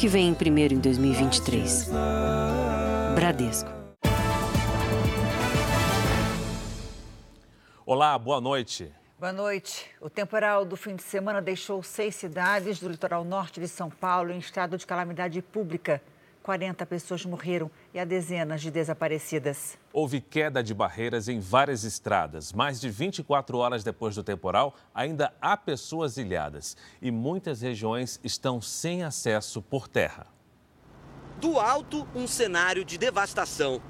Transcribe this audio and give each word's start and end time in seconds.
que 0.00 0.08
vem 0.08 0.32
primeiro 0.32 0.72
em 0.72 0.78
2023. 0.78 1.90
Bradesco. 3.14 3.70
Olá, 7.84 8.18
boa 8.18 8.40
noite. 8.40 8.90
Boa 9.18 9.30
noite. 9.30 9.90
O 10.00 10.08
temporal 10.08 10.64
do 10.64 10.74
fim 10.74 10.96
de 10.96 11.02
semana 11.02 11.42
deixou 11.42 11.82
seis 11.82 12.14
cidades 12.14 12.80
do 12.80 12.88
litoral 12.88 13.22
norte 13.24 13.60
de 13.60 13.68
São 13.68 13.90
Paulo 13.90 14.32
em 14.32 14.38
estado 14.38 14.78
de 14.78 14.86
calamidade 14.86 15.42
pública. 15.42 16.00
40 16.42 16.86
pessoas 16.86 17.24
morreram 17.24 17.70
e 17.92 17.98
há 17.98 18.04
dezenas 18.04 18.62
de 18.62 18.70
desaparecidas. 18.70 19.78
Houve 19.92 20.20
queda 20.20 20.62
de 20.62 20.72
barreiras 20.72 21.28
em 21.28 21.38
várias 21.38 21.84
estradas. 21.84 22.52
Mais 22.52 22.80
de 22.80 22.88
24 22.88 23.58
horas 23.58 23.84
depois 23.84 24.14
do 24.14 24.22
temporal, 24.22 24.74
ainda 24.94 25.34
há 25.40 25.56
pessoas 25.56 26.16
ilhadas 26.16 26.76
e 27.00 27.10
muitas 27.10 27.60
regiões 27.60 28.18
estão 28.24 28.60
sem 28.60 29.02
acesso 29.02 29.60
por 29.60 29.86
terra. 29.86 30.26
Do 31.40 31.58
alto, 31.58 32.06
um 32.14 32.26
cenário 32.26 32.84
de 32.84 32.98
devastação. 32.98 33.80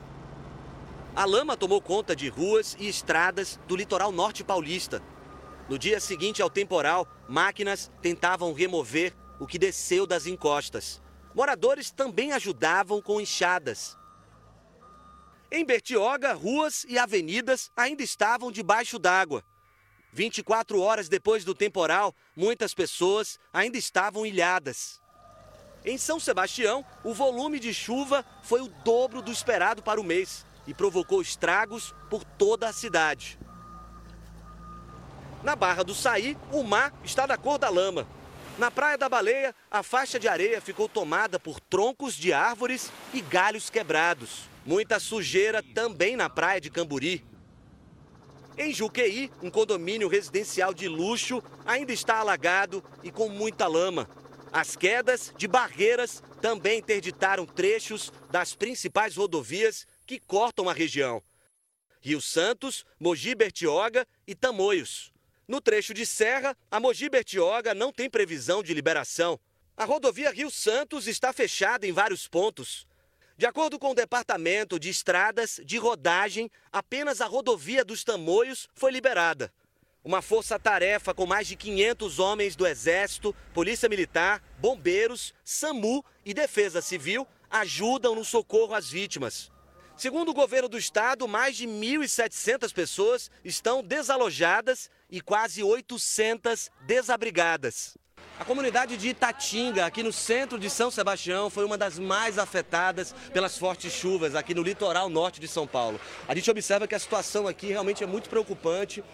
A 1.15 1.25
lama 1.25 1.57
tomou 1.57 1.81
conta 1.81 2.15
de 2.15 2.29
ruas 2.29 2.77
e 2.79 2.89
estradas 2.89 3.59
do 3.67 3.75
litoral 3.75 4.13
norte 4.13 4.45
paulista. 4.45 5.03
No 5.69 5.79
dia 5.79 6.01
seguinte 6.01 6.43
ao 6.43 6.51
temporal, 6.51 7.07
máquinas 7.29 7.91
tentavam 8.01 8.53
remover 8.53 9.15
o 9.39 9.47
que 9.47 9.59
desceu 9.59 10.07
das 10.07 10.27
encostas. 10.27 11.01
Moradores 11.35 11.91
também 11.91 12.33
ajudavam 12.33 13.01
com 13.01 13.21
enxadas. 13.21 13.97
Em 15.51 15.65
Bertioga, 15.65 16.33
ruas 16.33 16.85
e 16.89 16.99
avenidas 16.99 17.71
ainda 17.77 18.03
estavam 18.03 18.53
debaixo 18.53 18.99
d'água. 18.99 19.45
24 20.13 20.81
horas 20.81 21.09
depois 21.09 21.45
do 21.45 21.55
temporal, 21.55 22.15
muitas 22.35 22.75
pessoas 22.75 23.39
ainda 23.53 23.79
estavam 23.79 24.27
ilhadas. 24.27 25.01
Em 25.85 25.97
São 25.97 26.21
Sebastião, 26.21 26.85
o 27.03 27.15
volume 27.15 27.59
de 27.59 27.73
chuva 27.73 28.25
foi 28.43 28.61
o 28.61 28.69
dobro 28.69 29.23
do 29.23 29.33
esperado 29.33 29.83
para 29.83 30.01
o 30.01 30.05
mês 30.05 30.45
e 30.67 30.75
provocou 30.75 31.23
estragos 31.23 31.95
por 32.11 32.23
toda 32.23 32.69
a 32.69 32.73
cidade. 32.73 33.39
Na 35.43 35.57
Barra 35.57 35.83
do 35.83 35.95
Saí, 35.95 36.37
o 36.53 36.63
mar 36.63 36.93
está 37.03 37.25
da 37.25 37.37
cor 37.37 37.59
da 37.59 37.71
lama. 37.71 38.07
Na 38.59 38.71
Praia 38.71 38.99
da 38.99 39.09
Baleia, 39.09 39.55
a 39.71 39.83
faixa 39.83 40.19
de 40.19 40.29
areia 40.29 40.61
ficou 40.61 40.89
tomada 40.89 41.41
por 41.41 41.59
troncos 41.61 42.15
de 42.15 42.33
árvores 42.33 42.93
e 43.15 43.21
galhos 43.21 43.71
quebrados. 43.71 44.49
Muita 44.67 45.01
sujeira 45.01 45.63
também 45.63 46.17
na 46.17 46.29
Praia 46.29 46.61
de 46.61 46.71
Camburi. 46.71 47.25
Em 48.59 48.75
Juqueí, 48.75 49.31
um 49.43 49.51
condomínio 49.51 50.09
residencial 50.09 50.75
de 50.75 50.89
luxo 50.89 51.43
ainda 51.65 51.93
está 51.93 52.17
alagado 52.17 52.85
e 53.03 53.11
com 53.11 53.29
muita 53.29 53.67
lama. 53.67 54.09
As 54.53 54.77
quedas 54.77 55.33
de 55.37 55.49
barreiras 55.49 56.23
também 56.43 56.81
interditaram 56.81 57.47
trechos 57.47 58.13
das 58.31 58.55
principais 58.55 59.17
rodovias 59.17 59.87
que 60.07 60.19
cortam 60.19 60.69
a 60.69 60.73
região. 60.75 61.23
Rio 62.03 62.21
Santos, 62.21 62.85
Mogi 62.99 63.35
Bertioga 63.35 64.07
e 64.27 64.35
Tamoios. 64.35 65.13
No 65.51 65.61
trecho 65.61 65.93
de 65.93 66.07
serra, 66.07 66.57
a 66.71 66.79
Mogi 66.79 67.09
Bertioga 67.09 67.75
não 67.75 67.93
tem 67.93 68.09
previsão 68.09 68.63
de 68.63 68.73
liberação. 68.73 69.37
A 69.77 69.85
rodovia 69.85 70.31
Rio 70.31 70.49
Santos 70.49 71.09
está 71.09 71.33
fechada 71.33 71.85
em 71.85 71.91
vários 71.91 72.29
pontos. 72.29 72.87
De 73.37 73.47
acordo 73.47 73.77
com 73.77 73.91
o 73.91 73.95
Departamento 73.95 74.79
de 74.79 74.89
Estradas 74.89 75.61
de 75.65 75.77
Rodagem, 75.77 76.49
apenas 76.71 77.21
a 77.21 77.27
rodovia 77.27 77.85
dos 77.85 78.05
Tamoios 78.05 78.69
foi 78.77 78.93
liberada. 78.93 79.53
Uma 80.05 80.23
força-tarefa 80.23 81.13
com 81.13 81.27
mais 81.27 81.49
de 81.49 81.57
500 81.57 82.21
homens 82.21 82.55
do 82.55 82.65
Exército, 82.65 83.35
Polícia 83.53 83.89
Militar, 83.89 84.41
Bombeiros, 84.57 85.35
SAMU 85.43 86.05
e 86.25 86.33
Defesa 86.33 86.81
Civil 86.81 87.27
ajudam 87.51 88.15
no 88.15 88.25
socorro 88.25 88.73
às 88.73 88.89
vítimas. 88.89 89.51
Segundo 89.97 90.31
o 90.31 90.35
governo 90.35 90.69
do 90.69 90.79
estado, 90.79 91.27
mais 91.27 91.57
de 91.57 91.67
1.700 91.67 92.73
pessoas 92.73 93.33
estão 93.45 93.83
desalojadas 93.83 94.89
e 95.11 95.21
quase 95.21 95.63
800 95.63 96.71
desabrigadas. 96.87 97.97
A 98.39 98.45
comunidade 98.45 98.97
de 98.97 99.11
Itatinga, 99.11 99.85
aqui 99.85 100.03
no 100.03 100.13
centro 100.13 100.59
de 100.59 100.71
São 100.71 100.91
Sebastião, 100.91 101.51
foi 101.51 101.63
uma 101.65 101.77
das 101.77 101.99
mais 101.99 102.39
afetadas 102.39 103.15
pelas 103.35 103.59
fortes 103.59 103.93
chuvas 103.93 104.35
aqui 104.35 104.55
no 104.55 104.63
litoral 104.63 105.11
norte 105.11 105.41
de 105.41 105.47
São 105.47 105.67
Paulo. 105.67 106.01
A 106.27 106.35
gente 106.35 106.51
observa 106.51 106.89
que 106.89 106.95
a 106.95 106.99
situação 106.99 107.47
aqui 107.47 107.67
realmente 107.67 108.03
é 108.03 108.07
muito 108.07 108.31
preocupante. 108.31 109.05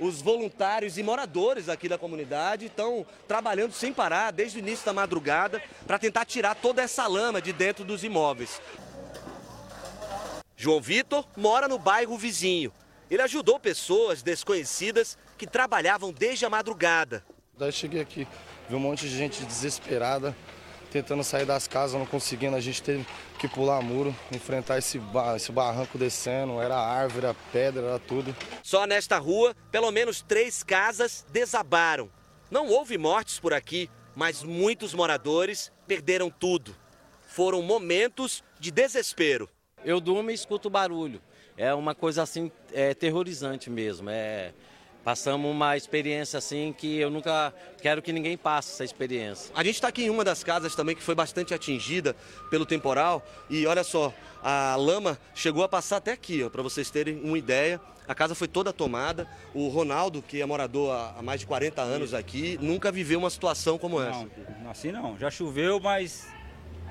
Os 0.00 0.22
voluntários 0.22 0.96
e 0.96 1.02
moradores 1.02 1.68
aqui 1.68 1.86
da 1.86 1.98
comunidade 1.98 2.66
estão 2.66 3.06
trabalhando 3.28 3.72
sem 3.72 3.92
parar 3.92 4.30
desde 4.30 4.58
o 4.58 4.60
início 4.60 4.86
da 4.86 4.92
madrugada 4.94 5.62
para 5.86 5.98
tentar 5.98 6.24
tirar 6.24 6.54
toda 6.54 6.80
essa 6.80 7.06
lama 7.06 7.42
de 7.42 7.52
dentro 7.52 7.84
dos 7.84 8.02
imóveis. 8.02 8.58
João 10.56 10.80
Vitor 10.80 11.26
mora 11.36 11.68
no 11.68 11.78
bairro 11.78 12.16
vizinho. 12.16 12.72
Ele 13.10 13.20
ajudou 13.20 13.60
pessoas 13.60 14.22
desconhecidas 14.22 15.18
que 15.42 15.46
trabalhavam 15.48 16.12
desde 16.12 16.46
a 16.46 16.48
madrugada. 16.48 17.24
Daí 17.58 17.72
cheguei 17.72 18.00
aqui, 18.00 18.28
vi 18.68 18.76
um 18.76 18.78
monte 18.78 19.08
de 19.08 19.16
gente 19.16 19.44
desesperada, 19.44 20.36
tentando 20.88 21.24
sair 21.24 21.44
das 21.44 21.66
casas, 21.66 21.98
não 21.98 22.06
conseguindo. 22.06 22.54
A 22.54 22.60
gente 22.60 22.80
teve 22.80 23.04
que 23.40 23.48
pular 23.48 23.82
muro, 23.82 24.14
enfrentar 24.30 24.78
esse, 24.78 25.00
bar, 25.00 25.34
esse 25.34 25.50
barranco 25.50 25.98
descendo. 25.98 26.60
Era 26.60 26.76
árvore, 26.76 27.26
era 27.26 27.34
pedra, 27.50 27.86
era 27.88 27.98
tudo. 27.98 28.36
Só 28.62 28.86
nesta 28.86 29.18
rua, 29.18 29.52
pelo 29.72 29.90
menos 29.90 30.22
três 30.22 30.62
casas 30.62 31.26
desabaram. 31.32 32.08
Não 32.48 32.68
houve 32.68 32.96
mortes 32.96 33.40
por 33.40 33.52
aqui, 33.52 33.90
mas 34.14 34.44
muitos 34.44 34.94
moradores 34.94 35.72
perderam 35.88 36.30
tudo. 36.30 36.72
Foram 37.26 37.62
momentos 37.62 38.44
de 38.60 38.70
desespero. 38.70 39.50
Eu 39.84 39.98
durmo 39.98 40.30
e 40.30 40.34
escuto 40.34 40.70
barulho. 40.70 41.20
É 41.56 41.74
uma 41.74 41.96
coisa 41.96 42.22
assim, 42.22 42.50
é, 42.72 42.94
terrorizante 42.94 43.68
mesmo. 43.68 44.08
É, 44.08 44.54
passamos 45.04 45.50
uma 45.50 45.76
experiência 45.76 46.38
assim 46.38 46.74
que 46.76 46.98
eu 46.98 47.10
nunca 47.10 47.52
quero 47.80 48.00
que 48.00 48.12
ninguém 48.12 48.36
passe 48.36 48.72
essa 48.72 48.84
experiência. 48.84 49.52
A 49.54 49.62
gente 49.62 49.74
está 49.74 49.88
aqui 49.88 50.04
em 50.04 50.10
uma 50.10 50.24
das 50.24 50.42
casas 50.44 50.74
também 50.74 50.94
que 50.94 51.02
foi 51.02 51.14
bastante 51.14 51.52
atingida 51.52 52.16
pelo 52.50 52.64
temporal 52.64 53.24
e 53.50 53.66
olha 53.66 53.84
só, 53.84 54.12
a 54.42 54.76
lama 54.76 55.18
chegou 55.34 55.62
a 55.62 55.68
passar 55.68 55.96
até 55.96 56.12
aqui, 56.12 56.48
para 56.50 56.62
vocês 56.62 56.90
terem 56.90 57.20
uma 57.22 57.38
ideia. 57.38 57.80
A 58.06 58.14
casa 58.14 58.34
foi 58.34 58.48
toda 58.48 58.72
tomada. 58.72 59.28
O 59.54 59.68
Ronaldo, 59.68 60.20
que 60.20 60.40
é 60.40 60.46
morador 60.46 60.92
há 60.92 61.22
mais 61.22 61.40
de 61.40 61.46
40 61.46 61.80
anos 61.80 62.12
aqui, 62.12 62.58
nunca 62.60 62.90
viveu 62.90 63.18
uma 63.20 63.30
situação 63.30 63.78
como 63.78 64.02
essa. 64.02 64.26
Não, 64.60 64.70
assim 64.70 64.90
não. 64.90 65.16
Já 65.16 65.30
choveu, 65.30 65.78
mas 65.78 66.26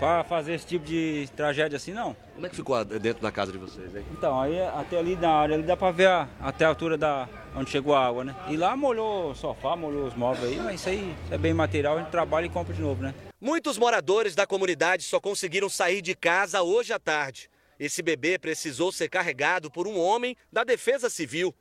para 0.01 0.23
fazer 0.23 0.53
esse 0.53 0.65
tipo 0.65 0.83
de 0.83 1.29
tragédia 1.35 1.77
assim, 1.77 1.93
não. 1.93 2.15
Como 2.33 2.47
é 2.47 2.49
que 2.49 2.55
ficou 2.55 2.83
dentro 2.83 3.21
da 3.21 3.31
casa 3.31 3.51
de 3.51 3.59
vocês? 3.59 3.95
Hein? 3.95 4.03
Então, 4.11 4.41
aí 4.41 4.59
até 4.59 4.97
ali 4.97 5.15
na 5.15 5.29
área, 5.29 5.53
ali 5.53 5.63
dá 5.63 5.77
para 5.77 5.91
ver 5.91 6.07
a, 6.07 6.27
até 6.39 6.65
a 6.65 6.69
altura 6.69 6.97
da 6.97 7.29
onde 7.55 7.69
chegou 7.69 7.93
a 7.93 8.07
água, 8.07 8.23
né? 8.23 8.35
E 8.49 8.57
lá 8.57 8.75
molhou 8.75 9.29
o 9.29 9.35
sofá, 9.35 9.75
molhou 9.75 10.07
os 10.07 10.15
móveis 10.15 10.53
aí, 10.53 10.57
mas 10.57 10.79
isso 10.79 10.89
aí 10.89 11.15
é 11.29 11.37
bem 11.37 11.53
material, 11.53 11.97
a 11.97 11.99
gente 11.99 12.09
trabalha 12.09 12.47
e 12.47 12.49
compra 12.49 12.73
de 12.73 12.81
novo, 12.81 13.03
né? 13.03 13.13
Muitos 13.39 13.77
moradores 13.77 14.33
da 14.33 14.47
comunidade 14.47 15.03
só 15.03 15.19
conseguiram 15.19 15.69
sair 15.69 16.01
de 16.01 16.15
casa 16.15 16.63
hoje 16.63 16.91
à 16.91 16.97
tarde. 16.97 17.47
Esse 17.79 18.01
bebê 18.01 18.39
precisou 18.39 18.91
ser 18.91 19.07
carregado 19.07 19.69
por 19.69 19.87
um 19.87 19.99
homem 19.99 20.35
da 20.51 20.63
Defesa 20.63 21.11
Civil. 21.11 21.53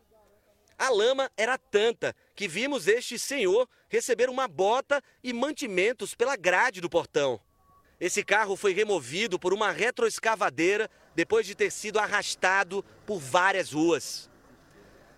A 0.78 0.88
lama 0.88 1.30
era 1.36 1.58
tanta 1.58 2.16
que 2.34 2.48
vimos 2.48 2.88
este 2.88 3.18
senhor 3.18 3.68
receber 3.90 4.30
uma 4.30 4.48
bota 4.48 5.02
e 5.22 5.30
mantimentos 5.30 6.14
pela 6.14 6.36
grade 6.36 6.80
do 6.80 6.88
portão. 6.88 7.38
Esse 8.00 8.24
carro 8.24 8.56
foi 8.56 8.72
removido 8.72 9.38
por 9.38 9.52
uma 9.52 9.70
retroescavadeira 9.70 10.88
depois 11.14 11.46
de 11.46 11.54
ter 11.54 11.70
sido 11.70 11.98
arrastado 11.98 12.82
por 13.04 13.18
várias 13.18 13.72
ruas. 13.72 14.30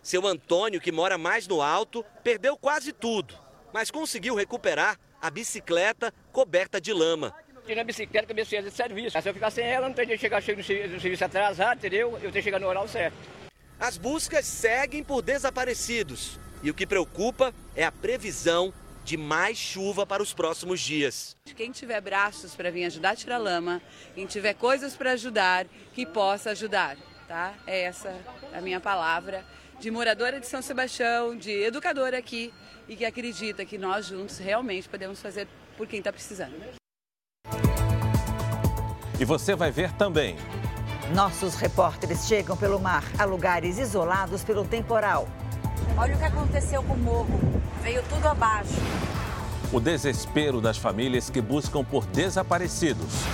Seu 0.03 0.27
Antônio, 0.27 0.81
que 0.81 0.91
mora 0.91 1.17
mais 1.17 1.47
no 1.47 1.63
alto, 1.63 2.05
perdeu 2.25 2.57
quase 2.57 2.93
tudo, 2.93 3.39
mas 3.73 3.89
conseguiu 3.89 4.35
recuperar 4.35 4.99
a 5.21 5.31
bicicleta 5.31 6.13
coberta 6.33 6.81
de 6.81 6.93
lama. 6.93 7.33
Tinha 7.65 7.81
a 7.81 7.85
bicicleta 7.85 8.35
que 8.35 8.41
eu 8.41 8.63
de 8.63 8.71
serviço. 8.73 9.23
Se 9.23 9.29
eu 9.29 9.35
ficar 9.35 9.53
sem 9.53 9.65
ela, 9.65 9.87
não 9.87 9.95
teria 9.95 10.17
que 10.17 10.21
chegar 10.21 10.43
no 10.43 10.65
serviço 10.65 11.25
atrasado, 11.25 11.79
entendeu? 11.79 12.11
Eu 12.15 12.19
tenho 12.19 12.33
que 12.33 12.43
chegar 12.43 12.59
no 12.59 12.67
horário 12.67 12.89
certo. 12.89 13.17
As 13.79 13.97
buscas 13.97 14.45
seguem 14.45 15.05
por 15.05 15.23
desaparecidos. 15.23 16.37
E 16.65 16.71
o 16.71 16.75
que 16.75 16.85
preocupa 16.85 17.55
é 17.77 17.85
a 17.85 17.93
previsão 17.93 18.75
de 19.05 19.17
mais 19.17 19.59
chuva 19.59 20.07
para 20.07 20.23
os 20.23 20.33
próximos 20.33 20.81
dias. 20.81 21.37
Quem 21.57 21.71
tiver 21.71 22.01
braços 22.01 22.55
para 22.55 22.71
vir 22.71 22.85
ajudar 22.85 23.11
a 23.11 23.17
tirar 23.17 23.39
lama, 23.39 23.83
quem 24.15 24.27
tiver 24.27 24.55
coisas 24.55 24.97
para 24.97 25.13
ajudar, 25.13 25.67
que 25.93 26.07
possa 26.07 26.51
ajudar, 26.51 26.97
tá? 27.27 27.55
É 27.67 27.83
essa 27.83 28.15
a 28.53 28.61
minha 28.61 28.81
palavra 28.81 29.45
de 29.81 29.91
moradora 29.91 30.39
de 30.39 30.47
São 30.47 30.63
Sebastião, 30.63 31.37
de 31.37 31.51
educadora 31.51 32.17
aqui 32.19 32.53
e 32.89 32.95
que 32.95 33.05
acredita 33.05 33.65
que 33.65 33.77
nós 33.77 34.07
juntos 34.07 34.39
realmente 34.39 34.89
podemos 34.89 35.21
fazer 35.21 35.49
por 35.77 35.87
quem 35.87 35.99
está 35.99 36.13
precisando. 36.13 36.55
E 39.19 39.25
você 39.25 39.55
vai 39.55 39.71
ver 39.71 39.93
também. 39.93 40.37
Nossos 41.15 41.55
repórteres 41.55 42.27
chegam 42.27 42.57
pelo 42.57 42.79
mar 42.79 43.05
a 43.19 43.25
lugares 43.25 43.79
isolados 43.79 44.45
pelo 44.45 44.65
temporal 44.67 45.29
Olha 45.97 46.15
o 46.15 46.19
que 46.19 46.25
aconteceu 46.25 46.83
com 46.83 46.95
o 46.95 46.99
morro. 46.99 47.41
Veio 47.83 48.03
tudo 48.09 48.27
abaixo. 48.27 48.75
O 49.73 49.81
desespero 49.81 50.61
das 50.61 50.77
famílias 50.77 51.31
que 51.31 51.41
buscam 51.41 51.85
por 51.85 52.05
desaparecidos. 52.07 53.25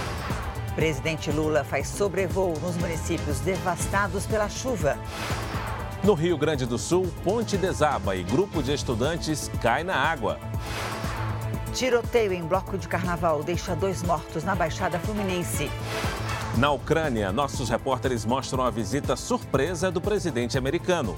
Presidente 0.74 1.32
Lula 1.32 1.64
faz 1.64 1.88
sobrevoo 1.88 2.54
nos 2.60 2.76
municípios 2.76 3.40
devastados 3.40 4.26
pela 4.26 4.48
chuva. 4.48 4.96
No 6.04 6.14
Rio 6.14 6.38
Grande 6.38 6.64
do 6.64 6.78
Sul, 6.78 7.12
ponte 7.24 7.56
desaba 7.56 8.14
e 8.14 8.22
grupo 8.22 8.62
de 8.62 8.72
estudantes 8.72 9.50
cai 9.60 9.82
na 9.82 9.96
água. 9.96 10.38
Tiroteio 11.74 12.32
em 12.32 12.44
bloco 12.44 12.78
de 12.78 12.86
carnaval 12.86 13.42
deixa 13.42 13.74
dois 13.74 14.02
mortos 14.02 14.44
na 14.44 14.54
Baixada 14.54 14.98
Fluminense. 15.00 15.70
Na 16.56 16.70
Ucrânia, 16.70 17.30
nossos 17.30 17.68
repórteres 17.68 18.24
mostram 18.24 18.64
a 18.64 18.70
visita 18.70 19.16
surpresa 19.16 19.90
do 19.90 20.00
presidente 20.00 20.56
americano. 20.56 21.16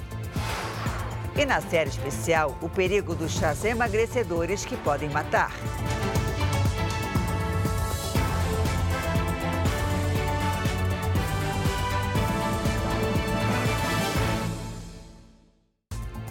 E 1.40 1.46
na 1.46 1.58
série 1.58 1.88
especial, 1.88 2.54
o 2.60 2.68
perigo 2.68 3.14
dos 3.14 3.32
chás 3.32 3.64
emagrecedores 3.64 4.62
que 4.62 4.76
podem 4.76 5.08
matar. 5.08 5.50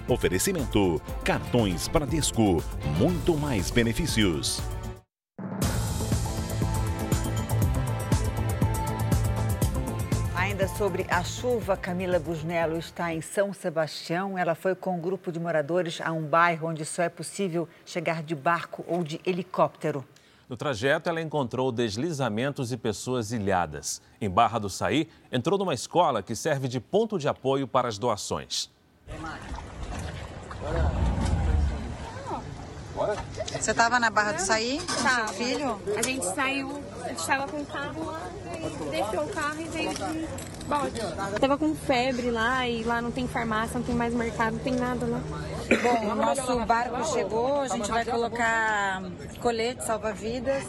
Oferecimento: 0.07 1.01
cartões 1.23 1.87
Bradesco, 1.87 2.63
muito 2.99 3.35
mais 3.35 3.71
benefícios. 3.71 4.61
Sobre 10.79 11.05
a 11.09 11.21
chuva, 11.25 11.75
Camila 11.75 12.17
Busnello 12.17 12.77
está 12.77 13.13
em 13.13 13.19
São 13.19 13.51
Sebastião. 13.51 14.37
Ela 14.37 14.55
foi 14.55 14.73
com 14.73 14.95
um 14.95 15.01
grupo 15.01 15.29
de 15.29 15.37
moradores 15.37 15.99
a 15.99 16.13
um 16.13 16.21
bairro 16.21 16.69
onde 16.69 16.85
só 16.85 17.03
é 17.03 17.09
possível 17.09 17.67
chegar 17.85 18.23
de 18.23 18.33
barco 18.33 18.85
ou 18.87 19.03
de 19.03 19.19
helicóptero. 19.25 20.05
No 20.47 20.55
trajeto, 20.55 21.09
ela 21.09 21.21
encontrou 21.21 21.69
deslizamentos 21.69 22.71
e 22.71 22.77
pessoas 22.77 23.33
ilhadas. 23.33 24.01
Em 24.21 24.29
Barra 24.29 24.57
do 24.57 24.69
Saí, 24.69 25.09
entrou 25.29 25.59
numa 25.59 25.73
escola 25.73 26.23
que 26.23 26.33
serve 26.33 26.69
de 26.69 26.79
ponto 26.79 27.19
de 27.19 27.27
apoio 27.27 27.67
para 27.67 27.89
as 27.89 27.97
doações. 27.97 28.71
Você 33.59 33.71
estava 33.71 33.99
na 33.99 34.09
Barra 34.09 34.33
do 34.33 34.41
Saí 34.41 34.79
com 34.79 35.03
Tava. 35.03 35.27
seu 35.27 35.45
filho? 35.45 35.81
A 35.97 36.01
gente 36.01 36.25
saiu, 36.25 36.83
a 37.03 37.07
gente 37.07 37.19
estava 37.19 37.47
com 37.47 37.61
o 37.61 37.65
carro 37.65 38.05
lá, 38.05 38.21
e 38.55 38.89
deixou 38.89 39.23
o 39.23 39.29
carro 39.29 39.61
e 39.61 39.63
veio 39.65 39.93
de 39.93 40.27
bote. 40.65 41.39
Tava 41.39 41.57
com 41.57 41.73
febre 41.75 42.29
lá 42.29 42.67
e 42.67 42.83
lá 42.83 43.01
não 43.01 43.11
tem 43.11 43.27
farmácia, 43.27 43.79
não 43.79 43.85
tem 43.85 43.95
mais 43.95 44.13
mercado, 44.13 44.53
não 44.53 44.59
tem 44.59 44.73
nada 44.73 45.05
lá. 45.05 45.21
Bom, 45.81 46.11
o 46.11 46.15
nosso 46.15 46.59
barco 46.65 47.13
chegou, 47.13 47.61
a 47.61 47.67
gente 47.69 47.89
vai 47.89 48.03
colocar 48.03 49.01
colete 49.39 49.85
salva-vidas. 49.85 50.63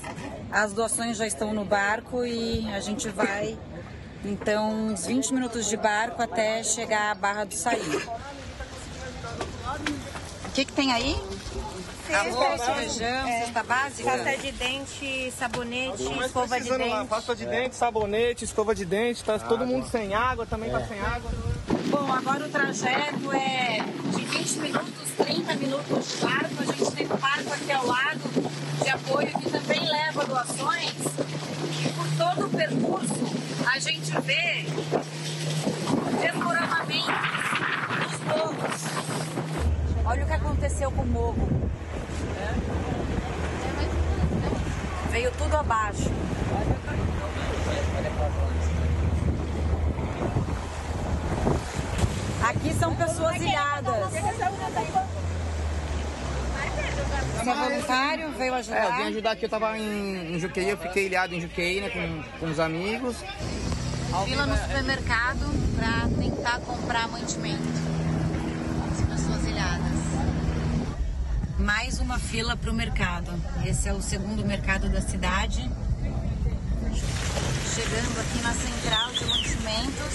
As 0.52 0.72
doações 0.72 1.16
já 1.16 1.26
estão 1.26 1.52
no 1.52 1.64
barco 1.64 2.24
e 2.24 2.68
a 2.72 2.80
gente 2.80 3.08
vai, 3.08 3.58
então, 4.24 4.88
uns 4.88 5.06
20 5.06 5.34
minutos 5.34 5.66
de 5.66 5.76
barco 5.76 6.22
até 6.22 6.62
chegar 6.62 7.10
à 7.10 7.14
Barra 7.14 7.44
do 7.44 7.54
Saí. 7.54 7.80
O 10.46 10.52
que, 10.52 10.64
que 10.64 10.72
tem 10.72 10.92
aí? 10.92 11.16
Arroz, 12.14 12.62
feijão, 12.62 13.26
cesta 13.26 13.62
básica? 13.62 14.10
Pasta 14.10 14.36
de 14.36 14.52
dente, 14.52 15.32
sabonete, 15.38 16.02
escova 16.02 16.46
de 16.46 16.48
precisando 16.48 16.88
lá, 16.88 16.98
dente. 16.98 17.08
pasta 17.08 17.36
de 17.36 17.46
dente, 17.46 17.74
sabonete, 17.76 18.44
escova 18.44 18.74
de 18.74 18.84
dente, 18.84 19.24
tá 19.24 19.38
todo 19.38 19.66
mundo 19.66 19.88
sem 19.88 20.14
água, 20.14 20.44
também 20.46 20.70
tá 20.70 20.84
sem 20.86 21.00
água. 21.00 21.30
Bom, 21.88 22.12
agora 22.12 22.46
o 22.46 22.48
trajeto 22.48 23.32
é 23.32 23.78
de 24.16 24.24
20 24.24 24.58
minutos, 24.58 25.10
30 25.18 25.54
minutos 25.54 26.08
de 26.08 26.16
barco. 26.18 26.54
A 26.60 26.64
gente 26.64 26.92
tem 26.92 27.06
um 27.06 27.16
barco 27.16 27.52
aqui 27.52 27.72
ao 27.72 27.86
lado 27.86 28.20
de 28.82 28.88
apoio 28.90 29.28
que 29.28 29.50
também 29.50 29.80
leva 29.88 30.24
doações. 30.24 30.94
E 31.84 31.88
por 31.92 32.06
todo 32.18 32.46
o 32.46 32.50
percurso 32.50 33.14
a 33.66 33.78
gente 33.78 34.10
vê 34.22 34.66
desmoronamentos 36.20 37.14
dos 38.02 38.20
morros. 38.26 38.84
Olha 40.04 40.24
o 40.24 40.26
que 40.26 40.32
aconteceu 40.32 40.90
com 40.90 41.02
o 41.02 41.06
morro. 41.06 41.48
Veio 45.10 45.30
tudo 45.32 45.56
abaixo. 45.56 46.10
Aqui 52.42 52.74
são 52.74 52.94
pessoas 52.96 53.36
ilhadas. 53.36 53.94
Você 57.40 57.50
é 57.50 57.54
voluntário? 57.54 58.30
Veio 58.32 58.52
É, 58.52 58.56
eu 58.56 58.58
ajudar? 58.58 58.96
vim 58.96 59.02
ajudar 59.08 59.30
aqui, 59.32 59.44
eu 59.44 59.48
tava 59.48 59.78
em, 59.78 60.34
em 60.34 60.38
Juqueí, 60.38 60.68
eu 60.68 60.76
fiquei 60.76 61.06
ilhado 61.06 61.34
em 61.34 61.40
Juqueí, 61.40 61.80
né, 61.80 61.90
com, 61.90 62.38
com 62.38 62.46
os 62.52 62.58
amigos. 62.60 63.16
Fila 64.24 64.44
no 64.46 64.56
supermercado 64.56 65.46
para 65.76 66.08
tentar 66.20 66.60
comprar 66.60 67.08
mantimento. 67.08 67.62
As 68.90 69.18
pessoas 69.18 69.44
ilhadas. 69.46 69.90
Mais 71.60 72.00
uma 72.00 72.18
fila 72.18 72.56
para 72.56 72.70
o 72.70 72.74
mercado. 72.74 73.30
Esse 73.66 73.88
é 73.88 73.92
o 73.92 74.00
segundo 74.00 74.42
mercado 74.46 74.88
da 74.88 75.02
cidade. 75.02 75.70
Chegando 77.74 78.18
aqui 78.18 78.42
na 78.42 78.54
central 78.54 79.12
de 79.12 79.24
mantimentos, 79.26 80.14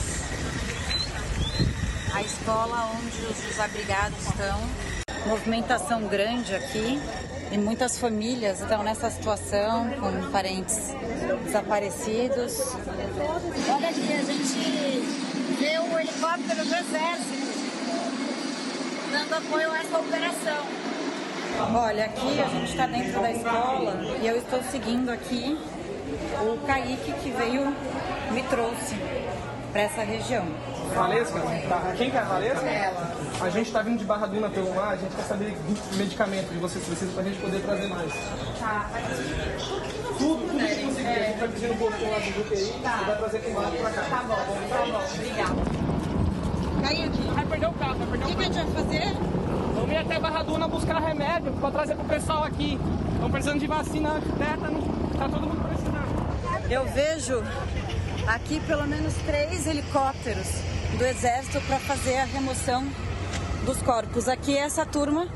a 2.14 2.24
escola 2.24 2.92
onde 2.96 3.26
os 3.28 3.38
desabrigados 3.48 4.18
estão. 4.26 4.60
Movimentação 5.28 6.08
grande 6.08 6.56
aqui 6.56 7.00
e 7.52 7.58
muitas 7.60 8.00
famílias 8.00 8.62
estão 8.62 8.82
nessa 8.82 9.12
situação 9.12 9.92
com 10.00 10.32
parentes 10.32 10.94
desaparecidos. 11.44 12.58
Olha 13.70 13.90
aqui, 13.90 14.14
a 14.14 14.24
gente 14.24 15.58
vê 15.60 15.78
o 15.78 16.00
helicóptero 16.00 16.66
do 16.66 16.76
Exército 16.76 17.36
dando 19.12 19.34
apoio 19.36 19.72
a 19.72 19.78
essa 19.78 19.98
operação. 20.00 20.85
Olha, 21.74 22.06
aqui 22.06 22.42
a 22.42 22.48
gente 22.48 22.72
está 22.72 22.88
dentro 22.88 23.22
da 23.22 23.32
escola 23.32 23.98
e 24.22 24.28
eu 24.28 24.38
estou 24.38 24.62
seguindo 24.64 25.10
aqui 25.10 25.58
o 26.42 26.58
Kaique 26.66 27.12
que 27.14 27.32
veio, 27.32 27.74
me 28.32 28.44
trouxe 28.44 28.96
para 29.72 29.82
essa 29.82 30.04
região. 30.04 30.46
Valesca? 30.94 31.40
Tá. 31.68 31.94
Quem 31.98 32.10
que 32.12 32.18
é 32.18 32.20
a 32.20 32.24
Valesca? 32.24 32.66
Ela. 32.66 33.16
A 33.42 33.50
gente 33.50 33.72
tá 33.72 33.82
vindo 33.82 33.98
de 33.98 34.06
Barra 34.06 34.28
Duna 34.28 34.50
pelo 34.50 34.74
mar, 34.74 34.94
a 34.94 34.96
gente 34.96 35.16
quer 35.16 35.24
saber 35.24 35.54
que 35.54 35.96
medicamento 35.96 36.48
que 36.50 36.58
vocês 36.58 36.84
precisam 36.86 37.14
pra 37.14 37.24
gente 37.24 37.40
poder 37.40 37.62
trazer 37.62 37.88
mais. 37.88 38.14
Tá. 38.60 38.90
Tudo, 40.18 40.48
tudo 40.48 40.66
que 40.66 40.86
conseguir. 40.86 41.08
A 41.08 41.24
gente 41.24 41.40
vai 41.40 41.48
pedir 41.50 41.68
no 41.68 41.76
postinho 41.76 42.12
lá 42.12 42.20
do 42.20 42.34
Juqueí 42.34 42.74
e 42.76 43.06
vai 43.06 43.18
trazer 43.18 43.40
com 43.40 43.54
barco 43.54 43.78
pra 43.78 43.92
cá. 43.92 44.02
Tá 44.02 44.24
bom, 44.24 44.36
tá 44.70 44.86
bom, 44.92 45.04
obrigada. 45.14 45.56
Kaique, 46.82 47.22
vai 47.34 47.46
perder 47.46 47.68
o 47.68 47.74
carro, 47.74 47.96
vai 47.98 48.08
perder 48.08 48.24
o 48.24 48.28
que, 48.28 48.36
que 48.36 48.42
a 48.42 48.46
gente 48.46 48.72
vai 48.72 48.84
fazer? 48.84 49.55
Vamos 49.86 50.02
ir 50.02 50.02
até 50.02 50.20
Barra 50.20 50.42
Duna 50.42 50.68
buscar 50.68 51.00
remédio 51.00 51.52
pra 51.54 51.70
trazer 51.70 51.94
pro 51.94 52.06
pessoal 52.06 52.44
aqui. 52.44 52.80
Estão 53.14 53.30
precisando 53.30 53.60
de 53.60 53.68
vacina 53.68 54.20
de 54.20 54.32
tétano, 54.32 54.82
tá 55.16 55.30
todo 55.30 55.42
mundo 55.42 55.62
precisando. 55.68 56.72
Eu 56.72 56.86
vejo 56.86 57.44
aqui 58.26 58.60
pelo 58.62 58.88
menos 58.88 59.14
três 59.28 59.68
helicópteros 59.68 60.48
do 60.98 61.06
Exército 61.06 61.62
para 61.68 61.78
fazer 61.78 62.18
a 62.18 62.26
remoção 62.26 62.88
dos 63.64 63.80
corpos. 63.84 64.28
Aqui 64.28 64.58
é 64.58 64.62
essa 64.62 64.88
turma 64.88 65.28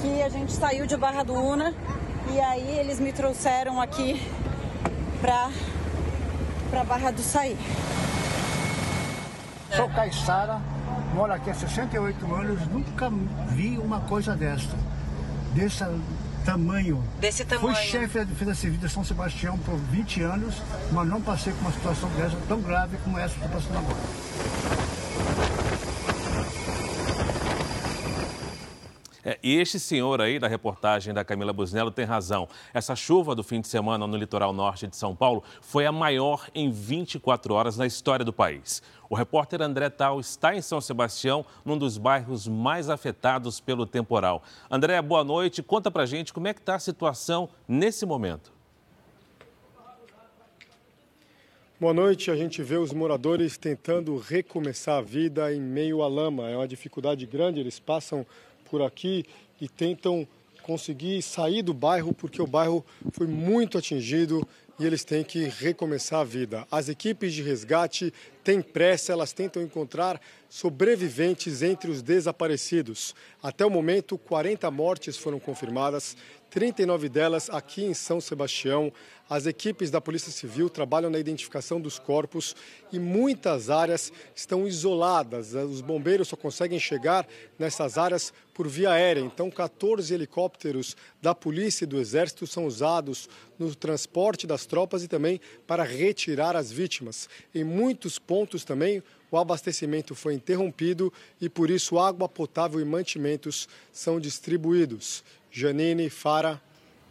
que 0.00 0.22
a 0.22 0.28
gente 0.28 0.52
saiu 0.52 0.86
de 0.86 0.96
Barra 0.96 1.24
do 1.24 1.34
Una 1.34 1.74
e 2.32 2.40
aí 2.40 2.78
eles 2.78 3.00
me 3.00 3.12
trouxeram 3.12 3.80
aqui 3.80 4.24
para 5.20 5.50
para 6.70 6.84
Barra 6.84 7.10
do 7.10 7.22
Saí. 7.22 7.58
Sou 9.74 9.88
Caissara, 9.88 10.60
moro 11.14 11.32
aqui 11.32 11.50
há 11.50 11.54
68 11.54 12.34
anos, 12.34 12.66
nunca 12.68 13.10
vi 13.50 13.78
uma 13.78 14.00
coisa 14.00 14.34
desta. 14.34 14.76
Desse 15.54 15.84
tamanho. 16.44 17.02
Desse 17.20 17.44
tamanho. 17.44 17.74
Fui 17.74 17.84
chefe 17.84 18.18
da 18.18 18.24
Defesa 18.24 18.54
Civil 18.54 18.78
de 18.78 18.88
São 18.88 19.04
Sebastião 19.04 19.58
por 19.58 19.76
20 19.76 20.22
anos, 20.22 20.62
mas 20.92 21.08
não 21.08 21.20
passei 21.20 21.52
por 21.52 21.62
uma 21.62 21.72
situação 21.72 22.08
dessa 22.10 22.36
tão 22.48 22.60
grave 22.60 22.96
como 23.04 23.18
essa 23.18 23.34
que 23.34 23.44
estou 23.44 23.60
passando 23.60 23.78
agora. 23.78 24.69
É, 29.30 29.38
e 29.44 29.60
este 29.60 29.78
senhor 29.78 30.20
aí 30.20 30.40
da 30.40 30.48
reportagem 30.48 31.14
da 31.14 31.24
Camila 31.24 31.52
Busnello 31.52 31.92
tem 31.92 32.04
razão. 32.04 32.48
Essa 32.74 32.96
chuva 32.96 33.32
do 33.32 33.44
fim 33.44 33.60
de 33.60 33.68
semana 33.68 34.04
no 34.04 34.16
litoral 34.16 34.52
norte 34.52 34.88
de 34.88 34.96
São 34.96 35.14
Paulo 35.14 35.44
foi 35.60 35.86
a 35.86 35.92
maior 35.92 36.48
em 36.52 36.68
24 36.68 37.54
horas 37.54 37.76
na 37.76 37.86
história 37.86 38.24
do 38.24 38.32
país. 38.32 38.82
O 39.08 39.14
repórter 39.14 39.62
André 39.62 39.88
Tal 39.88 40.18
está 40.18 40.56
em 40.56 40.60
São 40.60 40.80
Sebastião, 40.80 41.46
num 41.64 41.78
dos 41.78 41.96
bairros 41.96 42.48
mais 42.48 42.90
afetados 42.90 43.60
pelo 43.60 43.86
temporal. 43.86 44.42
André, 44.68 45.00
boa 45.00 45.22
noite. 45.22 45.62
Conta 45.62 45.92
pra 45.92 46.06
gente 46.06 46.32
como 46.32 46.48
é 46.48 46.52
que 46.52 46.58
está 46.58 46.74
a 46.74 46.80
situação 46.80 47.48
nesse 47.68 48.04
momento. 48.04 48.52
Boa 51.78 51.94
noite. 51.94 52.32
A 52.32 52.36
gente 52.36 52.64
vê 52.64 52.76
os 52.76 52.92
moradores 52.92 53.56
tentando 53.56 54.18
recomeçar 54.18 54.98
a 54.98 55.00
vida 55.00 55.54
em 55.54 55.60
meio 55.60 56.02
à 56.02 56.08
lama. 56.08 56.50
É 56.50 56.56
uma 56.56 56.68
dificuldade 56.68 57.24
grande. 57.26 57.60
Eles 57.60 57.78
passam 57.78 58.26
por 58.70 58.82
aqui 58.82 59.24
e 59.60 59.68
tentam 59.68 60.26
conseguir 60.62 61.20
sair 61.22 61.62
do 61.62 61.74
bairro 61.74 62.14
porque 62.14 62.40
o 62.40 62.46
bairro 62.46 62.84
foi 63.12 63.26
muito 63.26 63.76
atingido 63.76 64.46
e 64.78 64.86
eles 64.86 65.04
têm 65.04 65.22
que 65.22 65.44
recomeçar 65.44 66.20
a 66.20 66.24
vida. 66.24 66.66
As 66.70 66.88
equipes 66.88 67.34
de 67.34 67.42
resgate 67.42 68.14
têm 68.42 68.62
pressa, 68.62 69.12
elas 69.12 69.30
tentam 69.30 69.62
encontrar 69.62 70.18
sobreviventes 70.48 71.60
entre 71.62 71.90
os 71.90 72.00
desaparecidos. 72.00 73.14
Até 73.42 73.66
o 73.66 73.68
momento, 73.70 74.16
40 74.16 74.70
mortes 74.70 75.18
foram 75.18 75.38
confirmadas, 75.38 76.16
39 76.50 77.08
delas 77.08 77.48
aqui 77.48 77.84
em 77.84 77.94
São 77.94 78.20
Sebastião. 78.20 78.92
As 79.28 79.46
equipes 79.46 79.92
da 79.92 80.00
Polícia 80.00 80.32
Civil 80.32 80.68
trabalham 80.68 81.08
na 81.08 81.20
identificação 81.20 81.80
dos 81.80 82.00
corpos 82.00 82.56
e 82.92 82.98
muitas 82.98 83.70
áreas 83.70 84.12
estão 84.34 84.66
isoladas. 84.66 85.54
Os 85.54 85.80
bombeiros 85.80 86.26
só 86.26 86.36
conseguem 86.36 86.80
chegar 86.80 87.24
nessas 87.56 87.96
áreas 87.96 88.32
por 88.52 88.66
via 88.66 88.90
aérea. 88.90 89.20
Então, 89.20 89.48
14 89.48 90.12
helicópteros 90.12 90.96
da 91.22 91.32
Polícia 91.32 91.84
e 91.84 91.86
do 91.86 92.00
Exército 92.00 92.44
são 92.48 92.66
usados 92.66 93.28
no 93.56 93.72
transporte 93.72 94.44
das 94.44 94.66
tropas 94.66 95.04
e 95.04 95.08
também 95.08 95.40
para 95.68 95.84
retirar 95.84 96.56
as 96.56 96.72
vítimas. 96.72 97.28
Em 97.54 97.62
muitos 97.62 98.18
pontos 98.18 98.64
também, 98.64 99.00
o 99.30 99.38
abastecimento 99.38 100.12
foi 100.16 100.34
interrompido 100.34 101.12
e 101.40 101.48
por 101.48 101.70
isso 101.70 102.00
água 102.00 102.28
potável 102.28 102.80
e 102.80 102.84
mantimentos 102.84 103.68
são 103.92 104.18
distribuídos. 104.18 105.22
Janine, 105.50 106.08
Fara. 106.08 106.60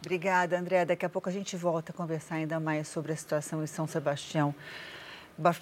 Obrigada, 0.00 0.58
André. 0.58 0.84
Daqui 0.84 1.04
a 1.04 1.08
pouco 1.08 1.28
a 1.28 1.32
gente 1.32 1.56
volta 1.56 1.92
a 1.92 1.94
conversar 1.94 2.36
ainda 2.36 2.58
mais 2.58 2.88
sobre 2.88 3.12
a 3.12 3.16
situação 3.16 3.62
em 3.62 3.66
São 3.66 3.86
Sebastião. 3.86 4.54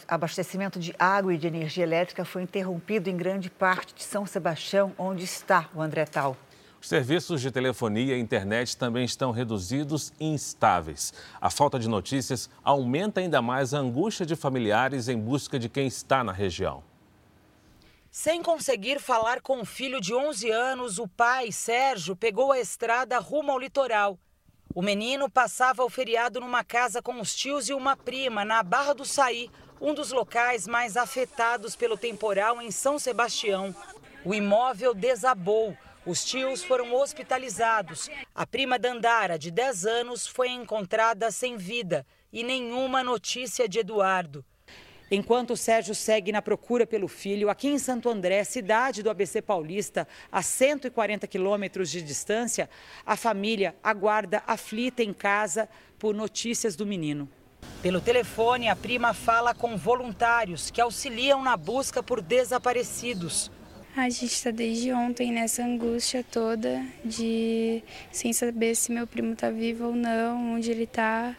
Abastecimento 0.07 0.79
de 0.79 0.95
água 0.99 1.35
e 1.35 1.39
de 1.39 1.47
energia 1.47 1.85
elétrica 1.85 2.25
foi 2.25 2.43
interrompido 2.43 3.11
em 3.11 3.17
grande 3.17 3.51
parte 3.51 3.95
de 3.95 4.03
São 4.03 4.27
Sebastião, 4.27 4.93
onde 4.99 5.25
está 5.25 5.69
o 5.75 5.81
André 5.81 6.05
Tal. 6.05 6.37
Os 6.81 6.89
serviços 6.89 7.41
de 7.41 7.51
telefonia 7.51 8.17
e 8.17 8.21
internet 8.21 8.77
também 8.77 9.05
estão 9.05 9.33
reduzidos 9.33 10.13
e 10.21 10.27
instáveis. 10.27 11.13
A 11.41 11.51
falta 11.51 11.79
de 11.79 11.89
notícias 11.89 12.49
aumenta 12.63 13.21
ainda 13.21 13.43
mais 13.43 13.75
a 13.75 13.79
angústia 13.79 14.25
de 14.25 14.37
familiares 14.37 15.09
em 15.09 15.19
busca 15.19 15.59
de 15.59 15.69
quem 15.69 15.89
está 15.89 16.23
na 16.23 16.33
região. 16.33 16.83
Sem 18.21 18.43
conseguir 18.43 18.99
falar 18.99 19.41
com 19.41 19.61
o 19.61 19.65
filho 19.65 20.01
de 20.01 20.13
11 20.13 20.51
anos, 20.51 20.99
o 20.99 21.07
pai, 21.07 21.53
Sérgio, 21.53 22.17
pegou 22.17 22.51
a 22.51 22.59
estrada 22.59 23.17
rumo 23.21 23.53
ao 23.53 23.61
litoral. 23.61 24.19
O 24.75 24.83
menino 24.83 25.31
passava 25.31 25.85
o 25.85 25.89
feriado 25.89 26.41
numa 26.41 26.65
casa 26.65 27.01
com 27.01 27.21
os 27.21 27.33
tios 27.33 27.69
e 27.69 27.73
uma 27.73 27.97
prima, 27.97 28.45
na 28.45 28.61
Barra 28.61 28.93
do 28.93 29.05
Saí, 29.05 29.49
um 29.81 29.95
dos 29.95 30.11
locais 30.11 30.67
mais 30.67 30.97
afetados 30.97 31.77
pelo 31.77 31.97
temporal 31.97 32.61
em 32.61 32.73
São 32.73 32.99
Sebastião. 32.99 33.73
O 34.25 34.35
imóvel 34.35 34.95
desabou. 34.95 35.77
Os 36.05 36.25
tios 36.25 36.65
foram 36.65 36.93
hospitalizados. 36.93 38.11
A 38.35 38.45
prima 38.45 38.81
Dandara, 38.81 39.39
de 39.39 39.53
10 39.53 39.87
anos, 39.87 40.27
foi 40.27 40.49
encontrada 40.49 41.31
sem 41.31 41.57
vida 41.57 42.05
e 42.33 42.43
nenhuma 42.43 43.05
notícia 43.05 43.69
de 43.69 43.79
Eduardo. 43.79 44.45
Enquanto 45.11 45.53
o 45.53 45.57
Sérgio 45.57 45.95
segue 45.95 46.31
na 46.31 46.43
procura 46.43 46.87
pelo 46.87 47.09
filho, 47.09 47.49
aqui 47.49 47.69
em 47.69 47.79
Santo 47.79 48.11
André, 48.11 48.45
cidade 48.45 49.03
do 49.03 49.09
ABC 49.09 49.41
Paulista, 49.41 50.07
a 50.31 50.43
140 50.43 51.27
quilômetros 51.27 51.91
de 51.91 52.03
distância, 52.03 52.69
a 53.07 53.17
família 53.17 53.75
aguarda 53.83 54.43
aflita 54.47 55.03
em 55.03 55.15
casa 55.15 55.67
por 55.99 56.15
notícias 56.15 56.77
do 56.77 56.85
menino. 56.85 57.27
Pelo 57.81 58.03
telefone, 58.03 58.69
a 58.69 58.77
prima 58.77 59.15
fala 59.15 59.55
com 59.55 59.79
voluntários 59.79 60.71
que 60.71 60.81
auxiliam 60.81 61.43
na 61.43 61.57
busca 61.57 62.03
por 62.03 62.21
desaparecidos. 62.21 63.51
A 63.97 64.11
gente 64.11 64.27
está 64.27 64.51
desde 64.51 64.93
ontem 64.93 65.33
nessa 65.33 65.65
angústia 65.65 66.23
toda 66.23 66.85
de 67.05 67.83
sem 68.13 68.33
saber 68.33 68.75
se 68.75 68.93
meu 68.93 69.07
primo 69.07 69.33
está 69.33 69.51
vivo 69.51 69.87
ou 69.87 69.95
não, 69.95 70.55
onde 70.55 70.71
ele 70.71 70.85
está 70.85 71.35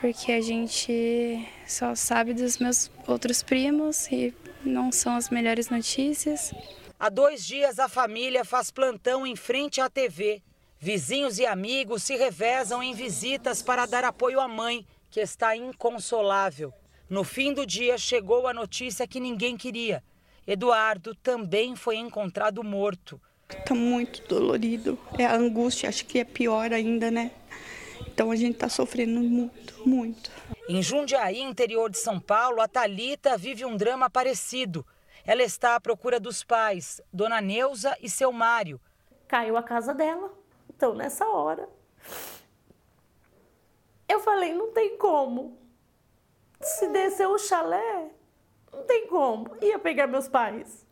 porque 0.00 0.32
a 0.32 0.40
gente 0.40 1.46
só 1.66 1.94
sabe 1.94 2.32
dos 2.32 2.58
meus 2.58 2.90
outros 3.06 3.42
primos 3.42 4.06
e 4.10 4.32
não 4.64 4.92
são 4.92 5.16
as 5.16 5.28
melhores 5.28 5.68
notícias. 5.68 6.52
Há 6.98 7.08
dois 7.08 7.44
dias 7.44 7.78
a 7.78 7.88
família 7.88 8.44
faz 8.44 8.70
plantão 8.70 9.26
em 9.26 9.36
frente 9.36 9.80
à 9.80 9.88
TV. 9.88 10.42
Vizinhos 10.80 11.38
e 11.38 11.46
amigos 11.46 12.04
se 12.04 12.16
revezam 12.16 12.82
em 12.82 12.94
visitas 12.94 13.62
para 13.62 13.86
dar 13.86 14.04
apoio 14.04 14.40
à 14.40 14.46
mãe, 14.46 14.86
que 15.10 15.20
está 15.20 15.56
inconsolável. 15.56 16.72
No 17.10 17.24
fim 17.24 17.52
do 17.52 17.66
dia 17.66 17.98
chegou 17.98 18.46
a 18.46 18.54
notícia 18.54 19.06
que 19.06 19.18
ninguém 19.18 19.56
queria. 19.56 20.02
Eduardo 20.46 21.14
também 21.16 21.74
foi 21.74 21.96
encontrado 21.96 22.62
morto. 22.62 23.20
Está 23.48 23.74
muito 23.74 24.22
dolorido. 24.28 24.98
É 25.18 25.24
a 25.24 25.34
angústia, 25.34 25.88
acho 25.88 26.04
que 26.04 26.18
é 26.18 26.24
pior 26.24 26.72
ainda, 26.72 27.10
né? 27.10 27.32
Então 28.18 28.32
a 28.32 28.36
gente 28.36 28.54
está 28.54 28.68
sofrendo 28.68 29.20
muito, 29.20 29.88
muito. 29.88 30.28
Em 30.68 30.82
Jundiaí, 30.82 31.40
interior 31.40 31.88
de 31.88 31.98
São 31.98 32.18
Paulo, 32.18 32.60
a 32.60 32.66
Talita 32.66 33.38
vive 33.38 33.64
um 33.64 33.76
drama 33.76 34.10
parecido. 34.10 34.84
Ela 35.24 35.44
está 35.44 35.76
à 35.76 35.80
procura 35.80 36.18
dos 36.18 36.42
pais, 36.42 37.00
Dona 37.12 37.40
Neuza 37.40 37.96
e 38.02 38.10
seu 38.10 38.32
Mário. 38.32 38.80
Caiu 39.28 39.56
a 39.56 39.62
casa 39.62 39.94
dela. 39.94 40.36
Então, 40.68 40.94
nessa 40.94 41.28
hora, 41.28 41.68
eu 44.08 44.18
falei, 44.18 44.52
não 44.52 44.72
tem 44.72 44.98
como. 44.98 45.56
Se 46.60 46.88
descer 46.88 47.28
o 47.28 47.38
chalé, 47.38 48.10
não 48.72 48.82
tem 48.82 49.06
como. 49.06 49.56
Ia 49.62 49.78
pegar 49.78 50.08
meus 50.08 50.26
pais. 50.26 50.84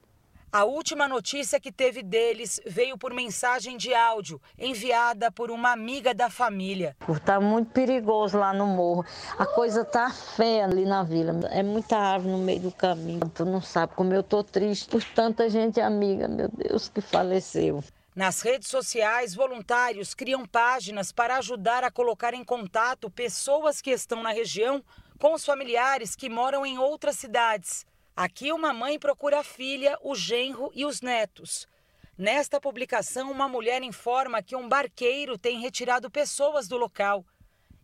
A 0.56 0.64
última 0.64 1.06
notícia 1.06 1.60
que 1.60 1.70
teve 1.70 2.02
deles 2.02 2.58
veio 2.64 2.96
por 2.96 3.12
mensagem 3.12 3.76
de 3.76 3.92
áudio 3.92 4.40
enviada 4.58 5.30
por 5.30 5.50
uma 5.50 5.70
amiga 5.70 6.14
da 6.14 6.30
família. 6.30 6.96
Está 7.10 7.38
muito 7.38 7.72
perigoso 7.72 8.38
lá 8.38 8.54
no 8.54 8.66
morro. 8.66 9.04
A 9.38 9.44
coisa 9.44 9.84
tá 9.84 10.10
feia 10.10 10.64
ali 10.64 10.86
na 10.86 11.02
vila. 11.02 11.46
É 11.50 11.62
muita 11.62 11.98
árvore 11.98 12.32
no 12.32 12.38
meio 12.38 12.60
do 12.60 12.72
caminho. 12.72 13.28
Tu 13.34 13.44
não 13.44 13.60
sabe 13.60 13.92
como 13.94 14.14
eu 14.14 14.22
tô 14.22 14.42
triste 14.42 14.88
por 14.88 15.04
tanta 15.04 15.46
gente 15.50 15.78
amiga, 15.78 16.26
meu 16.26 16.48
Deus, 16.48 16.88
que 16.88 17.02
faleceu. 17.02 17.84
Nas 18.14 18.40
redes 18.40 18.68
sociais, 18.68 19.34
voluntários 19.34 20.14
criam 20.14 20.46
páginas 20.46 21.12
para 21.12 21.36
ajudar 21.36 21.84
a 21.84 21.90
colocar 21.90 22.32
em 22.32 22.42
contato 22.42 23.10
pessoas 23.10 23.82
que 23.82 23.90
estão 23.90 24.22
na 24.22 24.30
região 24.30 24.82
com 25.18 25.34
os 25.34 25.44
familiares 25.44 26.16
que 26.16 26.30
moram 26.30 26.64
em 26.64 26.78
outras 26.78 27.16
cidades. 27.16 27.84
Aqui, 28.16 28.50
uma 28.50 28.72
mãe 28.72 28.98
procura 28.98 29.40
a 29.40 29.44
filha, 29.44 29.98
o 30.00 30.14
genro 30.14 30.70
e 30.74 30.86
os 30.86 31.02
netos. 31.02 31.68
Nesta 32.16 32.58
publicação, 32.58 33.30
uma 33.30 33.46
mulher 33.46 33.82
informa 33.82 34.42
que 34.42 34.56
um 34.56 34.66
barqueiro 34.66 35.36
tem 35.36 35.60
retirado 35.60 36.10
pessoas 36.10 36.66
do 36.66 36.78
local. 36.78 37.26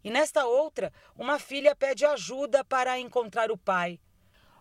E 0.02 0.10
nesta 0.10 0.46
outra, 0.46 0.90
uma 1.14 1.38
filha 1.38 1.76
pede 1.76 2.06
ajuda 2.06 2.64
para 2.64 2.98
encontrar 2.98 3.50
o 3.50 3.58
pai. 3.58 4.00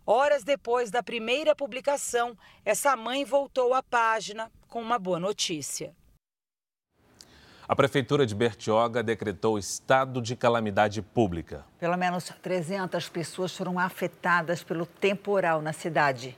Horas 0.05 0.43
depois 0.43 0.91
da 0.91 1.01
primeira 1.01 1.55
publicação, 1.55 2.37
essa 2.65 2.93
mãe 2.97 3.23
voltou 3.23 3.73
à 3.73 3.81
página 3.81 4.51
com 4.67 4.81
uma 4.81 4.99
boa 4.99 5.21
notícia. 5.21 5.95
A 7.71 7.75
Prefeitura 7.75 8.25
de 8.25 8.35
Bertioga 8.35 9.01
decretou 9.01 9.57
estado 9.57 10.21
de 10.21 10.35
calamidade 10.35 11.01
pública. 11.01 11.63
Pelo 11.79 11.95
menos 11.95 12.25
300 12.41 13.07
pessoas 13.07 13.55
foram 13.55 13.79
afetadas 13.79 14.61
pelo 14.61 14.85
temporal 14.85 15.61
na 15.61 15.71
cidade. 15.71 16.37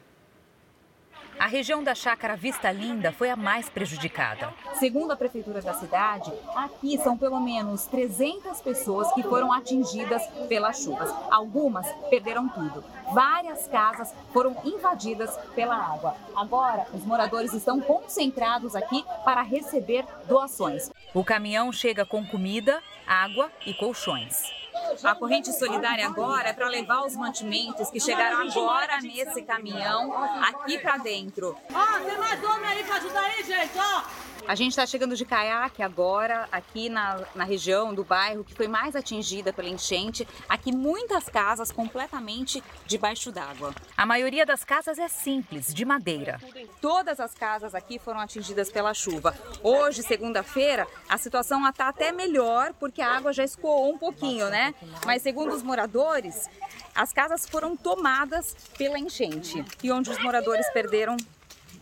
A 1.39 1.47
região 1.47 1.83
da 1.83 1.95
Chácara 1.95 2.35
Vista 2.35 2.71
Linda 2.71 3.11
foi 3.11 3.29
a 3.29 3.35
mais 3.35 3.69
prejudicada. 3.69 4.53
Segundo 4.75 5.11
a 5.11 5.15
prefeitura 5.15 5.61
da 5.61 5.73
cidade, 5.73 6.31
aqui 6.55 6.97
são 6.97 7.17
pelo 7.17 7.39
menos 7.39 7.85
300 7.87 8.61
pessoas 8.61 9.11
que 9.13 9.23
foram 9.23 9.51
atingidas 9.51 10.25
pelas 10.47 10.81
chuvas. 10.81 11.13
Algumas 11.29 11.87
perderam 12.09 12.47
tudo. 12.47 12.83
Várias 13.13 13.67
casas 13.67 14.13
foram 14.31 14.55
invadidas 14.63 15.35
pela 15.55 15.75
água. 15.75 16.15
Agora, 16.35 16.87
os 16.93 17.03
moradores 17.03 17.53
estão 17.53 17.81
concentrados 17.81 18.75
aqui 18.75 19.03
para 19.25 19.41
receber 19.41 20.05
doações. 20.27 20.89
O 21.13 21.23
caminhão 21.23 21.71
chega 21.71 22.05
com 22.05 22.25
comida, 22.25 22.81
água 23.07 23.51
e 23.65 23.73
colchões. 23.73 24.62
A 25.03 25.15
corrente 25.15 25.51
solidária 25.53 26.05
agora 26.05 26.49
é 26.49 26.53
para 26.53 26.67
levar 26.67 27.05
os 27.05 27.15
mantimentos 27.15 27.89
que 27.89 27.99
chegaram 27.99 28.47
agora 28.47 29.01
nesse 29.01 29.41
caminhão 29.41 30.13
aqui 30.43 30.77
para 30.79 30.97
dentro. 30.97 31.57
Ó, 31.73 31.79
oh, 31.79 32.05
tem 32.05 32.17
mais 32.17 32.43
homem 32.43 32.69
aí 32.69 32.83
para 32.83 32.95
ajudar 32.95 33.21
aí, 33.21 33.43
gente, 33.43 33.77
ó. 33.77 34.01
Oh. 34.01 34.32
A 34.45 34.55
gente 34.55 34.71
está 34.71 34.85
chegando 34.85 35.15
de 35.15 35.23
caiaque 35.23 35.81
agora, 35.81 36.49
aqui 36.51 36.89
na, 36.89 37.21
na 37.33 37.43
região 37.45 37.93
do 37.93 38.03
bairro 38.03 38.43
que 38.43 38.53
foi 38.53 38.67
mais 38.67 38.93
atingida 38.95 39.53
pela 39.53 39.69
enchente. 39.69 40.27
Aqui, 40.49 40.71
muitas 40.71 41.29
casas 41.29 41.71
completamente 41.71 42.61
debaixo 42.85 43.31
d'água. 43.31 43.73
A 43.95 44.05
maioria 44.05 44.45
das 44.45 44.65
casas 44.65 44.99
é 44.99 45.07
simples, 45.07 45.73
de 45.73 45.85
madeira. 45.85 46.41
Todas 46.81 47.21
as 47.21 47.33
casas 47.33 47.73
aqui 47.73 47.97
foram 47.97 48.19
atingidas 48.19 48.69
pela 48.69 48.93
chuva. 48.93 49.33
Hoje, 49.63 50.03
segunda-feira, 50.03 50.85
a 51.07 51.17
situação 51.17 51.67
está 51.67 51.87
até 51.87 52.11
melhor 52.11 52.73
porque 52.73 53.01
a 53.01 53.15
água 53.15 53.31
já 53.31 53.45
escoou 53.45 53.93
um 53.93 53.97
pouquinho, 53.97 54.49
né? 54.49 54.75
Mas, 55.05 55.21
segundo 55.21 55.53
os 55.53 55.63
moradores, 55.63 56.49
as 56.93 57.13
casas 57.13 57.47
foram 57.47 57.77
tomadas 57.77 58.55
pela 58.77 58.99
enchente 58.99 59.63
e 59.81 59.91
onde 59.91 60.09
os 60.09 60.21
moradores 60.21 60.69
perderam, 60.71 61.15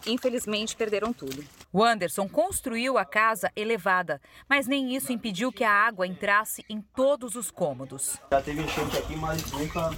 infelizmente, 0.05 0.75
perderam 0.75 1.13
tudo. 1.13 1.43
O 1.71 1.83
Anderson 1.83 2.27
construiu 2.27 2.97
a 2.97 3.05
casa 3.05 3.51
elevada, 3.55 4.21
mas 4.47 4.67
nem 4.67 4.95
isso 4.95 5.11
impediu 5.11 5.51
que 5.51 5.63
a 5.63 5.71
água 5.71 6.07
entrasse 6.07 6.65
em 6.69 6.81
todos 6.81 7.35
os 7.35 7.49
cômodos. 7.49 8.17
Já 8.31 8.41
teve 8.41 8.61
enchente 8.61 8.97
aqui, 8.97 9.15
mas 9.15 9.51
nunca 9.51 9.91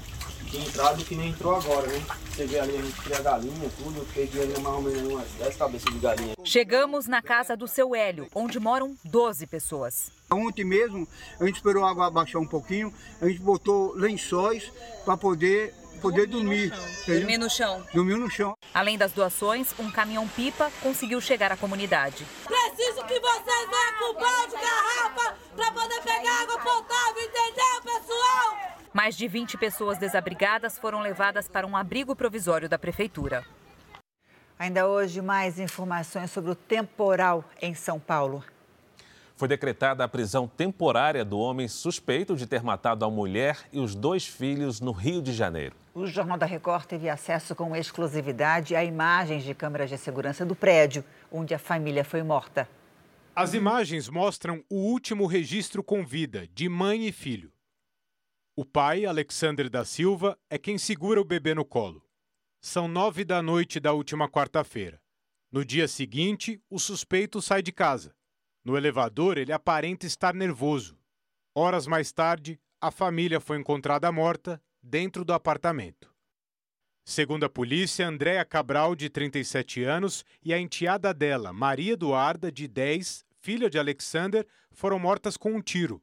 tinha 0.50 0.65
entrado 0.65 1.03
que 1.03 1.15
nem 1.15 1.29
entrou 1.29 1.55
agora, 1.55 1.88
né? 1.88 2.05
Você 2.29 2.45
vê 2.45 2.60
ali, 2.60 2.77
a 2.77 2.81
gente 2.81 3.01
cria 3.01 3.22
galinha, 3.22 3.69
tudo. 3.77 4.00
Eu 4.00 4.07
peguei 4.13 4.43
ali 4.43 4.60
mais 4.62 4.75
ou 4.75 4.81
menos 4.81 5.12
umas 5.12 5.31
10 5.31 5.55
cabeças 5.57 5.93
de 5.93 6.00
galinha. 6.00 6.36
Chegamos 6.43 7.07
na 7.07 7.22
casa 7.22 7.57
do 7.57 7.67
seu 7.67 7.95
Hélio, 7.95 8.27
onde 8.36 8.60
moram 8.60 8.95
12 9.03 9.48
pessoas. 9.48 10.12
Ontem 10.31 10.63
mesmo, 10.63 11.07
a 11.39 11.45
gente 11.45 11.55
esperou 11.55 11.83
a 11.86 11.89
água 11.89 12.10
baixar 12.10 12.39
um 12.39 12.48
pouquinho, 12.48 12.93
a 13.22 13.27
gente 13.27 13.39
botou 13.39 13.93
lençóis 13.95 14.72
para 15.05 15.17
poder 15.17 15.74
poder 16.03 16.27
dormir. 16.27 16.74
Dormir 17.07 17.38
no 17.38 17.50
chão. 17.50 17.81
Dormir 17.93 18.17
no 18.17 18.29
chão. 18.29 18.53
Além 18.74 18.98
das 18.98 19.13
doações, 19.13 19.74
um 19.79 19.89
caminhão-pipa 19.89 20.69
conseguiu 20.81 21.22
chegar 21.22 21.50
à 21.53 21.55
comunidade. 21.55 22.25
Preciso 22.45 23.05
que 23.05 23.17
vocês 23.19 23.69
venham 23.69 23.93
com 24.00 24.13
balde, 24.19 24.53
garrafa, 24.53 25.38
para 25.55 25.72
poder 25.72 26.01
pegar 26.01 26.41
água 26.41 26.60
potável, 26.60 27.24
entendeu, 27.24 27.81
pessoal? 27.83 28.77
Mais 28.93 29.15
de 29.15 29.27
20 29.29 29.57
pessoas 29.57 29.98
desabrigadas 29.98 30.77
foram 30.77 31.00
levadas 31.00 31.48
para 31.48 31.65
um 31.65 31.77
abrigo 31.77 32.13
provisório 32.15 32.67
da 32.67 32.77
prefeitura. 32.77 33.45
Ainda 34.60 34.88
hoje, 34.88 35.22
mais 35.22 35.57
informações 35.57 36.31
sobre 36.31 36.51
o 36.51 36.55
temporal 36.55 37.45
em 37.62 37.74
São 37.74 37.98
Paulo. 37.98 38.43
Foi 39.43 39.47
decretada 39.50 40.05
a 40.05 40.07
prisão 40.07 40.47
temporária 40.47 41.25
do 41.25 41.38
homem 41.38 41.67
suspeito 41.67 42.33
de 42.33 42.47
ter 42.47 42.63
matado 42.63 43.03
a 43.03 43.12
mulher 43.12 43.57
e 43.73 43.79
os 43.81 43.93
dois 43.93 44.25
filhos 44.25 44.79
no 44.79 44.93
Rio 44.93 45.21
de 45.21 45.33
Janeiro. 45.33 45.75
O 45.93 46.07
Jornal 46.07 46.38
da 46.38 46.45
Record 46.45 46.85
teve 46.85 47.09
acesso 47.09 47.53
com 47.53 47.75
exclusividade 47.75 48.73
a 48.73 48.85
imagens 48.85 49.43
de 49.43 49.53
câmeras 49.53 49.89
de 49.89 49.97
segurança 49.97 50.45
do 50.45 50.55
prédio 50.55 51.03
onde 51.29 51.53
a 51.53 51.59
família 51.59 52.05
foi 52.05 52.23
morta. 52.23 52.69
As 53.35 53.53
imagens 53.53 54.07
mostram 54.07 54.63
o 54.69 54.77
último 54.77 55.25
registro 55.25 55.83
com 55.83 56.05
vida 56.05 56.47
de 56.55 56.69
mãe 56.69 57.05
e 57.05 57.12
filho. 57.12 57.51
O 58.55 58.63
pai, 58.63 59.05
Alexander 59.05 59.69
da 59.69 59.83
Silva, 59.83 60.39
é 60.50 60.57
quem 60.57 60.77
segura 60.77 61.19
o 61.19 61.25
bebê 61.25 61.53
no 61.53 61.65
colo. 61.65 62.01
São 62.62 62.88
nove 62.88 63.25
da 63.25 63.41
noite 63.41 63.77
da 63.77 63.91
última 63.91 64.29
quarta-feira. 64.29 65.01
No 65.51 65.65
dia 65.65 65.89
seguinte, 65.89 66.62
o 66.69 66.79
suspeito 66.79 67.41
sai 67.41 67.62
de 67.62 67.73
casa. 67.73 68.15
No 68.63 68.77
elevador, 68.77 69.38
ele 69.38 69.51
aparenta 69.51 70.05
estar 70.05 70.34
nervoso. 70.34 70.98
Horas 71.53 71.86
mais 71.86 72.12
tarde, 72.12 72.60
a 72.79 72.89
família 72.91 73.39
foi 73.39 73.58
encontrada 73.58 74.12
morta 74.12 74.62
dentro 74.82 75.25
do 75.25 75.34
apartamento. 75.34 76.13
Segundo 77.05 77.43
a 77.43 77.50
polícia, 77.50 78.08
Andréa 78.08 78.46
Cabral, 78.46 78.96
de 78.96 79.10
37 79.10 79.84
anos, 79.84 80.24
e 80.41 80.53
a 80.53 80.60
enteada 80.60 81.13
dela, 81.13 81.51
Maria 81.51 81.93
Eduarda, 81.93 82.50
de 82.50 82.65
10, 82.65 83.25
filha 83.41 83.70
de 83.70 83.77
Alexander, 83.77 84.48
foram 84.72 84.98
mortas 84.98 85.36
com 85.36 85.51
um 85.51 85.62
tiro. 85.62 86.01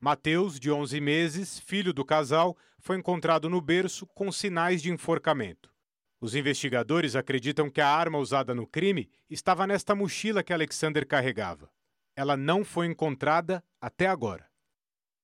Mateus, 0.00 0.60
de 0.60 0.70
11 0.70 1.00
meses, 1.00 1.58
filho 1.58 1.92
do 1.92 2.04
casal, 2.04 2.56
foi 2.78 2.96
encontrado 2.96 3.50
no 3.50 3.60
berço 3.60 4.06
com 4.06 4.30
sinais 4.30 4.80
de 4.80 4.92
enforcamento. 4.92 5.74
Os 6.20 6.36
investigadores 6.36 7.16
acreditam 7.16 7.68
que 7.68 7.80
a 7.80 7.88
arma 7.88 8.18
usada 8.18 8.54
no 8.54 8.66
crime 8.66 9.10
estava 9.28 9.66
nesta 9.66 9.96
mochila 9.96 10.44
que 10.44 10.52
Alexander 10.52 11.04
carregava. 11.04 11.68
Ela 12.16 12.34
não 12.34 12.64
foi 12.64 12.86
encontrada 12.86 13.62
até 13.78 14.06
agora. 14.06 14.46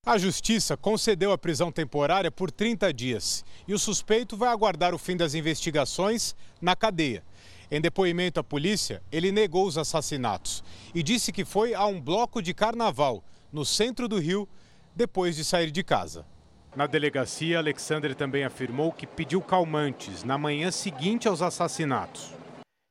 A 0.05 0.17
justiça 0.17 0.77
concedeu 0.77 1.31
a 1.31 1.37
prisão 1.37 1.71
temporária 1.71 2.29
por 2.29 2.51
30 2.51 2.93
dias 2.93 3.43
e 3.67 3.73
o 3.73 3.79
suspeito 3.79 4.37
vai 4.37 4.49
aguardar 4.49 4.93
o 4.93 4.99
fim 4.99 5.17
das 5.17 5.33
investigações 5.33 6.35
na 6.61 6.75
cadeia. 6.75 7.23
Em 7.71 7.81
depoimento 7.81 8.39
à 8.39 8.43
polícia, 8.43 9.01
ele 9.11 9.31
negou 9.31 9.65
os 9.65 9.77
assassinatos 9.77 10.63
e 10.93 11.01
disse 11.01 11.31
que 11.31 11.43
foi 11.43 11.73
a 11.73 11.87
um 11.87 11.99
bloco 11.99 12.41
de 12.41 12.53
carnaval 12.53 13.23
no 13.51 13.65
centro 13.65 14.07
do 14.07 14.19
Rio 14.19 14.47
depois 14.95 15.35
de 15.35 15.43
sair 15.43 15.71
de 15.71 15.83
casa. 15.83 16.27
Na 16.75 16.85
delegacia, 16.85 17.57
Alexander 17.57 18.13
também 18.13 18.43
afirmou 18.43 18.91
que 18.91 19.07
pediu 19.07 19.41
calmantes 19.41 20.23
na 20.23 20.37
manhã 20.37 20.69
seguinte 20.69 21.27
aos 21.27 21.41
assassinatos. 21.41 22.33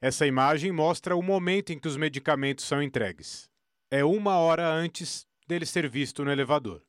Essa 0.00 0.26
imagem 0.26 0.72
mostra 0.72 1.14
o 1.14 1.22
momento 1.22 1.72
em 1.72 1.78
que 1.78 1.86
os 1.86 1.96
medicamentos 1.96 2.64
são 2.64 2.82
entregues 2.82 3.51
é 3.92 4.02
uma 4.02 4.38
hora 4.38 4.66
antes 4.72 5.26
dele 5.46 5.66
ser 5.66 5.86
visto 5.86 6.24
no 6.24 6.32
elevador. 6.32 6.80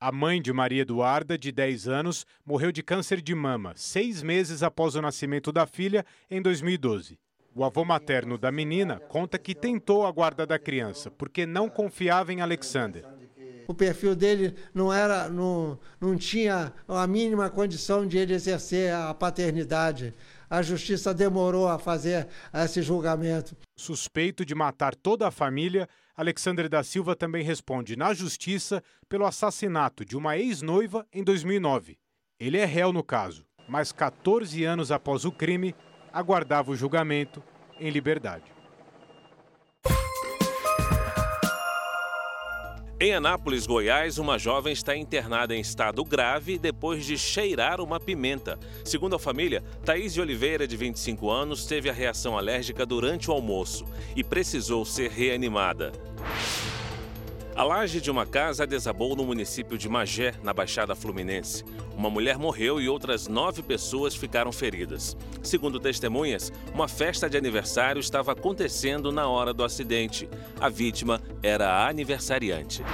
A 0.00 0.10
mãe 0.10 0.40
de 0.40 0.50
Maria 0.50 0.80
Eduarda, 0.80 1.36
de 1.36 1.52
10 1.52 1.86
anos, 1.86 2.24
morreu 2.42 2.72
de 2.72 2.82
câncer 2.82 3.20
de 3.20 3.34
mama 3.34 3.74
seis 3.76 4.22
meses 4.22 4.62
após 4.62 4.94
o 4.94 5.02
nascimento 5.02 5.52
da 5.52 5.66
filha, 5.66 6.06
em 6.30 6.40
2012. 6.40 7.18
O 7.54 7.62
avô 7.62 7.84
materno 7.84 8.38
da 8.38 8.50
menina 8.50 8.98
conta 8.98 9.38
que 9.38 9.54
tentou 9.54 10.06
a 10.06 10.10
guarda 10.10 10.46
da 10.46 10.58
criança 10.58 11.10
porque 11.10 11.44
não 11.44 11.68
confiava 11.68 12.32
em 12.32 12.40
Alexander. 12.40 13.04
O 13.66 13.74
perfil 13.74 14.16
dele 14.16 14.54
não 14.72 14.90
era, 14.90 15.28
não, 15.28 15.78
não 16.00 16.16
tinha 16.16 16.72
a 16.88 17.06
mínima 17.06 17.50
condição 17.50 18.06
de 18.06 18.16
ele 18.16 18.32
exercer 18.32 18.94
a 18.94 19.12
paternidade. 19.12 20.14
A 20.48 20.62
justiça 20.62 21.12
demorou 21.12 21.68
a 21.68 21.78
fazer 21.78 22.26
esse 22.54 22.80
julgamento. 22.80 23.54
Suspeito 23.76 24.46
de 24.46 24.54
matar 24.54 24.94
toda 24.94 25.28
a 25.28 25.30
família, 25.30 25.86
Alexandre 26.18 26.68
da 26.68 26.82
Silva 26.82 27.14
também 27.14 27.44
responde 27.44 27.94
na 27.94 28.12
justiça 28.12 28.82
pelo 29.08 29.24
assassinato 29.24 30.04
de 30.04 30.16
uma 30.16 30.36
ex-noiva 30.36 31.06
em 31.12 31.22
2009. 31.22 31.96
Ele 32.40 32.58
é 32.58 32.64
réu 32.64 32.92
no 32.92 33.04
caso, 33.04 33.46
mas 33.68 33.92
14 33.92 34.64
anos 34.64 34.90
após 34.90 35.24
o 35.24 35.30
crime, 35.30 35.76
aguardava 36.12 36.72
o 36.72 36.76
julgamento 36.76 37.40
em 37.78 37.88
liberdade. 37.88 38.57
Em 43.00 43.14
Anápolis, 43.14 43.64
Goiás, 43.64 44.18
uma 44.18 44.36
jovem 44.40 44.72
está 44.72 44.96
internada 44.96 45.54
em 45.54 45.60
estado 45.60 46.04
grave 46.04 46.58
depois 46.58 47.06
de 47.06 47.16
cheirar 47.16 47.80
uma 47.80 48.00
pimenta. 48.00 48.58
Segundo 48.84 49.14
a 49.14 49.20
família, 49.20 49.62
Thaís 49.84 50.14
de 50.14 50.20
Oliveira, 50.20 50.66
de 50.66 50.76
25 50.76 51.30
anos, 51.30 51.64
teve 51.64 51.88
a 51.88 51.92
reação 51.92 52.36
alérgica 52.36 52.84
durante 52.84 53.30
o 53.30 53.32
almoço 53.32 53.84
e 54.16 54.24
precisou 54.24 54.84
ser 54.84 55.12
reanimada. 55.12 55.92
A 57.58 57.64
laje 57.64 58.00
de 58.00 58.08
uma 58.08 58.24
casa 58.24 58.64
desabou 58.64 59.16
no 59.16 59.24
município 59.24 59.76
de 59.76 59.88
Magé, 59.88 60.32
na 60.44 60.54
Baixada 60.54 60.94
Fluminense. 60.94 61.64
Uma 61.96 62.08
mulher 62.08 62.38
morreu 62.38 62.80
e 62.80 62.88
outras 62.88 63.26
nove 63.26 63.64
pessoas 63.64 64.14
ficaram 64.14 64.52
feridas. 64.52 65.16
Segundo 65.42 65.80
testemunhas, 65.80 66.52
uma 66.72 66.86
festa 66.86 67.28
de 67.28 67.36
aniversário 67.36 67.98
estava 67.98 68.30
acontecendo 68.30 69.10
na 69.10 69.26
hora 69.26 69.52
do 69.52 69.64
acidente. 69.64 70.28
A 70.60 70.68
vítima 70.68 71.20
era 71.42 71.68
a 71.68 71.88
aniversariante. 71.88 72.84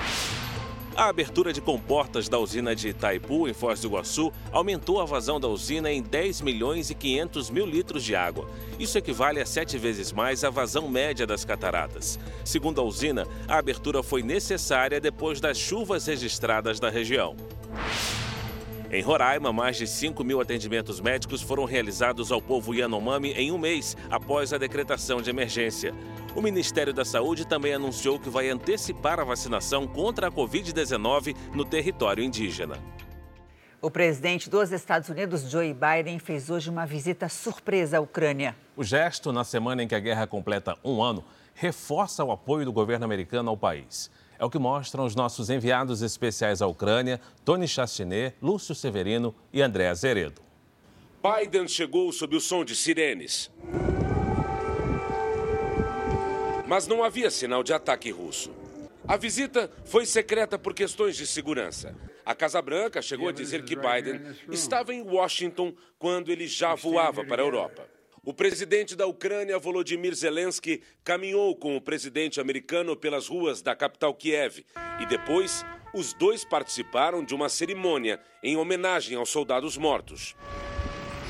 A 0.96 1.08
abertura 1.08 1.52
de 1.52 1.60
comportas 1.60 2.28
da 2.28 2.38
usina 2.38 2.74
de 2.74 2.90
Itaipu, 2.90 3.48
em 3.48 3.52
Foz 3.52 3.80
do 3.80 3.88
Iguaçu, 3.88 4.32
aumentou 4.52 5.00
a 5.00 5.04
vazão 5.04 5.40
da 5.40 5.48
usina 5.48 5.90
em 5.90 6.00
10 6.00 6.40
milhões 6.40 6.88
e 6.88 6.94
500 6.94 7.50
mil 7.50 7.66
litros 7.66 8.04
de 8.04 8.14
água. 8.14 8.48
Isso 8.78 8.96
equivale 8.96 9.40
a 9.40 9.46
sete 9.46 9.76
vezes 9.76 10.12
mais 10.12 10.44
a 10.44 10.50
vazão 10.50 10.88
média 10.88 11.26
das 11.26 11.44
cataratas. 11.44 12.16
Segundo 12.44 12.80
a 12.80 12.84
usina, 12.84 13.26
a 13.48 13.58
abertura 13.58 14.04
foi 14.04 14.22
necessária 14.22 15.00
depois 15.00 15.40
das 15.40 15.58
chuvas 15.58 16.06
registradas 16.06 16.78
na 16.78 16.90
região. 16.90 17.34
Em 18.94 19.02
Roraima, 19.02 19.52
mais 19.52 19.76
de 19.76 19.88
5 19.88 20.22
mil 20.22 20.40
atendimentos 20.40 21.00
médicos 21.00 21.42
foram 21.42 21.64
realizados 21.64 22.30
ao 22.30 22.40
povo 22.40 22.72
Yanomami 22.72 23.32
em 23.32 23.50
um 23.50 23.58
mês 23.58 23.96
após 24.08 24.52
a 24.52 24.56
decretação 24.56 25.20
de 25.20 25.28
emergência. 25.28 25.92
O 26.32 26.40
Ministério 26.40 26.94
da 26.94 27.04
Saúde 27.04 27.44
também 27.44 27.74
anunciou 27.74 28.20
que 28.20 28.30
vai 28.30 28.48
antecipar 28.48 29.18
a 29.18 29.24
vacinação 29.24 29.84
contra 29.84 30.28
a 30.28 30.30
Covid-19 30.30 31.34
no 31.52 31.64
território 31.64 32.22
indígena. 32.22 32.78
O 33.82 33.90
presidente 33.90 34.48
dos 34.48 34.70
Estados 34.70 35.08
Unidos, 35.08 35.50
Joe 35.50 35.74
Biden, 35.74 36.20
fez 36.20 36.48
hoje 36.48 36.70
uma 36.70 36.86
visita 36.86 37.28
surpresa 37.28 37.98
à 37.98 38.00
Ucrânia. 38.00 38.54
O 38.76 38.84
gesto, 38.84 39.32
na 39.32 39.42
semana 39.42 39.82
em 39.82 39.88
que 39.88 39.96
a 39.96 40.00
guerra 40.00 40.28
completa 40.28 40.78
um 40.84 41.02
ano, 41.02 41.24
reforça 41.52 42.22
o 42.22 42.30
apoio 42.30 42.64
do 42.64 42.72
governo 42.72 43.04
americano 43.04 43.50
ao 43.50 43.56
país. 43.56 44.08
É 44.38 44.44
o 44.44 44.50
que 44.50 44.58
mostram 44.58 45.04
os 45.04 45.14
nossos 45.14 45.50
enviados 45.50 46.02
especiais 46.02 46.60
à 46.60 46.66
Ucrânia, 46.66 47.20
Tony 47.44 47.68
Chastinet, 47.68 48.34
Lúcio 48.42 48.74
Severino 48.74 49.34
e 49.52 49.62
André 49.62 49.88
Azeredo. 49.88 50.42
Biden 51.22 51.66
chegou 51.66 52.12
sob 52.12 52.36
o 52.36 52.40
som 52.40 52.64
de 52.64 52.76
sirenes. 52.76 53.50
Mas 56.66 56.86
não 56.86 57.02
havia 57.02 57.30
sinal 57.30 57.62
de 57.62 57.72
ataque 57.72 58.10
russo. 58.10 58.50
A 59.06 59.16
visita 59.16 59.70
foi 59.84 60.06
secreta 60.06 60.58
por 60.58 60.74
questões 60.74 61.16
de 61.16 61.26
segurança. 61.26 61.94
A 62.24 62.34
Casa 62.34 62.60
Branca 62.60 63.02
chegou 63.02 63.28
a 63.28 63.32
dizer 63.32 63.62
que 63.64 63.76
Biden 63.76 64.20
estava 64.50 64.94
em 64.94 65.02
Washington 65.02 65.74
quando 65.98 66.30
ele 66.30 66.46
já 66.46 66.74
voava 66.74 67.22
para 67.24 67.42
a 67.42 67.44
Europa. 67.44 67.93
O 68.26 68.32
presidente 68.32 68.96
da 68.96 69.06
Ucrânia, 69.06 69.58
Volodymyr 69.58 70.14
Zelensky, 70.14 70.80
caminhou 71.04 71.54
com 71.54 71.76
o 71.76 71.80
presidente 71.80 72.40
americano 72.40 72.96
pelas 72.96 73.28
ruas 73.28 73.60
da 73.60 73.76
capital 73.76 74.14
Kiev 74.14 74.64
e 74.98 75.04
depois 75.04 75.62
os 75.92 76.14
dois 76.14 76.42
participaram 76.42 77.22
de 77.22 77.34
uma 77.34 77.50
cerimônia 77.50 78.18
em 78.42 78.56
homenagem 78.56 79.18
aos 79.18 79.28
soldados 79.28 79.76
mortos. 79.76 80.34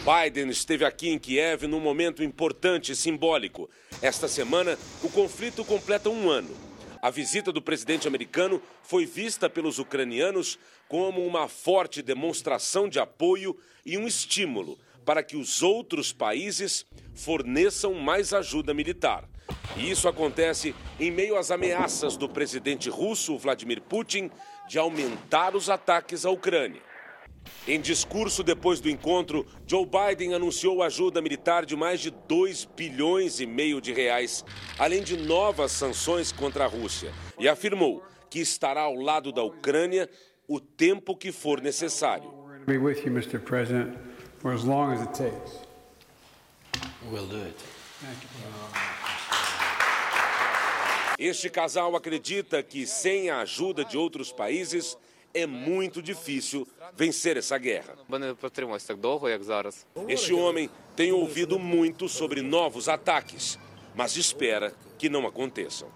Biden 0.05 0.49
esteve 0.51 0.85
aqui 0.85 1.09
em 1.09 1.19
Kiev 1.19 1.67
num 1.67 1.81
momento 1.81 2.23
importante 2.23 2.93
e 2.93 2.97
simbólico. 2.97 3.69
Esta 4.01 4.29
semana, 4.29 4.79
o 5.03 5.09
conflito 5.09 5.65
completa 5.65 6.09
um 6.09 6.31
ano. 6.31 6.55
A 7.03 7.11
visita 7.11 7.51
do 7.51 7.61
presidente 7.61 8.07
americano 8.07 8.63
foi 8.85 9.05
vista 9.05 9.51
pelos 9.51 9.81
ucranianos 9.81 10.61
como 10.89 11.27
uma 11.27 11.49
forte 11.49 12.01
demonstração 12.03 12.89
de 12.89 13.01
apoio 13.01 13.59
e 13.85 13.99
um 13.99 14.07
estímulo 14.07 14.79
para 15.05 15.23
que 15.23 15.37
os 15.37 15.62
outros 15.62 16.12
países 16.12 16.87
forneçam 17.14 17.95
mais 17.95 18.33
ajuda 18.33 18.75
militar. 18.75 19.29
E 19.77 19.90
isso 19.90 20.09
acontece 20.09 20.75
em 20.99 21.11
meio 21.11 21.37
às 21.37 21.51
ameaças 21.51 22.17
do 22.17 22.29
presidente 22.29 22.88
russo 22.88 23.37
Vladimir 23.37 23.83
Putin 23.83 24.31
de 24.69 24.79
aumentar 24.79 25.55
os 25.55 25.69
ataques 25.69 26.25
à 26.25 26.31
Ucrânia. 26.31 26.81
Em 27.67 27.81
discurso 27.81 28.43
depois 28.43 28.81
do 28.81 28.88
encontro, 28.88 29.47
Joe 29.67 29.87
Biden 29.87 30.35
anunciou 30.35 30.83
ajuda 30.83 31.21
militar 31.21 31.67
de 31.67 31.77
mais 31.77 32.01
de 32.01 32.11
2 32.11 32.64
bilhões 32.77 33.40
e 33.40 33.47
meio 33.47 33.81
de 33.81 33.93
reais, 33.93 34.45
além 34.79 35.03
de 35.03 35.17
novas 35.17 35.73
sanções 35.73 36.33
contra 36.33 36.64
a 36.64 36.69
Rússia, 36.69 37.12
e 37.38 37.49
afirmou 37.49 38.03
que 38.31 38.38
estará 38.38 38.83
ao 38.83 38.95
lado 38.95 39.31
da 39.33 39.43
Ucrânia 39.43 40.09
o 40.49 40.61
tempo 40.61 41.17
que 41.17 41.33
for 41.33 41.61
necessário. 41.61 42.33
You, 44.45 44.51
for 44.51 44.53
as 44.53 44.65
long 44.65 44.93
as 44.93 45.01
it 45.01 45.15
takes. 45.15 45.59
We'll 47.11 47.27
do 47.27 47.43
it. 47.43 47.57
Este 51.19 51.49
casal 51.49 51.97
acredita 51.97 52.63
que, 52.63 52.87
sem 52.87 53.31
a 53.31 53.41
ajuda 53.41 53.85
de 53.85 53.97
outros 53.97 54.33
países, 54.33 54.97
é 55.33 55.47
muito 55.47 56.03
difícil 56.03 56.67
vencer 56.95 57.37
essa 57.37 57.57
guerra. 57.57 57.97
Este 60.09 60.35
homem 60.35 60.69
tem 60.97 61.13
ouvido 61.13 61.59
muito 61.59 62.09
sobre 62.09 62.43
novos 62.43 62.89
ataques, 62.89 63.59
mas 63.95 64.17
espera 64.17 64.75
que 64.99 65.09
não 65.09 65.27
aconteçam. 65.27 65.89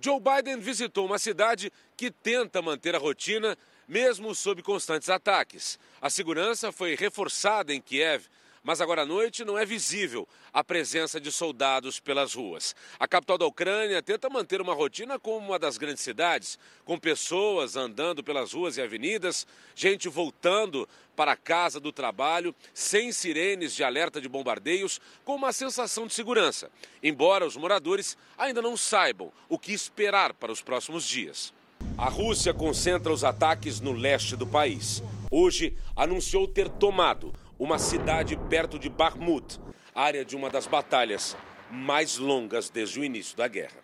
Joe 0.00 0.20
Biden 0.20 0.60
visitou 0.60 1.06
uma 1.06 1.18
cidade 1.18 1.72
que 1.96 2.10
tenta 2.10 2.62
manter 2.62 2.94
a 2.94 2.98
rotina 2.98 3.56
mesmo 3.88 4.34
sob 4.34 4.62
constantes 4.62 5.08
ataques. 5.08 5.78
A 6.00 6.10
segurança 6.10 6.70
foi 6.70 6.94
reforçada 6.94 7.74
em 7.74 7.80
Kiev 7.80 8.28
mas 8.68 8.82
agora 8.82 9.00
à 9.00 9.06
noite 9.06 9.46
não 9.46 9.58
é 9.58 9.64
visível 9.64 10.28
a 10.52 10.62
presença 10.62 11.20
de 11.20 11.32
soldados 11.32 12.00
pelas 12.00 12.34
ruas. 12.34 12.76
A 12.98 13.08
capital 13.08 13.38
da 13.38 13.46
Ucrânia 13.46 14.02
tenta 14.02 14.28
manter 14.28 14.60
uma 14.60 14.74
rotina 14.74 15.18
como 15.18 15.46
uma 15.46 15.58
das 15.58 15.78
grandes 15.78 16.02
cidades, 16.02 16.58
com 16.84 16.98
pessoas 16.98 17.76
andando 17.76 18.22
pelas 18.22 18.52
ruas 18.52 18.76
e 18.76 18.82
avenidas, 18.82 19.46
gente 19.74 20.06
voltando 20.08 20.86
para 21.16 21.32
a 21.32 21.36
casa 21.36 21.80
do 21.80 21.90
trabalho, 21.90 22.54
sem 22.74 23.10
sirenes 23.10 23.74
de 23.74 23.82
alerta 23.82 24.20
de 24.20 24.28
bombardeios, 24.28 25.00
com 25.24 25.34
uma 25.34 25.52
sensação 25.52 26.06
de 26.06 26.12
segurança, 26.12 26.70
embora 27.02 27.46
os 27.46 27.56
moradores 27.56 28.18
ainda 28.36 28.60
não 28.60 28.76
saibam 28.76 29.32
o 29.48 29.58
que 29.58 29.72
esperar 29.72 30.34
para 30.34 30.52
os 30.52 30.60
próximos 30.60 31.06
dias. 31.06 31.54
A 31.98 32.08
Rússia 32.08 32.54
concentra 32.54 33.12
os 33.12 33.24
ataques 33.24 33.80
no 33.80 33.90
leste 33.90 34.36
do 34.36 34.46
país. 34.46 35.02
Hoje 35.32 35.76
anunciou 35.96 36.46
ter 36.46 36.68
tomado 36.68 37.34
uma 37.58 37.76
cidade 37.76 38.36
perto 38.48 38.78
de 38.78 38.88
Bakhmut, 38.88 39.58
área 39.92 40.24
de 40.24 40.36
uma 40.36 40.48
das 40.48 40.64
batalhas 40.64 41.36
mais 41.68 42.16
longas 42.16 42.70
desde 42.70 43.00
o 43.00 43.04
início 43.04 43.36
da 43.36 43.48
guerra. 43.48 43.82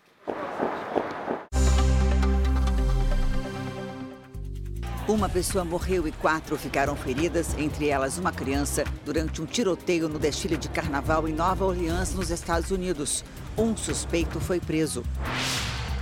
Uma 5.09 5.27
pessoa 5.27 5.65
morreu 5.65 6.07
e 6.07 6.11
quatro 6.13 6.57
ficaram 6.57 6.95
feridas, 6.95 7.53
entre 7.57 7.89
elas 7.89 8.17
uma 8.17 8.31
criança, 8.31 8.85
durante 9.03 9.41
um 9.41 9.45
tiroteio 9.45 10.07
no 10.07 10.17
desfile 10.17 10.55
de 10.55 10.69
carnaval 10.69 11.27
em 11.27 11.33
Nova 11.33 11.65
Orleans, 11.65 12.15
nos 12.15 12.29
Estados 12.29 12.71
Unidos. 12.71 13.25
Um 13.57 13.75
suspeito 13.75 14.39
foi 14.39 14.61
preso. 14.61 15.03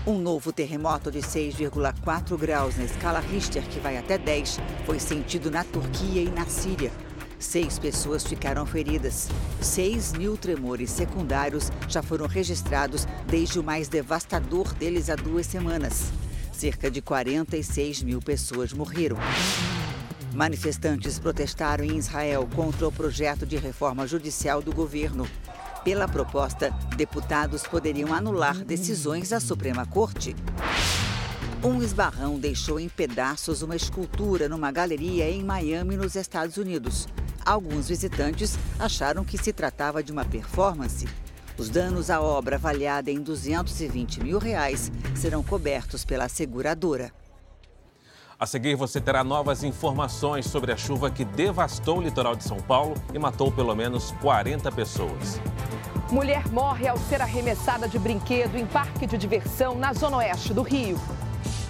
Um 0.05 0.19
novo 0.19 0.51
terremoto 0.51 1.09
de 1.09 1.19
6,4 1.19 2.37
graus 2.37 2.75
na 2.75 2.83
escala 2.83 3.21
Richter, 3.21 3.63
que 3.63 3.79
vai 3.79 3.95
até 3.97 4.17
10, 4.17 4.59
foi 4.85 4.99
sentido 4.99 5.49
na 5.49 5.63
Turquia 5.63 6.21
e 6.21 6.29
na 6.29 6.45
Síria. 6.45 6.91
Seis 7.39 7.79
pessoas 7.79 8.21
ficaram 8.21 8.65
feridas. 8.65 9.29
Seis 9.61 10.11
mil 10.11 10.35
tremores 10.35 10.91
secundários 10.91 11.71
já 11.87 12.03
foram 12.03 12.27
registrados 12.27 13.07
desde 13.27 13.59
o 13.59 13.63
mais 13.63 13.87
devastador 13.87 14.73
deles 14.73 15.09
há 15.09 15.15
duas 15.15 15.47
semanas. 15.47 16.11
Cerca 16.51 16.91
de 16.91 17.01
46 17.01 18.03
mil 18.03 18.21
pessoas 18.21 18.73
morreram. 18.73 19.15
Manifestantes 20.33 21.17
protestaram 21.17 21.85
em 21.85 21.97
Israel 21.97 22.45
contra 22.53 22.85
o 22.85 22.91
projeto 22.91 23.45
de 23.45 23.55
reforma 23.55 24.05
judicial 24.05 24.61
do 24.61 24.73
governo. 24.73 25.25
Pela 25.83 26.07
proposta, 26.07 26.71
deputados 26.95 27.63
poderiam 27.63 28.13
anular 28.13 28.63
decisões 28.63 29.29
da 29.29 29.41
Suprema 29.41 29.85
Corte. 29.85 30.33
Um 31.61 31.83
esbarrão 31.83 32.39
deixou 32.39 32.79
em 32.79 32.87
pedaços 32.87 33.61
uma 33.61 33.75
escultura 33.75 34.47
numa 34.47 34.71
galeria 34.71 35.29
em 35.29 35.43
Miami, 35.43 35.97
nos 35.97 36.15
Estados 36.15 36.55
Unidos. 36.55 37.05
Alguns 37.45 37.89
visitantes 37.89 38.57
acharam 38.79 39.25
que 39.25 39.37
se 39.37 39.51
tratava 39.51 40.01
de 40.01 40.13
uma 40.13 40.23
performance. 40.23 41.05
Os 41.57 41.67
danos 41.67 42.09
à 42.09 42.21
obra, 42.21 42.55
avaliada 42.55 43.11
em 43.11 43.21
220 43.21 44.23
mil 44.23 44.39
reais, 44.39 44.89
serão 45.13 45.43
cobertos 45.43 46.05
pela 46.05 46.29
seguradora. 46.29 47.11
A 48.43 48.45
seguir, 48.45 48.75
você 48.75 48.99
terá 48.99 49.23
novas 49.23 49.63
informações 49.63 50.47
sobre 50.47 50.73
a 50.73 50.75
chuva 50.75 51.09
que 51.09 51.23
devastou 51.23 51.99
o 51.99 52.01
litoral 52.01 52.35
de 52.35 52.43
São 52.43 52.57
Paulo 52.57 52.93
e 53.13 53.17
matou 53.17 53.49
pelo 53.49 53.73
menos 53.73 54.11
40 54.21 54.69
pessoas. 54.69 55.39
Mulher 56.11 56.45
morre 56.49 56.85
ao 56.85 56.97
ser 56.97 57.21
arremessada 57.21 57.87
de 57.87 57.97
brinquedo 57.97 58.57
em 58.57 58.65
parque 58.65 59.07
de 59.07 59.17
diversão 59.17 59.75
na 59.75 59.93
zona 59.93 60.17
oeste 60.17 60.53
do 60.53 60.61
Rio. 60.61 60.99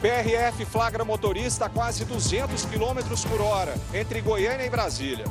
PRF 0.02 0.66
flagra 0.66 1.06
motorista 1.06 1.68
a 1.68 1.70
quase 1.70 2.06
200 2.06 2.66
km 2.66 3.30
por 3.30 3.40
hora 3.40 3.76
entre 3.94 4.20
Goiânia 4.22 4.66
e 4.66 4.70
Brasília. 4.72 5.26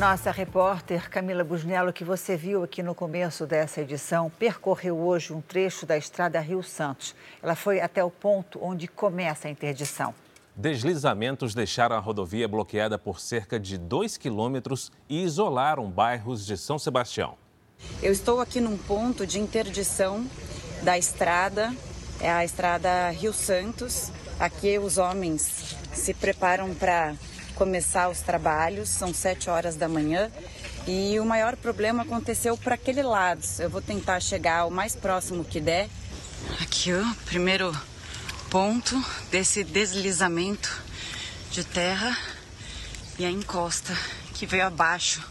Nossa 0.00 0.30
repórter 0.30 1.10
Camila 1.10 1.44
Busnello, 1.44 1.92
que 1.92 2.04
você 2.04 2.34
viu 2.34 2.64
aqui 2.64 2.82
no 2.82 2.94
começo 2.94 3.44
dessa 3.44 3.82
edição, 3.82 4.32
percorreu 4.38 4.98
hoje 4.98 5.30
um 5.30 5.42
trecho 5.42 5.84
da 5.84 5.94
estrada 5.94 6.40
Rio 6.40 6.62
Santos. 6.62 7.14
Ela 7.42 7.54
foi 7.54 7.82
até 7.82 8.02
o 8.02 8.10
ponto 8.10 8.58
onde 8.62 8.88
começa 8.88 9.46
a 9.46 9.50
interdição. 9.50 10.14
Deslizamentos 10.56 11.54
deixaram 11.54 11.96
a 11.96 11.98
rodovia 11.98 12.48
bloqueada 12.48 12.98
por 12.98 13.20
cerca 13.20 13.60
de 13.60 13.76
2 13.76 14.16
quilômetros 14.16 14.90
e 15.06 15.22
isolaram 15.22 15.90
bairros 15.90 16.46
de 16.46 16.56
São 16.56 16.78
Sebastião. 16.78 17.34
Eu 18.02 18.10
estou 18.10 18.40
aqui 18.40 18.58
num 18.58 18.78
ponto 18.78 19.26
de 19.26 19.38
interdição 19.38 20.26
da 20.82 20.96
estrada, 20.96 21.74
é 22.22 22.30
a 22.30 22.42
estrada 22.42 23.10
Rio 23.10 23.34
Santos. 23.34 24.10
Aqui 24.38 24.78
os 24.78 24.96
homens 24.96 25.76
se 25.92 26.14
preparam 26.14 26.74
para 26.74 27.14
começar 27.60 28.08
os 28.08 28.20
trabalhos, 28.20 28.88
são 28.88 29.12
7 29.12 29.50
horas 29.50 29.76
da 29.76 29.86
manhã. 29.86 30.30
E 30.86 31.20
o 31.20 31.26
maior 31.26 31.56
problema 31.56 32.04
aconteceu 32.04 32.56
para 32.56 32.74
aquele 32.74 33.02
lado. 33.02 33.42
Eu 33.58 33.68
vou 33.68 33.82
tentar 33.82 34.18
chegar 34.20 34.64
o 34.64 34.70
mais 34.70 34.96
próximo 34.96 35.44
que 35.44 35.60
der. 35.60 35.90
Aqui, 36.62 36.90
ó, 36.90 37.04
primeiro 37.26 37.78
ponto 38.48 38.98
desse 39.30 39.62
deslizamento 39.62 40.82
de 41.50 41.62
terra 41.62 42.16
e 43.18 43.26
a 43.26 43.30
encosta 43.30 43.94
que 44.32 44.46
veio 44.46 44.64
abaixo 44.64 45.22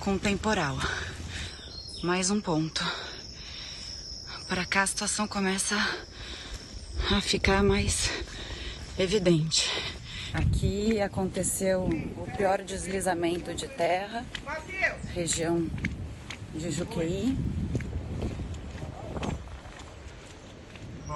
com 0.00 0.14
o 0.14 0.18
temporal. 0.18 0.76
Mais 2.02 2.28
um 2.28 2.40
ponto. 2.40 2.84
Para 4.48 4.66
cá 4.66 4.82
a 4.82 4.86
situação 4.88 5.28
começa 5.28 5.76
a 7.08 7.20
ficar 7.20 7.62
mais 7.62 8.10
evidente. 8.98 10.01
Aqui 10.32 10.98
aconteceu 10.98 11.84
o 11.84 12.36
pior 12.36 12.62
deslizamento 12.62 13.52
de 13.52 13.68
terra, 13.68 14.24
região 15.12 15.66
de 16.54 16.70
Juqueí. 16.70 17.36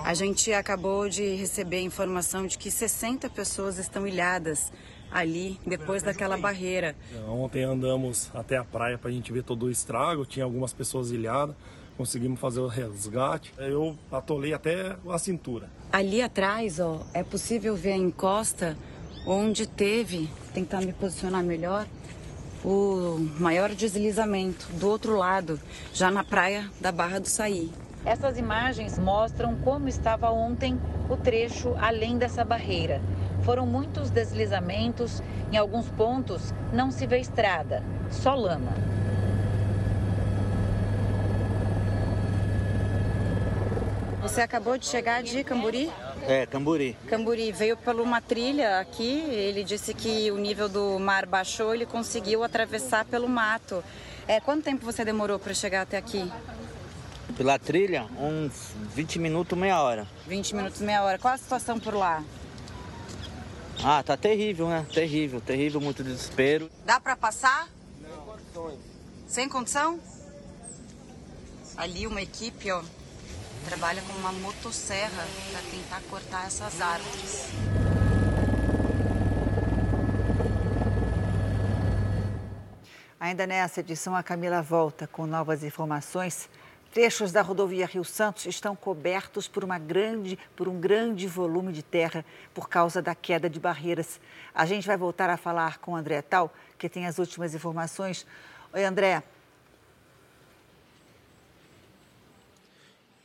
A 0.05 0.13
gente 0.13 0.53
acabou 0.53 1.09
de 1.09 1.35
receber 1.35 1.81
informação 1.81 2.47
de 2.47 2.59
que 2.59 2.71
60 2.71 3.31
pessoas 3.31 3.79
estão 3.79 4.07
ilhadas 4.07 4.71
ali 5.11 5.59
depois 5.67 6.03
daquela 6.03 6.37
barreira. 6.37 6.95
Ontem 7.27 7.65
andamos 7.65 8.31
até 8.35 8.59
a 8.59 8.65
praia 8.65 8.99
para 8.99 9.09
a 9.09 9.13
gente 9.13 9.33
ver 9.33 9.45
todo 9.45 9.65
o 9.65 9.71
estrago, 9.71 10.27
tinha 10.27 10.45
algumas 10.45 10.75
pessoas 10.75 11.11
ilhadas, 11.11 11.57
conseguimos 11.97 12.39
fazer 12.39 12.61
o 12.61 12.67
resgate. 12.67 13.55
Eu 13.57 13.97
atolei 14.13 14.53
até 14.53 14.95
a 15.09 15.19
cintura. 15.19 15.71
Ali 15.91 16.21
atrás, 16.21 16.79
ó, 16.79 17.01
é 17.15 17.25
possível 17.25 17.75
ver 17.75 17.93
a 17.93 17.97
encosta 17.97 18.77
onde 19.27 19.67
teve, 19.67 20.31
tentar 20.55 20.81
me 20.81 20.93
posicionar 20.93 21.43
melhor, 21.43 21.87
o 22.65 23.19
maior 23.39 23.75
deslizamento 23.75 24.67
do 24.75 24.89
outro 24.89 25.17
lado, 25.17 25.61
já 25.93 26.11
na 26.11 26.23
praia 26.23 26.71
da 26.81 26.93
Barra 26.93 27.19
do 27.19 27.29
Saí. 27.29 27.71
Essas 28.05 28.39
imagens 28.39 28.99
mostram 28.99 29.57
como 29.57 29.89
estava 29.89 30.31
ontem 30.31 30.79
o 31.11 31.17
trecho 31.17 31.75
além 31.79 32.17
dessa 32.17 32.45
barreira. 32.45 33.03
Foram 33.43 33.67
muitos 33.67 34.11
deslizamentos, 34.11 35.23
em 35.53 35.57
alguns 35.57 35.89
pontos 35.91 36.55
não 36.73 36.91
se 36.91 37.07
vê 37.07 37.19
estrada, 37.19 37.83
só 38.11 38.35
lama. 38.35 38.73
Você 44.23 44.41
acabou 44.41 44.77
de 44.77 44.87
chegar 44.87 45.23
de 45.23 45.45
Camburi? 45.45 45.91
É, 46.27 46.45
Camburi. 46.45 46.97
Camburi 47.07 47.53
veio 47.53 47.77
por 47.77 47.95
uma 48.01 48.21
trilha 48.21 48.81
aqui. 48.81 49.21
Ele 49.31 49.63
disse 49.63 49.95
que 49.95 50.31
o 50.33 50.39
nível 50.39 50.69
do 50.69 50.99
mar 50.99 51.25
baixou, 51.25 51.73
ele 51.73 51.87
conseguiu 51.87 52.43
atravessar 52.43 53.05
pelo 53.05 53.29
mato. 53.29 53.83
É, 54.27 54.41
quanto 54.41 54.65
tempo 54.65 54.85
você 54.85 55.05
demorou 55.05 55.39
para 55.39 55.55
chegar 55.55 55.83
até 55.83 55.97
aqui? 55.97 56.31
Pela 57.37 57.59
trilha, 57.59 58.07
uns 58.19 58.73
20 58.95 59.19
minutos, 59.21 59.57
meia 59.57 59.81
hora. 59.81 60.07
20 60.27 60.57
minutos, 60.57 60.81
meia 60.81 61.03
hora. 61.05 61.19
Qual 61.19 61.33
a 61.33 61.39
situação 61.39 61.79
por 61.79 61.95
lá? 61.95 62.25
Ah, 63.85 64.03
tá 64.03 64.17
terrível, 64.17 64.69
né? 64.69 64.85
Terrível, 64.93 65.41
terrível, 65.41 65.81
muito 65.81 66.03
desespero. 66.03 66.69
Dá 66.85 66.99
para 66.99 67.15
passar? 67.15 67.69
Sem 69.29 69.49
condição? 69.49 70.01
Ali 71.77 72.07
uma 72.07 72.23
equipe, 72.23 72.71
ó, 72.73 72.83
trabalha 73.67 74.01
com 74.03 74.13
uma 74.13 74.31
motosserra 74.31 75.27
para 75.51 75.61
tentar 75.71 76.01
cortar 76.09 76.47
essas 76.47 76.81
árvores. 76.81 77.49
Ainda 83.19 83.45
nessa 83.45 83.81
edição, 83.81 84.15
a 84.15 84.23
Camila 84.23 84.63
volta 84.63 85.09
com 85.09 85.27
novas 85.27 85.65
informações. 85.65 86.49
Trechos 86.93 87.33
da 87.33 87.43
rodovia 87.43 87.87
Rio 87.87 88.05
Santos 88.05 88.47
estão 88.47 88.77
cobertos 88.77 89.49
por, 89.49 89.65
uma 89.65 89.81
grande, 89.81 90.39
por 90.55 90.69
um 90.69 90.79
grande 90.79 91.27
volume 91.27 91.73
de 91.73 91.83
terra 91.83 92.25
por 92.55 92.69
causa 92.69 93.03
da 93.03 93.17
queda 93.17 93.51
de 93.51 93.59
barreiras. 93.59 94.21
A 94.55 94.65
gente 94.65 94.87
vai 94.87 94.97
voltar 94.97 95.29
a 95.29 95.37
falar 95.37 95.79
com 95.79 95.93
o 95.93 95.97
André 95.97 96.23
Tal, 96.23 96.55
que 96.79 96.89
tem 96.89 97.07
as 97.07 97.19
últimas 97.19 97.53
informações. 97.53 98.25
Oi, 98.73 98.85
André. 98.85 99.25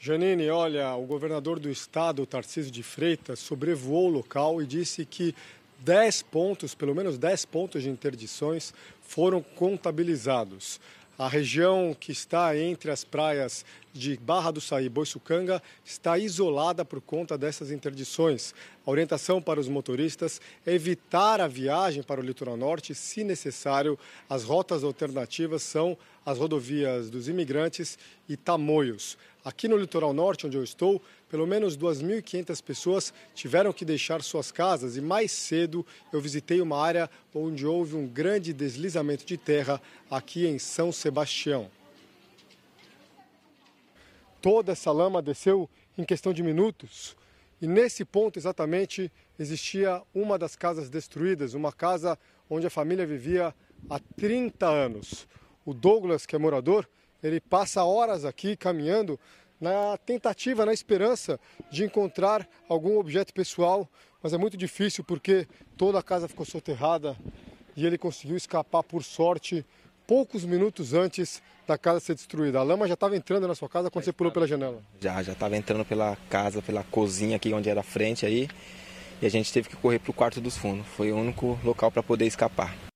Janine, 0.04 0.50
olha, 0.50 0.96
o 0.96 1.06
governador 1.06 1.60
do 1.60 1.70
estado, 1.70 2.26
Tarcísio 2.26 2.72
de 2.72 2.82
Freitas, 2.82 3.38
sobrevoou 3.38 4.08
o 4.08 4.12
local 4.12 4.60
e 4.60 4.66
disse 4.66 5.06
que 5.06 5.36
10 5.82 6.24
pontos, 6.24 6.74
pelo 6.74 6.96
menos 6.96 7.20
10 7.20 7.46
pontos 7.46 7.84
de 7.84 7.90
interdições 7.92 8.74
foram 9.00 9.44
contabilizados. 9.44 10.80
A 11.20 11.28
região 11.28 11.96
que 12.00 12.12
está 12.12 12.58
entre 12.58 12.90
as 12.90 13.04
praias 13.04 13.64
de 13.94 14.18
Barra 14.18 14.50
do 14.50 14.60
Saí 14.60 14.86
e 14.88 14.90
Boiçucanga 14.90 15.62
está 15.86 16.18
isolada 16.18 16.84
por 16.84 17.00
conta 17.00 17.38
dessas 17.38 17.70
interdições. 17.70 18.56
A 18.84 18.90
orientação 18.90 19.40
para 19.40 19.60
os 19.60 19.70
motoristas 19.70 20.42
é 20.66 20.74
evitar 20.74 21.40
a 21.40 21.48
viagem 21.48 22.02
para 22.02 22.20
o 22.20 22.24
litoral 22.24 22.58
norte, 22.58 22.96
se 22.96 23.24
necessário. 23.24 24.00
As 24.28 24.44
rotas 24.44 24.84
alternativas 24.84 25.62
são 25.62 25.96
as 26.26 26.40
rodovias 26.40 27.12
dos 27.12 27.28
imigrantes 27.28 28.00
e 28.28 28.36
Tamoios. 28.36 29.16
Aqui 29.44 29.68
no 29.68 29.76
litoral 29.76 30.14
norte, 30.14 30.46
onde 30.46 30.56
eu 30.56 30.64
estou, 30.64 31.02
pelo 31.28 31.48
menos 31.48 31.76
2.500 31.76 32.62
pessoas 32.62 33.14
tiveram 33.34 33.74
que 33.74 33.84
deixar 33.84 34.22
suas 34.22 34.52
casas 34.52 34.98
e 34.98 35.02
mais 35.02 35.32
cedo 35.32 35.84
eu 36.14 36.22
visitei 36.22 36.62
uma 36.62 36.80
área 36.80 37.10
onde 37.34 37.66
houve 37.66 37.96
um 37.96 38.08
grande 38.08 38.54
deslizamento 38.54 39.26
de 39.26 39.38
terra 39.38 39.82
aqui 40.12 40.46
em 40.46 40.60
São 40.60 40.92
Sebastião. 40.92 41.72
Toda 44.40 44.74
essa 44.74 44.92
lama 44.92 45.24
desceu 45.24 45.68
em 45.98 46.04
questão 46.04 46.32
de 46.32 46.44
minutos 46.44 47.16
e 47.60 47.66
nesse 47.66 48.06
ponto 48.06 48.38
exatamente 48.38 49.12
existia 49.40 50.04
uma 50.14 50.38
das 50.38 50.56
casas 50.56 50.88
destruídas, 50.88 51.56
uma 51.56 51.72
casa 51.72 52.18
onde 52.48 52.68
a 52.68 52.72
família 52.72 53.08
vivia 53.08 53.56
há 53.90 54.00
30 54.18 54.68
anos. 54.68 55.28
O 55.66 55.74
Douglas, 55.74 56.28
que 56.28 56.36
é 56.36 56.40
morador, 56.40 56.88
ele 57.24 57.40
passa 57.40 57.84
horas 57.84 58.26
aqui 58.26 58.56
caminhando 58.56 59.20
na 59.60 59.98
tentativa, 59.98 60.66
na 60.66 60.74
esperança 60.74 61.40
de 61.72 61.84
encontrar 61.84 62.48
algum 62.68 62.98
objeto 62.98 63.32
pessoal, 63.34 63.88
mas 64.22 64.34
é 64.34 64.38
muito 64.38 64.58
difícil 64.58 65.04
porque 65.04 65.48
toda 65.78 66.00
a 66.00 66.04
casa 66.04 66.28
ficou 66.28 66.46
soterrada 66.46 67.16
e 67.76 67.86
ele 67.86 67.98
conseguiu 67.98 68.36
escapar 68.36 68.84
por 68.84 69.04
sorte 69.04 69.66
poucos 70.08 70.44
minutos 70.44 70.94
antes 70.94 71.42
da 71.68 71.78
casa 71.78 72.00
ser 72.00 72.16
destruída. 72.16 72.60
A 72.60 72.64
lama 72.64 72.88
já 72.88 72.96
estava 72.96 73.16
entrando 73.16 73.48
na 73.48 73.56
sua 73.56 73.70
casa 73.70 73.90
quando 73.90 74.04
você 74.04 74.12
pulou 74.12 74.32
pela 74.32 74.48
janela? 74.48 74.82
Já, 75.00 75.22
já 75.24 75.34
estava 75.34 75.56
entrando 75.56 75.86
pela 75.86 76.18
casa, 76.30 76.62
pela 76.62 76.84
cozinha 76.84 77.38
aqui 77.38 77.54
onde 77.54 77.70
era 77.70 77.80
a 77.82 77.84
frente 77.84 78.26
aí. 78.26 78.50
E 79.22 79.26
a 79.26 79.30
gente 79.30 79.54
teve 79.54 79.70
que 79.70 79.76
correr 79.76 80.00
para 80.00 80.12
o 80.12 80.14
quarto 80.14 80.42
dos 80.42 80.58
fundos. 80.58 80.86
Foi 80.88 81.12
o 81.12 81.16
único 81.16 81.58
local 81.64 81.92
para 81.92 82.02
poder 82.02 82.26
escapar. 82.26 82.91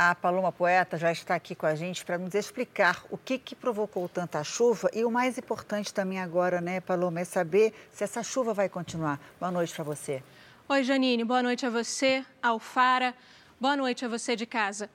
A 0.00 0.14
Paloma 0.14 0.52
Poeta 0.52 0.96
já 0.96 1.10
está 1.10 1.34
aqui 1.34 1.56
com 1.56 1.66
a 1.66 1.74
gente 1.74 2.04
para 2.04 2.16
nos 2.16 2.32
explicar 2.32 3.04
o 3.10 3.18
que, 3.18 3.36
que 3.36 3.56
provocou 3.56 4.08
tanta 4.08 4.44
chuva 4.44 4.88
e 4.94 5.04
o 5.04 5.10
mais 5.10 5.36
importante 5.36 5.92
também 5.92 6.20
agora, 6.20 6.60
né, 6.60 6.80
Paloma, 6.80 7.18
é 7.18 7.24
saber 7.24 7.74
se 7.90 8.04
essa 8.04 8.22
chuva 8.22 8.54
vai 8.54 8.68
continuar. 8.68 9.18
Boa 9.40 9.50
noite 9.50 9.74
para 9.74 9.82
você. 9.82 10.22
Oi, 10.68 10.84
Janine. 10.84 11.24
Boa 11.24 11.42
noite 11.42 11.66
a 11.66 11.70
você, 11.70 12.24
Alfara. 12.40 13.12
Boa 13.60 13.76
noite 13.76 14.04
a 14.04 14.08
você 14.08 14.36
de 14.36 14.46
casa. 14.46 14.88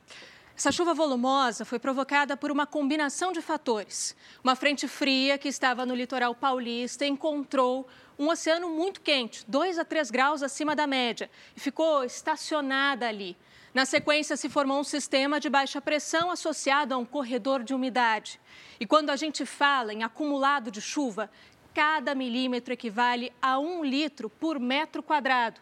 Essa 0.56 0.72
chuva 0.72 0.94
volumosa 0.94 1.66
foi 1.66 1.80
provocada 1.80 2.38
por 2.38 2.50
uma 2.50 2.66
combinação 2.66 3.34
de 3.34 3.42
fatores. 3.42 4.16
Uma 4.42 4.56
frente 4.56 4.88
fria 4.88 5.38
que 5.38 5.50
estava 5.50 5.86
no 5.86 5.94
litoral 5.94 6.34
paulista 6.34 7.06
encontrou 7.06 7.86
um 8.18 8.30
oceano 8.30 8.70
muito 8.70 9.02
quente, 9.02 9.44
2 9.50 9.80
a 9.80 9.84
3 9.84 10.10
graus 10.10 10.42
acima 10.42 10.74
da 10.74 10.88
média, 10.88 11.30
e 11.58 11.60
ficou 11.60 12.06
estacionada 12.06 13.06
ali. 13.06 13.36
Na 13.74 13.86
sequência, 13.86 14.38
se 14.38 14.50
formou 14.50 14.80
um 14.80 14.84
sistema 14.84 15.40
de 15.40 15.50
baixa 15.50 15.82
pressão 15.82 16.30
associado 16.30 16.94
a 16.94 16.98
um 16.98 17.06
corredor 17.06 17.64
de 17.64 17.74
umidade. 17.74 18.40
E 18.80 18.86
quando 18.86 19.10
a 19.10 19.16
gente 19.16 19.48
fala 19.48 19.92
em 19.92 20.04
acumulado 20.04 20.70
de 20.70 20.80
chuva, 20.80 21.32
cada 21.74 22.14
milímetro 22.14 22.72
equivale 22.72 23.34
a 23.42 23.58
um 23.58 23.84
litro 23.84 24.30
por 24.30 24.60
metro 24.60 25.02
quadrado. 25.02 25.60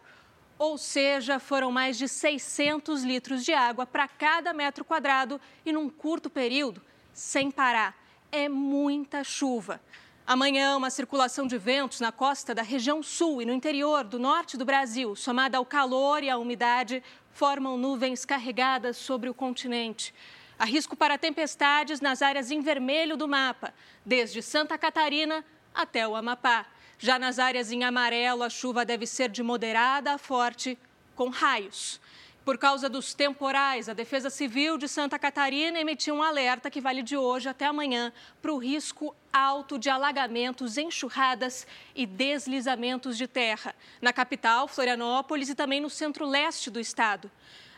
Ou 0.58 0.76
seja, 0.76 1.38
foram 1.38 1.72
mais 1.72 1.96
de 1.96 2.06
600 2.06 3.02
litros 3.02 3.46
de 3.46 3.54
água 3.54 3.86
para 3.86 4.06
cada 4.06 4.52
metro 4.52 4.84
quadrado 4.84 5.40
e 5.64 5.72
num 5.72 5.88
curto 5.88 6.28
período, 6.28 6.82
sem 7.14 7.50
parar. 7.50 7.96
É 8.30 8.46
muita 8.46 9.24
chuva. 9.24 9.80
Amanhã, 10.24 10.76
uma 10.76 10.88
circulação 10.88 11.48
de 11.48 11.58
ventos 11.58 11.98
na 11.98 12.12
costa 12.12 12.54
da 12.54 12.62
região 12.62 13.02
sul 13.02 13.42
e 13.42 13.44
no 13.44 13.52
interior 13.52 14.04
do 14.04 14.20
norte 14.20 14.56
do 14.56 14.64
Brasil, 14.64 15.16
somada 15.16 15.58
ao 15.58 15.66
calor 15.66 16.22
e 16.22 16.30
à 16.30 16.38
umidade, 16.38 17.02
formam 17.32 17.76
nuvens 17.76 18.24
carregadas 18.24 18.96
sobre 18.96 19.28
o 19.28 19.34
continente. 19.34 20.14
Há 20.56 20.64
risco 20.64 20.94
para 20.94 21.18
tempestades 21.18 22.00
nas 22.00 22.22
áreas 22.22 22.52
em 22.52 22.60
vermelho 22.60 23.16
do 23.16 23.26
mapa, 23.26 23.74
desde 24.06 24.40
Santa 24.40 24.78
Catarina 24.78 25.44
até 25.74 26.06
o 26.06 26.14
Amapá. 26.14 26.66
Já 27.00 27.18
nas 27.18 27.40
áreas 27.40 27.72
em 27.72 27.82
amarelo, 27.82 28.44
a 28.44 28.48
chuva 28.48 28.84
deve 28.84 29.06
ser 29.08 29.28
de 29.28 29.42
moderada 29.42 30.12
a 30.12 30.18
forte, 30.18 30.78
com 31.16 31.30
raios. 31.30 32.00
Por 32.44 32.58
causa 32.58 32.88
dos 32.88 33.14
temporais, 33.14 33.88
a 33.88 33.92
Defesa 33.92 34.28
Civil 34.28 34.76
de 34.76 34.88
Santa 34.88 35.16
Catarina 35.16 35.78
emitiu 35.78 36.16
um 36.16 36.22
alerta 36.22 36.68
que 36.68 36.80
vale 36.80 37.00
de 37.00 37.16
hoje 37.16 37.48
até 37.48 37.66
amanhã 37.66 38.12
para 38.40 38.52
o 38.52 38.58
risco 38.58 39.14
alto 39.32 39.78
de 39.78 39.88
alagamentos, 39.88 40.76
enxurradas 40.76 41.64
e 41.94 42.04
deslizamentos 42.04 43.16
de 43.16 43.28
terra 43.28 43.76
na 44.00 44.12
capital, 44.12 44.66
Florianópolis 44.66 45.50
e 45.50 45.54
também 45.54 45.80
no 45.80 45.88
centro-leste 45.88 46.68
do 46.68 46.80
estado. 46.80 47.30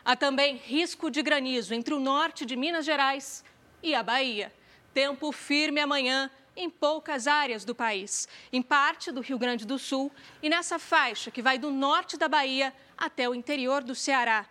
Há 0.03 0.15
também 0.15 0.55
risco 0.55 1.11
de 1.11 1.21
granizo 1.21 1.71
entre 1.75 1.93
o 1.93 1.99
norte 1.99 2.43
de 2.43 2.55
Minas 2.55 2.85
Gerais 2.85 3.43
e 3.83 3.93
a 3.93 4.01
Bahia. 4.01 4.51
Tempo 4.95 5.31
firme 5.31 5.79
amanhã 5.79 6.31
em 6.57 6.71
poucas 6.71 7.27
áreas 7.27 7.65
do 7.65 7.75
país, 7.75 8.27
em 8.51 8.63
parte 8.63 9.11
do 9.11 9.21
Rio 9.21 9.37
Grande 9.37 9.63
do 9.63 9.77
Sul 9.77 10.11
e 10.41 10.49
nessa 10.49 10.79
faixa 10.79 11.29
que 11.29 11.41
vai 11.41 11.59
do 11.59 11.69
norte 11.69 12.17
da 12.17 12.27
Bahia 12.27 12.73
até 12.97 13.29
o 13.29 13.35
interior 13.35 13.83
do 13.83 13.93
Ceará. 13.93 14.47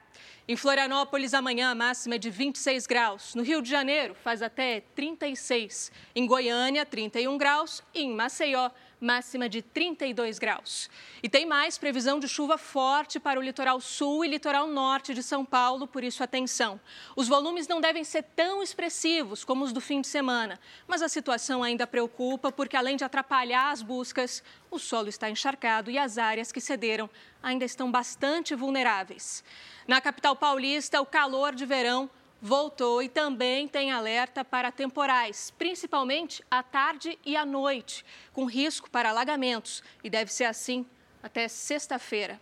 Em 0.47 0.57
Florianópolis, 0.57 1.33
amanhã 1.33 1.71
a 1.71 1.75
máxima 1.75 2.17
é 2.17 2.19
de 2.19 2.29
26 2.29 2.87
graus. 2.87 3.35
No 3.35 3.43
Rio 3.43 3.63
de 3.63 3.71
Janeiro, 3.71 4.15
faz 4.15 4.43
até 4.43 4.83
36. 4.95 5.91
Em 6.15 6.27
Goiânia, 6.27 6.85
31 6.85 7.39
graus. 7.39 7.83
E 7.95 8.03
em 8.03 8.15
Maceió, 8.15 8.71
máxima 9.05 9.49
de 9.49 9.61
32 9.62 10.38
graus. 10.38 10.90
E 11.23 11.29
tem 11.29 11.45
mais 11.45 11.77
previsão 11.77 12.19
de 12.19 12.27
chuva 12.27 12.57
forte 12.57 13.21
para 13.21 13.38
o 13.38 13.43
litoral 13.43 13.81
sul 13.81 14.25
e 14.25 14.29
litoral 14.29 14.67
norte 14.67 15.12
de 15.12 15.23
São 15.23 15.45
Paulo, 15.45 15.87
por 15.87 16.03
isso 16.03 16.25
atenção. 16.25 16.81
Os 17.14 17.29
volumes 17.29 17.69
não 17.69 17.81
devem 17.81 18.03
ser 18.03 18.23
tão 18.35 18.62
expressivos 18.62 19.45
como 19.45 19.64
os 19.64 19.73
do 19.73 19.81
fim 19.81 20.01
de 20.01 20.09
semana, 20.09 20.59
mas 20.88 21.03
a 21.03 21.09
situação 21.09 21.62
ainda 21.62 21.87
preocupa 21.87 22.51
porque, 22.51 22.77
além 22.77 22.97
de 22.97 23.05
atrapalhar 23.05 23.71
as 23.71 23.83
buscas, 23.83 24.43
o 24.71 24.79
solo 24.79 25.09
está 25.09 25.29
encharcado 25.29 25.90
e 25.90 25.99
as 25.99 26.19
áreas 26.19 26.51
que 26.51 26.61
cederam 26.61 27.09
ainda 27.43 27.64
estão 27.64 27.93
bastante 27.93 28.55
vulneráveis. 28.55 29.45
Na 29.87 30.01
capital 30.01 30.35
paulista, 30.35 31.01
o 31.01 31.07
calor 31.07 31.55
de 31.55 31.67
verão 31.67 32.09
voltou 32.46 33.02
e 33.02 33.09
também 33.09 33.66
tem 33.66 33.90
alerta 33.90 34.44
para 34.44 34.70
temporais, 34.70 35.50
principalmente 35.57 36.44
à 36.50 36.62
tarde 36.62 37.18
e 37.24 37.38
à 37.38 37.46
noite, 37.46 38.04
com 38.35 38.44
risco 38.44 38.90
para 38.90 39.09
alagamentos. 39.09 39.83
E 40.04 40.11
deve 40.11 40.30
ser 40.30 40.44
assim 40.44 40.85
até 41.22 41.48
sexta-feira. 41.48 42.38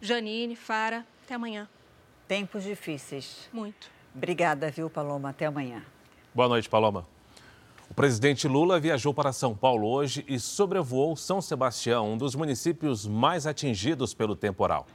Janine, 0.00 0.56
Fara, 0.56 1.06
até 1.24 1.36
amanhã. 1.36 1.68
Tempos 2.26 2.64
difíceis. 2.64 3.48
Muito. 3.52 3.88
Obrigada, 4.12 4.72
viu, 4.72 4.90
Paloma? 4.90 5.30
Até 5.30 5.46
amanhã. 5.46 5.84
Boa 6.34 6.48
noite, 6.48 6.68
Paloma. 6.68 7.06
O 7.88 7.94
presidente 7.94 8.48
Lula 8.48 8.80
viajou 8.80 9.14
para 9.14 9.32
São 9.32 9.54
Paulo 9.54 9.88
hoje 9.88 10.24
e 10.28 10.40
sobrevoou 10.40 11.16
São 11.16 11.40
Sebastião, 11.40 12.12
um 12.12 12.18
dos 12.18 12.34
municípios 12.34 13.06
mais 13.06 13.46
atingidos 13.46 14.12
pelo 14.12 14.34
temporal. 14.34 14.88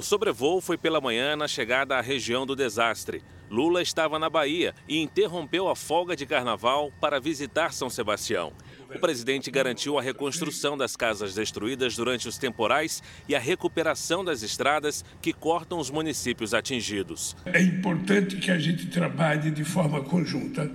O 0.00 0.02
sobrevoo 0.02 0.62
foi 0.62 0.78
pela 0.78 0.98
manhã 0.98 1.36
na 1.36 1.46
chegada 1.46 1.94
à 1.94 2.00
região 2.00 2.46
do 2.46 2.56
desastre. 2.56 3.22
Lula 3.50 3.82
estava 3.82 4.18
na 4.18 4.30
Bahia 4.30 4.74
e 4.88 4.98
interrompeu 4.98 5.68
a 5.68 5.76
folga 5.76 6.16
de 6.16 6.24
carnaval 6.24 6.90
para 6.98 7.20
visitar 7.20 7.74
São 7.74 7.90
Sebastião. 7.90 8.50
O 8.94 8.98
presidente 8.98 9.50
garantiu 9.50 9.98
a 9.98 10.02
reconstrução 10.02 10.74
das 10.74 10.96
casas 10.96 11.34
destruídas 11.34 11.96
durante 11.96 12.26
os 12.26 12.38
temporais 12.38 13.02
e 13.28 13.36
a 13.36 13.38
recuperação 13.38 14.24
das 14.24 14.40
estradas 14.40 15.04
que 15.20 15.34
cortam 15.34 15.78
os 15.78 15.90
municípios 15.90 16.54
atingidos. 16.54 17.36
É 17.44 17.60
importante 17.60 18.36
que 18.36 18.50
a 18.50 18.58
gente 18.58 18.86
trabalhe 18.86 19.50
de 19.50 19.64
forma 19.64 20.00
conjunta 20.00 20.70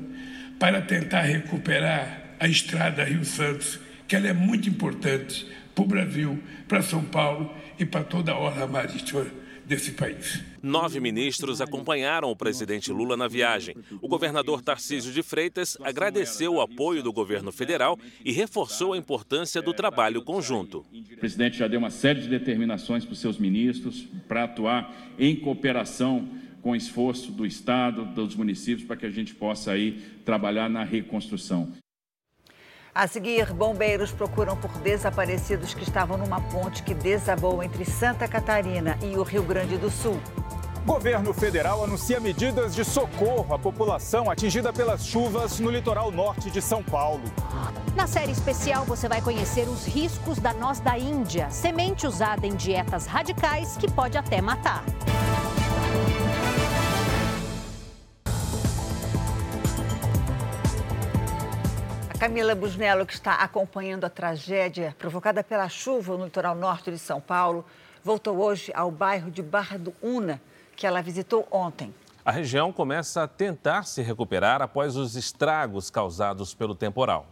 para 0.60 0.84
tentar 0.84 1.22
recuperar 1.22 2.36
a 2.40 2.48
estrada 2.48 3.04
Rio 3.04 3.26
Santos, 3.26 3.80
que 4.08 4.16
ela 4.16 4.28
é 4.28 4.34
muito 4.34 4.70
importante 4.70 5.48
para 5.74 5.84
o 5.84 5.88
Brasil, 5.88 6.40
para 6.68 6.84
São 6.84 7.04
Paulo 7.04 7.52
e 7.80 7.86
para 7.86 8.04
toda 8.04 8.32
a 8.32 8.38
orla 8.38 8.68
marítima 8.68 9.26
desse 9.66 9.92
país. 9.92 10.44
Nove 10.62 11.00
ministros 11.00 11.60
acompanharam 11.60 12.30
o 12.30 12.36
presidente 12.36 12.92
Lula 12.92 13.18
na 13.18 13.28
viagem. 13.28 13.76
O 14.02 14.08
governador 14.08 14.62
Tarcísio 14.62 15.12
de 15.12 15.24
Freitas 15.24 15.78
agradeceu 15.82 16.54
o 16.54 16.62
apoio 16.62 17.02
do 17.02 17.12
governo 17.12 17.52
federal 17.52 17.98
e 18.24 18.32
reforçou 18.32 18.94
a 18.94 18.98
importância 18.98 19.62
do 19.62 19.74
trabalho 19.74 20.22
conjunto. 20.22 20.86
O 20.94 21.18
presidente 21.18 21.58
já 21.58 21.68
deu 21.68 21.80
uma 21.80 21.90
série 21.90 22.22
de 22.22 22.30
determinações 22.30 23.04
para 23.04 23.14
os 23.14 23.20
seus 23.20 23.38
ministros 23.38 24.08
para 24.28 24.44
atuar 24.44 24.96
em 25.18 25.36
cooperação 25.36 26.28
com 26.62 26.72
o 26.72 26.76
esforço 26.76 27.32
do 27.32 27.46
Estado, 27.46 28.06
dos 28.06 28.36
municípios, 28.36 28.88
para 28.88 28.98
que 28.98 29.06
a 29.06 29.12
gente 29.12 29.36
possa 29.36 29.72
aí 29.72 30.02
trabalhar 30.24 30.68
na 30.68 30.84
reconstrução. 30.84 31.72
A 32.98 33.08
seguir, 33.08 33.52
bombeiros 33.52 34.14
procuram 34.14 34.56
por 34.56 34.72
desaparecidos 34.78 35.74
que 35.74 35.84
estavam 35.84 36.18
numa 36.18 36.40
ponte 36.40 36.82
que 36.82 36.94
desabou 36.94 37.62
entre 37.62 37.84
Santa 37.84 38.26
Catarina 38.26 38.98
e 39.02 39.18
o 39.18 39.24
Rio 39.24 39.44
Grande 39.44 39.78
do 39.78 39.92
Sul. 39.92 40.18
Governo 40.86 41.34
federal 41.34 41.84
anuncia 41.84 42.22
medidas 42.22 42.74
de 42.74 42.86
socorro 42.86 43.54
à 43.54 43.60
população 43.60 44.32
atingida 44.32 44.72
pelas 44.72 45.06
chuvas 45.06 45.60
no 45.60 45.70
litoral 45.70 46.10
norte 46.10 46.50
de 46.50 46.62
São 46.62 46.82
Paulo. 46.82 47.24
Na 47.98 48.08
série 48.08 48.32
especial, 48.32 48.86
você 48.86 49.10
vai 49.10 49.22
conhecer 49.22 49.68
os 49.68 49.86
riscos 49.86 50.40
da 50.40 50.54
noz 50.54 50.80
da 50.80 50.98
Índia, 50.98 51.50
semente 51.50 52.08
usada 52.08 52.48
em 52.48 52.56
dietas 52.56 53.08
radicais 53.08 53.76
que 53.76 53.92
pode 53.92 54.18
até 54.18 54.40
matar. 54.42 54.86
Camila 62.20 62.56
Busnello, 62.56 63.06
que 63.06 63.14
está 63.14 63.36
acompanhando 63.36 64.06
a 64.06 64.10
tragédia 64.10 64.96
provocada 64.98 65.44
pela 65.44 65.68
chuva 65.68 66.18
no 66.18 66.24
litoral 66.24 66.56
norte 66.56 66.90
de 66.90 66.98
São 66.98 67.20
Paulo, 67.20 67.66
voltou 68.02 68.38
hoje 68.38 68.72
ao 68.74 68.90
bairro 68.90 69.30
de 69.30 69.44
Barra 69.44 69.78
do 69.78 69.94
Una, 70.02 70.42
que 70.78 70.88
ela 70.88 71.02
visitou 71.02 71.46
ontem. 71.52 71.94
A 72.24 72.32
região 72.32 72.72
começa 72.72 73.24
a 73.24 73.28
tentar 73.28 73.84
se 73.84 74.02
recuperar 74.02 74.62
após 74.62 74.96
os 74.96 75.16
estragos 75.16 75.90
causados 75.90 76.54
pelo 76.54 76.74
temporal. 76.74 77.28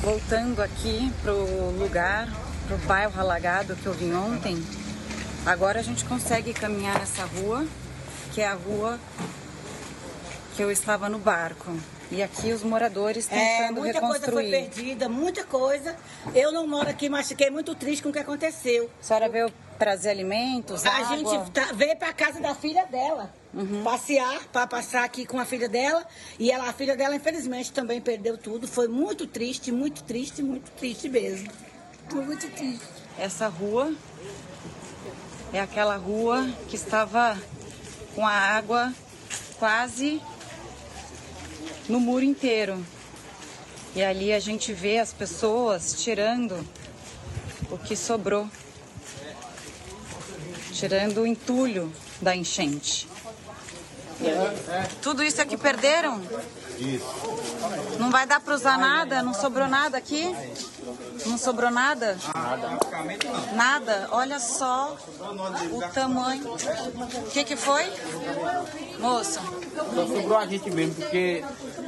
Voltando 0.00 0.62
aqui 0.62 1.12
para 1.22 1.32
o 1.32 1.78
lugar, 1.78 2.28
para 2.66 2.76
o 2.76 2.78
bairro 2.80 3.20
alagado 3.20 3.76
que 3.76 3.86
eu 3.86 3.94
vim 3.94 4.12
ontem, 4.12 4.56
agora 5.46 5.78
a 5.78 5.82
gente 5.82 6.04
consegue 6.04 6.52
caminhar 6.52 6.98
nessa 6.98 7.24
rua, 7.24 7.64
que 8.34 8.40
é 8.40 8.48
a 8.48 8.54
rua 8.54 8.98
que 10.56 10.62
eu 10.62 10.72
estava 10.72 11.08
no 11.08 11.18
barco. 11.18 11.70
E 12.10 12.22
aqui 12.22 12.52
os 12.52 12.62
moradores 12.62 13.26
tentando 13.26 13.42
é, 13.42 13.70
muita 13.72 14.00
reconstruir. 14.00 14.32
coisa 14.32 14.32
foi 14.32 14.50
perdida, 14.50 15.08
muita 15.08 15.44
coisa. 15.44 15.96
Eu 16.34 16.52
não 16.52 16.66
moro 16.66 16.88
aqui, 16.88 17.08
mas 17.08 17.26
fiquei 17.26 17.50
muito 17.50 17.74
triste 17.74 18.02
com 18.02 18.10
o 18.10 18.12
que 18.12 18.18
aconteceu. 18.20 18.88
A 19.00 19.02
senhora 19.02 19.28
veio 19.28 19.52
trazer 19.76 20.10
alimentos, 20.10 20.86
A 20.86 20.90
água? 20.90 21.16
gente 21.16 21.50
tá, 21.50 21.72
veio 21.74 21.96
para 21.96 22.12
casa 22.12 22.40
da 22.40 22.54
filha 22.54 22.86
dela, 22.86 23.34
passear, 23.82 24.40
para 24.52 24.66
passar 24.66 25.04
aqui 25.04 25.26
com 25.26 25.38
a 25.40 25.44
filha 25.44 25.68
dela. 25.68 26.06
E 26.38 26.50
ela, 26.50 26.68
a 26.68 26.72
filha 26.72 26.96
dela, 26.96 27.16
infelizmente, 27.16 27.72
também 27.72 28.00
perdeu 28.00 28.38
tudo. 28.38 28.68
Foi 28.68 28.86
muito 28.86 29.26
triste, 29.26 29.72
muito 29.72 30.04
triste, 30.04 30.42
muito 30.42 30.70
triste 30.72 31.08
mesmo. 31.08 31.50
Foi 32.08 32.24
muito 32.24 32.48
triste. 32.50 32.86
Essa 33.18 33.48
rua 33.48 33.92
é 35.52 35.58
aquela 35.60 35.96
rua 35.96 36.48
que 36.68 36.76
estava 36.76 37.36
com 38.14 38.24
a 38.24 38.30
água 38.32 38.92
quase 39.58 40.20
no 41.88 42.00
muro 42.00 42.24
inteiro. 42.24 42.84
E 43.94 44.02
ali 44.02 44.32
a 44.32 44.38
gente 44.38 44.72
vê 44.72 44.98
as 44.98 45.12
pessoas 45.12 46.02
tirando 46.02 46.66
o 47.70 47.78
que 47.78 47.96
sobrou, 47.96 48.48
tirando 50.72 51.22
o 51.22 51.26
entulho 51.26 51.92
da 52.20 52.36
enchente. 52.36 53.08
Tudo 55.02 55.22
isso 55.22 55.40
aqui 55.40 55.56
perderam? 55.56 56.20
Isso. 56.78 57.06
Não 57.98 58.10
vai 58.10 58.26
dar 58.26 58.40
para 58.40 58.54
usar 58.54 58.78
nada? 58.78 59.22
Não 59.22 59.32
sobrou 59.32 59.66
nada 59.66 59.96
aqui? 59.96 60.34
Não 61.24 61.38
sobrou 61.38 61.70
nada? 61.70 62.16
Nada. 62.34 62.78
Nada? 63.54 64.08
Olha 64.12 64.38
só 64.38 64.96
o 65.72 65.92
tamanho. 65.92 66.52
O 66.52 67.30
que, 67.30 67.44
que 67.44 67.56
foi? 67.56 67.84
Moço, 68.98 69.40
Só 69.94 70.06
sobrou 70.06 70.38
a 70.38 70.46
gente 70.46 70.70
mesmo, 70.70 70.94
porque 70.94 71.44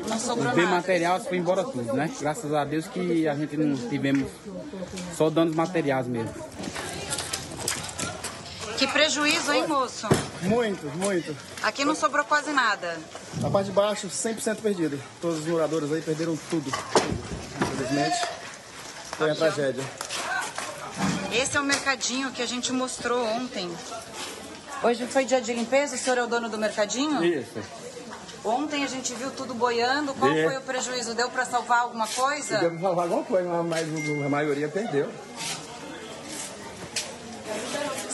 não 0.09 0.19
sobrou 0.19 0.53
bem 0.55 0.67
material 0.67 1.21
foi 1.21 1.39
embora 1.39 1.65
tudo, 1.65 1.93
né? 1.93 2.11
Graças 2.21 2.53
a 2.53 2.65
Deus 2.65 2.87
que 2.87 3.29
a 3.29 3.35
gente 3.35 3.57
não 3.57 3.77
tivemos 3.89 4.31
só 5.17 5.31
danos 5.31 5.55
materiais 5.55 6.07
mesmo. 6.07 6.33
Que 8.79 8.87
prejuízo, 8.87 9.53
hein, 9.53 9.67
moço? 9.67 10.07
Muito, 10.43 10.87
muito. 10.97 11.37
Aqui 11.63 11.85
não 11.85 11.95
sobrou 11.97 12.25
quase 12.25 12.53
nada. 12.53 12.97
A 13.45 13.51
parte 13.51 13.67
de 13.67 13.73
baixo, 13.73 14.07
100% 14.09 14.57
perdida. 14.61 14.97
Todos 15.21 15.41
os 15.41 15.47
moradores 15.47 15.91
aí 15.93 16.01
perderam 16.01 16.39
tudo. 16.49 16.71
Infelizmente, 17.61 18.27
foi 19.17 19.27
uma 19.31 19.35
tragédia. 19.37 19.85
Esse 21.33 21.57
é 21.57 21.61
o 21.61 21.65
mercadinho 21.65 22.31
que 22.31 22.41
a 22.41 22.47
gente 22.47 22.73
mostrou 22.73 23.25
ontem. 23.27 23.69
Hoje 24.83 25.07
foi 25.09 25.25
dia 25.25 25.41
de 25.41 25.53
limpeza, 25.53 25.97
o 25.97 25.99
senhor 25.99 26.19
é 26.19 26.23
o 26.23 26.29
dono 26.29 26.49
do 26.49 26.57
mercadinho? 26.57 27.23
Isso. 27.25 27.59
Ontem 28.45 28.85
a 28.85 28.87
gente 28.87 29.13
viu 29.15 29.33
tudo 29.33 29.53
boiando. 29.55 30.15
Qual 30.15 30.31
É. 30.33 30.45
foi 30.45 30.57
o 30.57 30.61
prejuízo? 30.61 31.15
Deu 31.15 31.29
para 31.29 31.45
salvar 31.45 31.81
alguma 31.81 32.07
coisa? 32.07 32.59
Deu 32.59 32.71
pra 32.71 32.81
salvar 32.81 33.05
alguma 33.07 33.25
coisa, 33.25 33.49
mas 33.65 33.87
a 34.25 34.29
maioria 34.29 34.69
perdeu. 34.69 35.11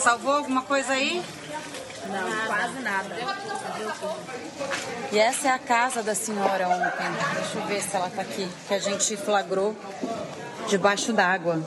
Salvou 0.05 0.33
alguma 0.35 0.61
coisa 0.61 0.93
aí? 0.93 1.19
Não, 2.05 2.45
quase 2.45 2.79
nada. 2.81 3.15
E 5.11 5.17
essa 5.17 5.47
é 5.47 5.51
a 5.51 5.57
casa 5.57 6.03
da 6.03 6.13
senhora 6.13 6.69
ontem. 6.69 7.07
Deixa 7.33 7.57
eu 7.57 7.65
ver 7.65 7.81
se 7.81 7.95
ela 7.95 8.11
tá 8.11 8.21
aqui. 8.21 8.47
Que 8.67 8.75
a 8.75 8.77
gente 8.77 9.17
flagrou 9.17 9.75
debaixo 10.67 11.11
d'água. 11.11 11.59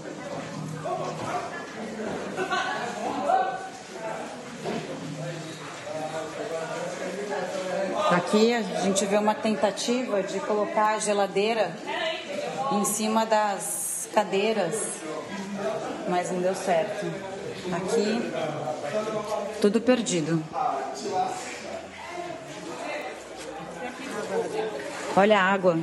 Aqui 8.13 8.55
a 8.55 8.63
gente 8.63 9.05
vê 9.05 9.17
uma 9.17 9.35
tentativa 9.35 10.23
de 10.23 10.39
colocar 10.39 10.91
a 10.91 10.99
geladeira 11.01 11.77
em 12.71 12.85
cima 12.85 13.27
das 13.27 14.09
cadeiras, 14.15 14.77
mas 16.09 16.31
não 16.31 16.41
deu 16.41 16.55
certo. 16.55 17.28
Aqui, 17.73 18.33
tudo 19.61 19.81
perdido. 19.81 20.43
Olha 25.17 25.41
a 25.41 25.53
água. 25.53 25.79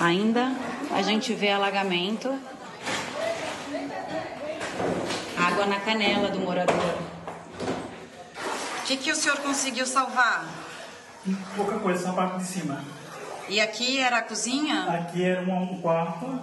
Ainda 0.00 0.52
a 0.90 1.02
gente 1.02 1.32
vê 1.34 1.50
alagamento. 1.50 2.32
Água 5.36 5.66
na 5.66 5.80
canela 5.80 6.28
do 6.28 6.38
morador. 6.40 6.98
O 8.78 8.84
que, 8.84 8.96
que 8.96 9.10
o 9.10 9.14
senhor 9.14 9.38
conseguiu 9.38 9.86
salvar? 9.86 10.44
Pouca 11.56 11.78
coisa, 11.78 12.04
só 12.04 12.10
a 12.10 12.12
parte 12.14 12.38
de 12.38 12.44
cima. 12.44 12.84
E 13.48 13.60
aqui 13.60 13.98
era 13.98 14.18
a 14.18 14.22
cozinha? 14.22 14.84
Aqui 14.84 15.24
era 15.24 15.42
um, 15.42 15.74
um 15.74 15.80
quarto 15.80 16.40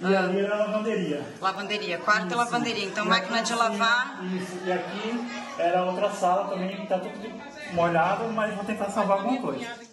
e 0.00 0.16
ali 0.16 0.40
era 0.40 0.54
a 0.54 0.58
lavanderia. 0.66 1.22
Lavanderia, 1.40 1.98
quarto 1.98 2.32
e 2.32 2.34
lavanderia. 2.34 2.84
Então, 2.84 3.04
máquina 3.04 3.42
de 3.42 3.54
lavar. 3.54 4.24
Isso, 4.34 4.58
e 4.64 4.72
aqui 4.72 5.28
era 5.58 5.84
outra 5.84 6.10
sala 6.10 6.48
também, 6.48 6.76
que 6.76 6.86
tá 6.86 6.98
tudo 6.98 7.14
molhado, 7.74 8.24
mas 8.32 8.54
vou 8.54 8.64
tentar 8.64 8.90
salvar 8.90 9.18
alguma 9.18 9.40
coisa. 9.40 9.90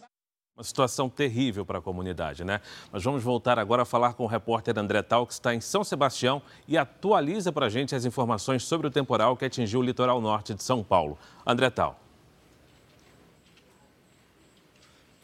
Uma 0.56 0.64
situação 0.64 1.08
terrível 1.08 1.64
para 1.64 1.78
a 1.78 1.82
comunidade, 1.82 2.44
né? 2.44 2.62
Nós 2.92 3.04
vamos 3.04 3.22
voltar 3.22 3.60
agora 3.60 3.84
a 3.84 3.86
falar 3.86 4.14
com 4.14 4.24
o 4.24 4.28
repórter 4.28 4.80
André 4.80 5.04
Tal, 5.04 5.28
que 5.28 5.34
está 5.34 5.54
em 5.54 5.62
São 5.62 5.84
Sebastião 5.84 6.42
e 6.68 6.78
atualiza 6.78 7.52
para 7.52 7.68
a 7.68 7.70
gente 7.70 7.94
as 7.94 8.06
informações 8.06 8.64
sobre 8.64 8.88
o 8.88 8.90
temporal 8.90 9.38
que 9.38 9.46
atingiu 9.46 9.82
o 9.82 9.84
litoral 9.84 10.20
norte 10.20 10.56
de 10.56 10.64
São 10.64 10.84
Paulo. 10.84 11.16
André 11.46 11.70
Tal. 11.70 12.07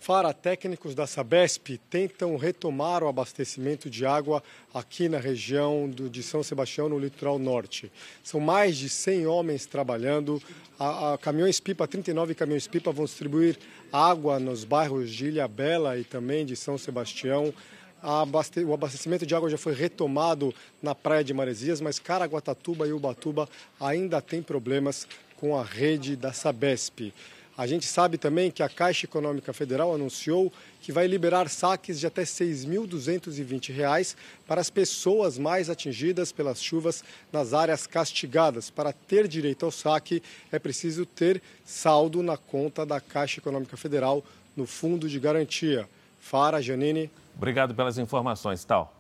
Fara, 0.04 0.34
técnicos 0.34 0.94
da 0.94 1.08
Sabesp 1.08 1.80
tentam 1.90 2.36
retomar 2.36 3.02
o 3.02 3.08
abastecimento 3.08 3.90
de 3.90 4.06
água 4.06 4.44
aqui 4.74 5.08
na 5.08 5.18
região 5.18 5.90
do, 5.90 6.10
de 6.10 6.22
São 6.22 6.44
Sebastião, 6.44 6.90
no 6.90 7.00
litoral 7.00 7.40
norte. 7.40 7.90
São 8.22 8.42
mais 8.42 8.76
de 8.76 8.90
100 8.90 9.28
homens 9.28 9.66
trabalhando. 9.66 10.44
A, 10.78 11.14
a 11.14 11.18
caminhões-pipa, 11.18 11.88
39 11.88 12.36
caminhões-pipa 12.36 12.92
vão 12.92 13.06
distribuir 13.06 13.58
água 13.94 14.42
nos 14.42 14.66
bairros 14.66 15.10
de 15.10 15.28
Ilha 15.28 15.48
Bela 15.48 15.98
e 15.98 16.04
também 16.04 16.46
de 16.46 16.58
São 16.58 16.78
Sebastião. 16.78 17.54
Abaste... 18.02 18.60
O 18.60 18.74
abastecimento 18.74 19.26
de 19.26 19.34
água 19.34 19.50
já 19.50 19.58
foi 19.58 19.74
retomado 19.74 20.54
na 20.82 20.94
praia 20.94 21.24
de 21.24 21.34
Maresias, 21.34 21.80
mas 21.80 21.98
Caraguatatuba 21.98 22.86
e 22.86 22.92
Ubatuba 22.92 23.48
ainda 23.80 24.22
têm 24.22 24.44
problemas 24.44 25.08
com 25.38 25.58
a 25.58 25.64
rede 25.64 26.18
da 26.18 26.34
Sabesp. 26.34 27.14
A 27.56 27.68
gente 27.68 27.86
sabe 27.86 28.18
também 28.18 28.50
que 28.50 28.64
a 28.64 28.70
Caixa 28.70 29.06
Econômica 29.06 29.54
Federal 29.54 29.94
anunciou 29.94 30.52
que 30.82 30.92
vai 30.92 31.06
liberar 31.06 31.48
saques 31.50 32.00
de 32.00 32.08
até 32.08 32.22
R$ 32.22 32.28
6.220 32.28 34.16
para 34.48 34.60
as 34.60 34.72
pessoas 34.72 35.38
mais 35.38 35.70
atingidas 35.70 36.32
pelas 36.32 36.64
chuvas 36.64 37.04
nas 37.32 37.54
áreas 37.54 37.86
castigadas. 37.86 38.72
Para 38.72 38.92
ter 38.92 39.28
direito 39.28 39.66
ao 39.66 39.72
saque, 39.72 40.24
é 40.52 40.58
preciso 40.58 41.06
ter 41.06 41.44
saldo 41.64 42.24
na 42.24 42.38
conta 42.38 42.88
da 42.88 43.00
Caixa 43.00 43.40
Econômica 43.40 43.78
Federal 43.78 44.24
no 44.58 44.66
Fundo 44.66 45.08
de 45.08 45.20
Garantia. 45.20 45.88
Fara, 46.20 46.60
Janine. 46.60 47.12
Obrigado 47.38 47.76
pelas 47.76 48.00
informações, 48.00 48.66
Tal. 48.66 48.92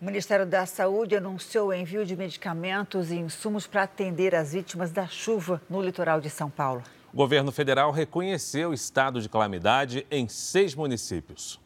O 0.00 0.04
Ministério 0.04 0.46
da 0.46 0.64
Saúde 0.64 1.16
anunciou 1.16 1.68
o 1.68 1.74
envio 1.74 2.06
de 2.06 2.16
medicamentos 2.16 3.10
e 3.10 3.16
insumos 3.16 3.66
para 3.66 3.82
atender 3.82 4.34
as 4.34 4.52
vítimas 4.52 4.92
da 4.92 5.06
chuva 5.06 5.60
no 5.68 5.82
litoral 5.82 6.20
de 6.20 6.30
São 6.30 6.48
Paulo. 6.48 6.82
O 7.12 7.16
governo 7.16 7.50
federal 7.50 7.90
reconheceu 7.90 8.72
estado 8.72 9.20
de 9.20 9.28
calamidade 9.28 10.06
em 10.10 10.28
seis 10.28 10.74
municípios. 10.74 11.58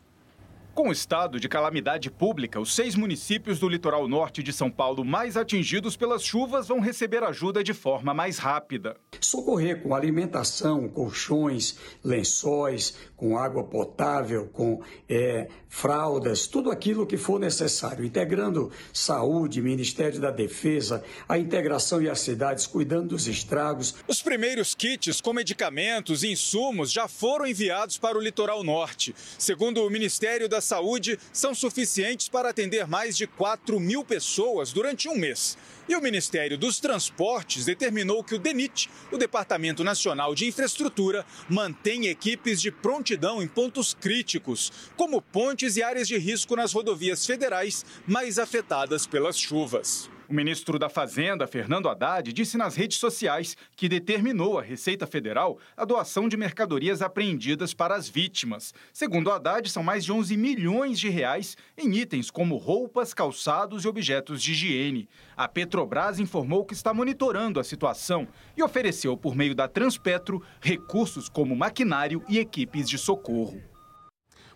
Com 0.74 0.88
o 0.88 0.92
estado 0.92 1.38
de 1.38 1.50
calamidade 1.50 2.10
pública, 2.10 2.58
os 2.58 2.74
seis 2.74 2.94
municípios 2.94 3.58
do 3.58 3.68
litoral 3.68 4.08
norte 4.08 4.42
de 4.42 4.54
São 4.54 4.70
Paulo 4.70 5.04
mais 5.04 5.36
atingidos 5.36 5.98
pelas 5.98 6.24
chuvas 6.24 6.66
vão 6.66 6.80
receber 6.80 7.22
ajuda 7.22 7.62
de 7.62 7.74
forma 7.74 8.14
mais 8.14 8.38
rápida. 8.38 8.96
Socorrer 9.20 9.82
com 9.82 9.94
alimentação, 9.94 10.88
colchões, 10.88 11.76
lençóis, 12.02 12.96
com 13.14 13.36
água 13.36 13.64
potável, 13.64 14.48
com 14.50 14.82
é, 15.06 15.46
fraldas, 15.68 16.46
tudo 16.46 16.70
aquilo 16.70 17.06
que 17.06 17.18
for 17.18 17.38
necessário, 17.38 18.02
integrando 18.02 18.72
saúde, 18.94 19.60
Ministério 19.60 20.20
da 20.22 20.30
Defesa, 20.30 21.04
a 21.28 21.38
integração 21.38 22.00
e 22.00 22.08
as 22.08 22.20
cidades 22.20 22.66
cuidando 22.66 23.08
dos 23.08 23.26
estragos. 23.26 23.94
Os 24.08 24.22
primeiros 24.22 24.74
kits 24.74 25.20
com 25.20 25.34
medicamentos 25.34 26.22
e 26.22 26.32
insumos 26.32 26.90
já 26.90 27.06
foram 27.06 27.46
enviados 27.46 27.98
para 27.98 28.16
o 28.16 28.20
litoral 28.22 28.64
norte. 28.64 29.14
Segundo 29.36 29.84
o 29.84 29.90
Ministério 29.90 30.48
da 30.48 30.61
Saúde, 30.62 31.18
são 31.32 31.54
suficientes 31.54 32.28
para 32.28 32.48
atender 32.48 32.86
mais 32.86 33.16
de 33.16 33.26
4 33.26 33.78
mil 33.78 34.04
pessoas 34.04 34.72
durante 34.72 35.08
um 35.08 35.16
mês. 35.16 35.58
E 35.88 35.96
o 35.96 36.00
Ministério 36.00 36.56
dos 36.56 36.78
Transportes 36.78 37.64
determinou 37.64 38.22
que 38.22 38.34
o 38.34 38.38
DENIT, 38.38 38.88
o 39.10 39.18
Departamento 39.18 39.82
Nacional 39.82 40.34
de 40.34 40.46
Infraestrutura, 40.46 41.26
mantém 41.48 42.06
equipes 42.06 42.60
de 42.60 42.70
prontidão 42.70 43.42
em 43.42 43.48
pontos 43.48 43.92
críticos, 43.92 44.72
como 44.96 45.20
pontes 45.20 45.76
e 45.76 45.82
áreas 45.82 46.06
de 46.06 46.16
risco 46.16 46.54
nas 46.54 46.72
rodovias 46.72 47.26
federais 47.26 47.84
mais 48.06 48.38
afetadas 48.38 49.06
pelas 49.06 49.36
chuvas. 49.36 50.08
O 50.32 50.34
ministro 50.34 50.78
da 50.78 50.88
Fazenda, 50.88 51.46
Fernando 51.46 51.90
Haddad, 51.90 52.32
disse 52.32 52.56
nas 52.56 52.74
redes 52.74 52.96
sociais 52.96 53.54
que 53.76 53.86
determinou 53.86 54.58
à 54.58 54.62
Receita 54.62 55.06
Federal 55.06 55.58
a 55.76 55.84
doação 55.84 56.26
de 56.26 56.38
mercadorias 56.38 57.02
apreendidas 57.02 57.74
para 57.74 57.94
as 57.94 58.08
vítimas. 58.08 58.72
Segundo 58.94 59.30
Haddad, 59.30 59.68
são 59.68 59.82
mais 59.82 60.06
de 60.06 60.10
11 60.10 60.34
milhões 60.38 60.98
de 60.98 61.10
reais 61.10 61.54
em 61.76 61.94
itens 61.96 62.30
como 62.30 62.56
roupas, 62.56 63.12
calçados 63.12 63.84
e 63.84 63.88
objetos 63.88 64.42
de 64.42 64.52
higiene. 64.52 65.06
A 65.36 65.46
Petrobras 65.82 66.20
informou 66.20 66.64
que 66.64 66.74
está 66.74 66.94
monitorando 66.94 67.58
a 67.58 67.64
situação 67.64 68.28
e 68.56 68.62
ofereceu, 68.62 69.16
por 69.16 69.34
meio 69.34 69.52
da 69.52 69.66
Transpetro, 69.66 70.40
recursos 70.60 71.28
como 71.28 71.56
maquinário 71.56 72.22
e 72.28 72.38
equipes 72.38 72.88
de 72.88 72.96
socorro. 72.96 73.60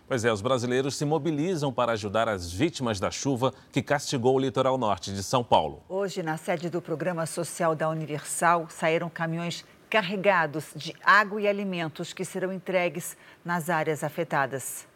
Pois 0.06 0.24
é, 0.24 0.32
os 0.32 0.40
brasileiros 0.40 0.94
se 0.94 1.04
mobilizam 1.04 1.72
para 1.72 1.92
ajudar 1.92 2.28
as 2.28 2.52
vítimas 2.52 3.00
da 3.00 3.10
chuva 3.10 3.52
que 3.72 3.82
castigou 3.82 4.36
o 4.36 4.38
litoral 4.38 4.78
norte 4.78 5.12
de 5.12 5.20
São 5.20 5.42
Paulo. 5.42 5.82
Hoje, 5.88 6.22
na 6.22 6.36
sede 6.36 6.70
do 6.70 6.80
Programa 6.80 7.26
Social 7.26 7.74
da 7.74 7.88
Universal, 7.88 8.68
saíram 8.70 9.10
caminhões 9.10 9.64
carregados 9.90 10.66
de 10.76 10.94
água 11.02 11.40
e 11.40 11.48
alimentos 11.48 12.12
que 12.12 12.24
serão 12.24 12.52
entregues 12.52 13.16
nas 13.44 13.68
áreas 13.68 14.04
afetadas. 14.04 14.86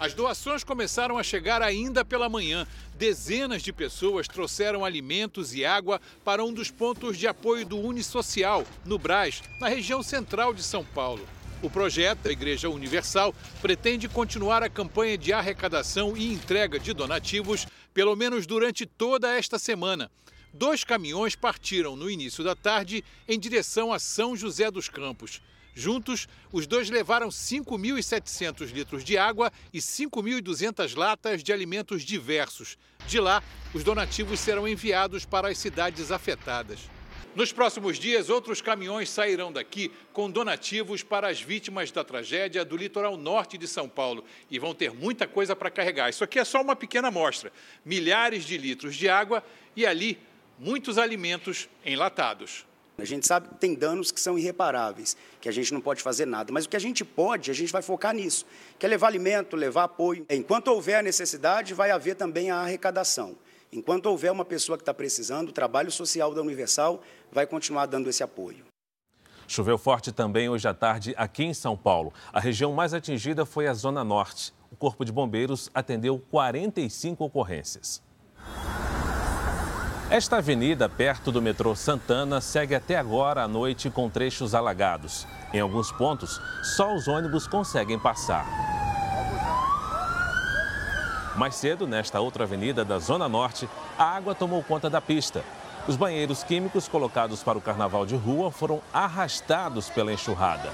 As 0.00 0.14
doações 0.14 0.62
começaram 0.62 1.18
a 1.18 1.24
chegar 1.24 1.60
ainda 1.60 2.04
pela 2.04 2.28
manhã. 2.28 2.64
Dezenas 2.96 3.62
de 3.62 3.72
pessoas 3.72 4.28
trouxeram 4.28 4.84
alimentos 4.84 5.52
e 5.54 5.64
água 5.64 6.00
para 6.24 6.44
um 6.44 6.52
dos 6.52 6.70
pontos 6.70 7.18
de 7.18 7.26
apoio 7.26 7.66
do 7.66 7.76
Unisocial, 7.76 8.64
no 8.84 8.96
Brás, 8.96 9.42
na 9.60 9.68
região 9.68 10.00
central 10.00 10.54
de 10.54 10.62
São 10.62 10.84
Paulo. 10.84 11.26
O 11.60 11.68
projeto 11.68 12.20
da 12.20 12.30
Igreja 12.30 12.70
Universal 12.70 13.34
pretende 13.60 14.08
continuar 14.08 14.62
a 14.62 14.70
campanha 14.70 15.18
de 15.18 15.32
arrecadação 15.32 16.16
e 16.16 16.32
entrega 16.32 16.78
de 16.78 16.92
donativos, 16.92 17.66
pelo 17.92 18.14
menos 18.14 18.46
durante 18.46 18.86
toda 18.86 19.36
esta 19.36 19.58
semana. 19.58 20.08
Dois 20.54 20.84
caminhões 20.84 21.34
partiram 21.34 21.96
no 21.96 22.08
início 22.08 22.44
da 22.44 22.54
tarde 22.54 23.04
em 23.26 23.38
direção 23.38 23.92
a 23.92 23.98
São 23.98 24.36
José 24.36 24.70
dos 24.70 24.88
Campos. 24.88 25.42
Juntos, 25.74 26.26
os 26.52 26.66
dois 26.66 26.90
levaram 26.90 27.28
5.700 27.28 28.72
litros 28.72 29.04
de 29.04 29.16
água 29.16 29.52
e 29.72 29.78
5.200 29.78 30.96
latas 30.96 31.42
de 31.42 31.52
alimentos 31.52 32.02
diversos. 32.02 32.76
De 33.06 33.20
lá, 33.20 33.42
os 33.72 33.84
donativos 33.84 34.40
serão 34.40 34.66
enviados 34.66 35.24
para 35.24 35.48
as 35.48 35.58
cidades 35.58 36.10
afetadas. 36.10 36.80
Nos 37.34 37.52
próximos 37.52 37.98
dias, 37.98 38.30
outros 38.30 38.60
caminhões 38.60 39.08
sairão 39.08 39.52
daqui 39.52 39.92
com 40.12 40.28
donativos 40.28 41.04
para 41.04 41.28
as 41.28 41.40
vítimas 41.40 41.92
da 41.92 42.02
tragédia 42.02 42.64
do 42.64 42.76
litoral 42.76 43.16
norte 43.16 43.56
de 43.56 43.68
São 43.68 43.88
Paulo 43.88 44.24
e 44.50 44.58
vão 44.58 44.74
ter 44.74 44.92
muita 44.92 45.24
coisa 45.24 45.54
para 45.54 45.70
carregar. 45.70 46.08
Isso 46.08 46.24
aqui 46.24 46.40
é 46.40 46.44
só 46.44 46.60
uma 46.60 46.74
pequena 46.74 47.08
amostra: 47.08 47.52
milhares 47.84 48.44
de 48.44 48.58
litros 48.58 48.96
de 48.96 49.08
água 49.08 49.44
e 49.76 49.86
ali 49.86 50.18
muitos 50.58 50.98
alimentos 50.98 51.68
enlatados. 51.84 52.66
A 53.00 53.04
gente 53.04 53.28
sabe 53.28 53.48
que 53.48 53.54
tem 53.54 53.76
danos 53.76 54.10
que 54.10 54.20
são 54.20 54.36
irreparáveis, 54.36 55.16
que 55.40 55.48
a 55.48 55.52
gente 55.52 55.72
não 55.72 55.80
pode 55.80 56.02
fazer 56.02 56.26
nada, 56.26 56.52
mas 56.52 56.64
o 56.64 56.68
que 56.68 56.76
a 56.76 56.80
gente 56.80 57.04
pode, 57.04 57.48
a 57.48 57.54
gente 57.54 57.72
vai 57.72 57.80
focar 57.80 58.12
nisso, 58.12 58.44
que 58.76 58.84
é 58.84 58.88
levar 58.88 59.06
alimento, 59.06 59.54
levar 59.54 59.84
apoio. 59.84 60.26
Enquanto 60.28 60.66
houver 60.66 60.96
a 60.96 61.02
necessidade, 61.02 61.74
vai 61.74 61.92
haver 61.92 62.16
também 62.16 62.50
a 62.50 62.56
arrecadação. 62.56 63.36
Enquanto 63.72 64.06
houver 64.06 64.32
uma 64.32 64.44
pessoa 64.44 64.76
que 64.76 64.82
está 64.82 64.92
precisando, 64.92 65.50
o 65.50 65.52
trabalho 65.52 65.92
social 65.92 66.34
da 66.34 66.42
Universal 66.42 67.00
vai 67.30 67.46
continuar 67.46 67.86
dando 67.86 68.10
esse 68.10 68.24
apoio. 68.24 68.64
Choveu 69.46 69.78
forte 69.78 70.10
também 70.10 70.48
hoje 70.48 70.66
à 70.66 70.74
tarde 70.74 71.14
aqui 71.16 71.44
em 71.44 71.54
São 71.54 71.76
Paulo. 71.76 72.12
A 72.32 72.40
região 72.40 72.72
mais 72.72 72.92
atingida 72.92 73.46
foi 73.46 73.68
a 73.68 73.74
Zona 73.74 74.02
Norte. 74.02 74.52
O 74.72 74.76
Corpo 74.76 75.04
de 75.04 75.12
Bombeiros 75.12 75.70
atendeu 75.72 76.18
45 76.30 77.24
ocorrências. 77.24 78.02
Esta 80.10 80.38
avenida, 80.38 80.88
perto 80.88 81.30
do 81.30 81.42
metrô 81.42 81.76
Santana, 81.76 82.40
segue 82.40 82.74
até 82.74 82.96
agora 82.96 83.42
à 83.42 83.48
noite 83.48 83.90
com 83.90 84.08
trechos 84.08 84.54
alagados. 84.54 85.26
Em 85.52 85.60
alguns 85.60 85.92
pontos, 85.92 86.40
só 86.62 86.94
os 86.94 87.06
ônibus 87.06 87.46
conseguem 87.46 87.98
passar. 87.98 88.46
Mais 91.36 91.56
cedo, 91.56 91.86
nesta 91.86 92.20
outra 92.20 92.44
avenida 92.44 92.86
da 92.86 92.98
Zona 92.98 93.28
Norte, 93.28 93.68
a 93.98 94.04
água 94.04 94.34
tomou 94.34 94.62
conta 94.62 94.88
da 94.88 94.98
pista. 94.98 95.44
Os 95.86 95.94
banheiros 95.94 96.42
químicos 96.42 96.88
colocados 96.88 97.42
para 97.42 97.58
o 97.58 97.62
carnaval 97.62 98.06
de 98.06 98.16
rua 98.16 98.50
foram 98.50 98.80
arrastados 98.94 99.90
pela 99.90 100.10
enxurrada. 100.10 100.70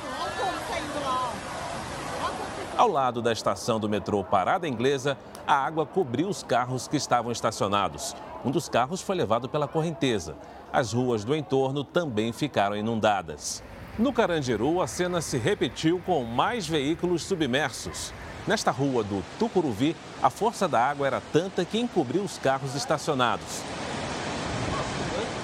Ao 2.77 2.87
lado 2.87 3.21
da 3.21 3.33
estação 3.33 3.81
do 3.81 3.89
metrô 3.89 4.23
Parada 4.23 4.69
Inglesa, 4.69 5.19
a 5.45 5.55
água 5.55 5.85
cobriu 5.85 6.29
os 6.29 6.45
carros 6.45 6.87
que 6.87 6.97
estavam 6.97 7.33
estacionados. 7.33 8.15
Um 8.45 8.51
dos 8.51 8.69
carros 8.69 9.01
foi 9.01 9.17
levado 9.17 9.49
pela 9.49 9.67
correnteza. 9.67 10.37
As 10.71 10.93
ruas 10.93 11.25
do 11.25 11.35
entorno 11.35 11.83
também 11.83 12.31
ficaram 12.31 12.77
inundadas. 12.77 13.63
No 13.99 14.13
Carandiru, 14.13 14.83
a 14.83 14.87
cena 14.87 15.23
se 15.23 15.39
repetiu 15.39 15.99
com 16.05 16.25
mais 16.25 16.67
veículos 16.67 17.23
submersos. 17.23 18.13
Nesta 18.47 18.71
rua 18.71 19.03
do 19.03 19.25
Tucuruvi, 19.39 19.97
a 20.23 20.29
força 20.29 20.69
da 20.69 20.79
água 20.79 21.07
era 21.07 21.23
tanta 21.33 21.65
que 21.65 21.79
encobriu 21.79 22.23
os 22.23 22.37
carros 22.37 22.75
estacionados. 22.75 23.63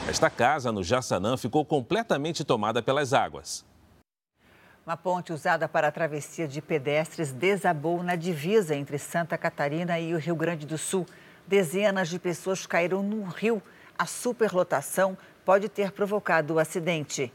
Esta 0.07 0.29
casa, 0.29 0.71
no 0.71 0.83
Jaçanã, 0.83 1.37
ficou 1.37 1.65
completamente 1.65 2.45
tomada 2.45 2.83
pelas 2.83 3.15
águas. 3.15 3.65
Uma 4.85 4.97
ponte 4.97 5.33
usada 5.33 5.69
para 5.69 5.89
a 5.89 5.93
travessia 5.93 6.49
de 6.49 6.61
pedestres 6.61 7.33
desabou 7.33 8.03
na 8.03 8.17
divisa 8.17 8.75
entre 8.75 8.99
Santa 8.99 9.39
Catarina 9.39 9.99
e 10.01 10.13
o 10.13 10.19
Rio 10.19 10.35
Grande 10.35 10.67
do 10.67 10.77
Sul. 10.77 11.07
Dezenas 11.51 12.09
de 12.09 12.17
pessoas 12.17 12.65
caíram 12.65 13.03
no 13.03 13.25
rio. 13.25 13.61
A 13.99 14.07
superlotação 14.07 15.19
pode 15.45 15.69
ter 15.69 15.91
provocado 15.91 16.55
o 16.55 16.59
acidente. 16.61 17.33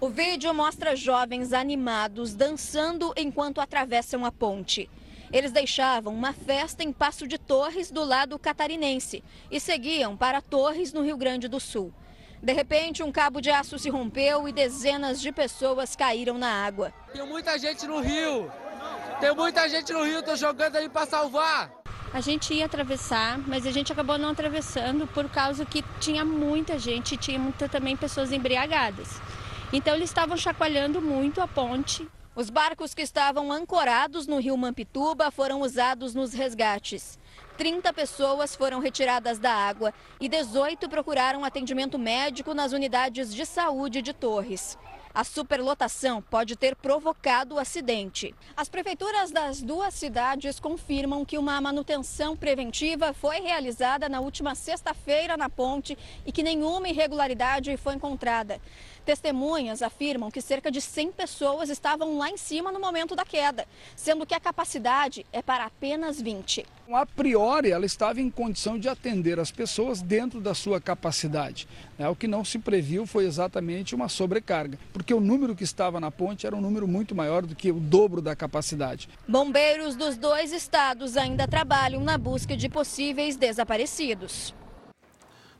O 0.00 0.08
vídeo 0.08 0.54
mostra 0.54 0.96
jovens 0.96 1.52
animados 1.52 2.34
dançando 2.34 3.12
enquanto 3.18 3.60
atravessam 3.60 4.24
a 4.24 4.32
ponte. 4.32 4.88
Eles 5.30 5.52
deixavam 5.52 6.14
uma 6.14 6.32
festa 6.32 6.82
em 6.82 6.90
Passo 6.90 7.28
de 7.28 7.36
Torres, 7.36 7.90
do 7.90 8.02
lado 8.02 8.38
catarinense, 8.38 9.22
e 9.50 9.60
seguiam 9.60 10.16
para 10.16 10.40
Torres, 10.40 10.94
no 10.94 11.02
Rio 11.02 11.18
Grande 11.18 11.46
do 11.46 11.60
Sul. 11.60 11.92
De 12.42 12.54
repente, 12.54 13.02
um 13.02 13.12
cabo 13.12 13.42
de 13.42 13.50
aço 13.50 13.78
se 13.78 13.90
rompeu 13.90 14.48
e 14.48 14.52
dezenas 14.52 15.20
de 15.20 15.30
pessoas 15.30 15.94
caíram 15.94 16.38
na 16.38 16.64
água. 16.64 16.94
Tem 17.12 17.26
muita 17.26 17.58
gente 17.58 17.86
no 17.86 18.00
rio. 18.00 18.50
Tem 19.20 19.34
muita 19.34 19.68
gente 19.68 19.92
no 19.92 20.02
rio, 20.02 20.22
tô 20.22 20.34
jogando 20.34 20.76
aí 20.76 20.88
para 20.88 21.06
salvar. 21.06 21.79
A 22.12 22.20
gente 22.20 22.52
ia 22.52 22.66
atravessar, 22.66 23.38
mas 23.46 23.64
a 23.64 23.70
gente 23.70 23.92
acabou 23.92 24.18
não 24.18 24.30
atravessando 24.30 25.06
por 25.06 25.28
causa 25.28 25.64
que 25.64 25.84
tinha 26.00 26.24
muita 26.24 26.76
gente 26.76 27.16
tinha 27.16 27.38
muita, 27.38 27.68
também 27.68 27.96
pessoas 27.96 28.32
embriagadas. 28.32 29.20
Então 29.72 29.94
eles 29.94 30.10
estavam 30.10 30.36
chacoalhando 30.36 31.00
muito 31.00 31.40
a 31.40 31.46
ponte. 31.46 32.08
Os 32.34 32.50
barcos 32.50 32.94
que 32.94 33.02
estavam 33.02 33.52
ancorados 33.52 34.26
no 34.26 34.40
rio 34.40 34.56
Mampituba 34.56 35.30
foram 35.30 35.60
usados 35.60 36.12
nos 36.12 36.32
resgates. 36.32 37.16
30 37.56 37.92
pessoas 37.92 38.56
foram 38.56 38.80
retiradas 38.80 39.38
da 39.38 39.52
água 39.52 39.94
e 40.20 40.28
18 40.28 40.88
procuraram 40.88 41.44
atendimento 41.44 41.96
médico 41.96 42.54
nas 42.54 42.72
unidades 42.72 43.32
de 43.32 43.46
saúde 43.46 44.02
de 44.02 44.12
Torres. 44.12 44.76
A 45.12 45.24
superlotação 45.24 46.22
pode 46.22 46.54
ter 46.54 46.76
provocado 46.76 47.56
o 47.56 47.58
acidente. 47.58 48.32
As 48.56 48.68
prefeituras 48.68 49.32
das 49.32 49.60
duas 49.60 49.92
cidades 49.92 50.60
confirmam 50.60 51.24
que 51.24 51.36
uma 51.36 51.60
manutenção 51.60 52.36
preventiva 52.36 53.12
foi 53.12 53.40
realizada 53.40 54.08
na 54.08 54.20
última 54.20 54.54
sexta-feira 54.54 55.36
na 55.36 55.48
ponte 55.48 55.98
e 56.24 56.30
que 56.30 56.44
nenhuma 56.44 56.88
irregularidade 56.88 57.76
foi 57.76 57.94
encontrada. 57.94 58.60
Testemunhas 59.10 59.82
afirmam 59.82 60.30
que 60.30 60.40
cerca 60.40 60.70
de 60.70 60.80
100 60.80 61.10
pessoas 61.10 61.68
estavam 61.68 62.16
lá 62.16 62.30
em 62.30 62.36
cima 62.36 62.70
no 62.70 62.78
momento 62.78 63.16
da 63.16 63.24
queda, 63.24 63.66
sendo 63.96 64.24
que 64.24 64.36
a 64.36 64.38
capacidade 64.38 65.26
é 65.32 65.42
para 65.42 65.64
apenas 65.64 66.22
20. 66.22 66.64
A 66.92 67.04
priori, 67.04 67.72
ela 67.72 67.84
estava 67.84 68.20
em 68.20 68.30
condição 68.30 68.78
de 68.78 68.88
atender 68.88 69.40
as 69.40 69.50
pessoas 69.50 70.00
dentro 70.00 70.40
da 70.40 70.54
sua 70.54 70.80
capacidade. 70.80 71.66
Né? 71.98 72.08
O 72.08 72.14
que 72.14 72.28
não 72.28 72.44
se 72.44 72.60
previu 72.60 73.04
foi 73.04 73.24
exatamente 73.24 73.96
uma 73.96 74.08
sobrecarga, 74.08 74.78
porque 74.92 75.12
o 75.12 75.18
número 75.18 75.56
que 75.56 75.64
estava 75.64 75.98
na 75.98 76.12
ponte 76.12 76.46
era 76.46 76.54
um 76.54 76.60
número 76.60 76.86
muito 76.86 77.12
maior 77.12 77.44
do 77.44 77.56
que 77.56 77.72
o 77.72 77.80
dobro 77.80 78.22
da 78.22 78.36
capacidade. 78.36 79.08
Bombeiros 79.26 79.96
dos 79.96 80.16
dois 80.16 80.52
estados 80.52 81.16
ainda 81.16 81.48
trabalham 81.48 82.04
na 82.04 82.16
busca 82.16 82.56
de 82.56 82.68
possíveis 82.68 83.34
desaparecidos. 83.34 84.54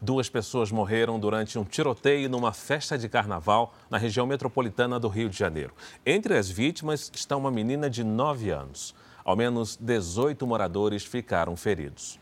Duas 0.03 0.31
pessoas 0.31 0.73
morreram 0.73 1.21
durante 1.21 1.59
um 1.59 1.65
tiroteio 1.65 2.27
numa 2.31 2.55
festa 2.55 2.97
de 2.97 3.07
carnaval 3.07 3.75
na 3.91 3.99
região 3.99 4.27
metropolitana 4.27 4.99
do 4.99 5.09
Rio 5.09 5.29
de 5.29 5.37
Janeiro. 5.37 5.75
Entre 6.07 6.39
as 6.39 6.49
vítimas 6.49 7.13
está 7.15 7.37
uma 7.37 7.51
menina 7.51 7.91
de 7.91 8.03
9 8.03 8.49
anos. 8.51 8.95
Ao 9.23 9.37
menos 9.37 9.77
18 9.77 10.47
moradores 10.47 11.05
ficaram 11.05 11.55
feridos. 11.55 12.19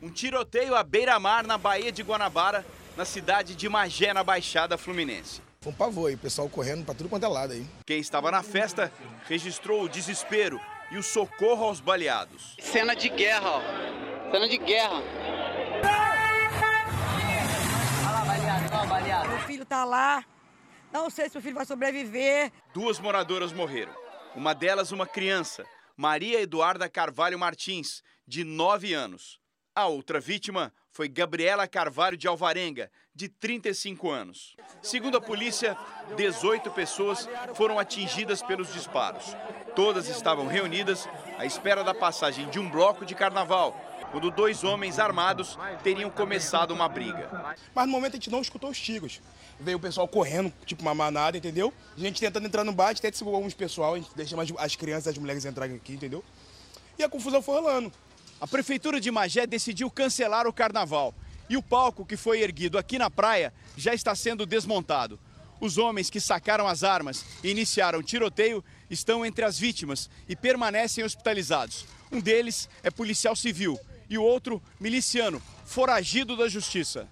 Um 0.00 0.10
tiroteio 0.10 0.76
à 0.76 0.84
beira-mar 0.84 1.44
na 1.44 1.58
Baía 1.58 1.90
de 1.90 2.04
Guanabara, 2.04 2.64
na 2.96 3.04
cidade 3.04 3.56
de 3.56 3.68
Magé, 3.68 4.14
na 4.14 4.22
Baixada 4.22 4.78
Fluminense. 4.78 5.42
Foi 5.60 5.72
um 5.72 5.76
pavor 5.76 6.08
aí, 6.08 6.14
o 6.14 6.18
pessoal 6.18 6.48
correndo 6.48 6.84
para 6.84 6.94
tudo 6.94 7.08
quanto 7.08 7.24
é 7.24 7.28
lado 7.28 7.52
aí. 7.52 7.66
Quem 7.84 7.98
estava 7.98 8.30
na 8.30 8.44
festa 8.44 8.92
registrou 9.28 9.82
o 9.82 9.88
desespero 9.88 10.60
e 10.92 10.98
o 10.98 11.02
socorro 11.02 11.64
aos 11.64 11.80
baleados. 11.80 12.56
Cena 12.60 12.94
de 12.94 13.08
guerra, 13.08 13.50
ó. 13.50 14.30
Cena 14.30 14.48
de 14.48 14.58
guerra. 14.58 15.02
Meu 19.28 19.38
filho 19.40 19.64
tá 19.64 19.84
lá. 19.84 20.24
Não 20.92 21.08
sei 21.08 21.28
se 21.28 21.34
meu 21.34 21.42
filho 21.42 21.54
vai 21.54 21.64
sobreviver. 21.64 22.52
Duas 22.74 22.98
moradoras 22.98 23.52
morreram. 23.52 23.94
Uma 24.34 24.54
delas, 24.54 24.92
uma 24.92 25.06
criança, 25.06 25.64
Maria 25.96 26.40
Eduarda 26.40 26.88
Carvalho 26.88 27.38
Martins, 27.38 28.02
de 28.26 28.44
9 28.44 28.92
anos. 28.94 29.40
A 29.74 29.86
outra 29.86 30.20
vítima 30.20 30.72
foi 30.90 31.08
Gabriela 31.08 31.66
Carvalho 31.66 32.16
de 32.16 32.28
Alvarenga, 32.28 32.90
de 33.14 33.28
35 33.28 34.10
anos. 34.10 34.54
Segundo 34.82 35.16
a 35.16 35.20
polícia, 35.20 35.76
18 36.16 36.70
pessoas 36.72 37.28
foram 37.54 37.78
atingidas 37.78 38.42
pelos 38.42 38.72
disparos. 38.72 39.34
Todas 39.74 40.08
estavam 40.08 40.46
reunidas 40.46 41.08
à 41.38 41.46
espera 41.46 41.82
da 41.82 41.94
passagem 41.94 42.48
de 42.50 42.58
um 42.58 42.68
bloco 42.68 43.06
de 43.06 43.14
carnaval 43.14 43.78
quando 44.12 44.30
dois 44.30 44.62
homens 44.62 44.98
armados 44.98 45.58
teriam 45.82 46.10
começado 46.10 46.72
uma 46.72 46.86
briga. 46.86 47.56
Mas 47.74 47.86
no 47.86 47.92
momento 47.92 48.12
a 48.12 48.16
gente 48.16 48.30
não 48.30 48.42
escutou 48.42 48.70
os 48.70 48.78
tiros. 48.78 49.20
Veio 49.58 49.78
o 49.78 49.80
pessoal 49.80 50.06
correndo, 50.06 50.52
tipo 50.66 50.82
uma 50.82 50.94
manada, 50.94 51.36
entendeu? 51.38 51.72
A 51.96 52.00
gente 52.00 52.20
tentando 52.20 52.46
entrar 52.46 52.62
no 52.62 52.72
gente 52.72 52.98
até 52.98 53.10
segurou 53.10 53.42
uns 53.42 53.54
pessoal, 53.54 53.94
a 53.94 53.98
gente 53.98 54.10
deixa 54.14 54.36
as 54.58 54.76
crianças 54.76 55.06
e 55.06 55.08
as 55.10 55.18
mulheres 55.18 55.44
entrarem 55.46 55.76
aqui, 55.76 55.94
entendeu? 55.94 56.22
E 56.98 57.02
a 57.02 57.08
confusão 57.08 57.40
foi 57.40 57.54
rolando. 57.54 57.90
A 58.38 58.46
prefeitura 58.46 59.00
de 59.00 59.10
Magé 59.10 59.46
decidiu 59.46 59.90
cancelar 59.90 60.46
o 60.46 60.52
carnaval. 60.52 61.14
E 61.48 61.56
o 61.56 61.62
palco 61.62 62.04
que 62.04 62.16
foi 62.16 62.42
erguido 62.42 62.76
aqui 62.76 62.98
na 62.98 63.10
praia 63.10 63.52
já 63.76 63.94
está 63.94 64.14
sendo 64.14 64.44
desmontado. 64.44 65.18
Os 65.58 65.78
homens 65.78 66.10
que 66.10 66.20
sacaram 66.20 66.66
as 66.66 66.84
armas 66.84 67.24
e 67.42 67.50
iniciaram 67.50 68.00
o 68.00 68.02
tiroteio 68.02 68.62
estão 68.90 69.24
entre 69.24 69.44
as 69.44 69.58
vítimas 69.58 70.10
e 70.28 70.36
permanecem 70.36 71.02
hospitalizados. 71.02 71.86
Um 72.10 72.20
deles 72.20 72.68
é 72.82 72.90
policial 72.90 73.34
civil 73.36 73.78
e 74.12 74.18
o 74.18 74.22
outro 74.22 74.62
miliciano, 74.78 75.40
foragido 75.64 76.36
da 76.36 76.46
justiça. 76.46 77.08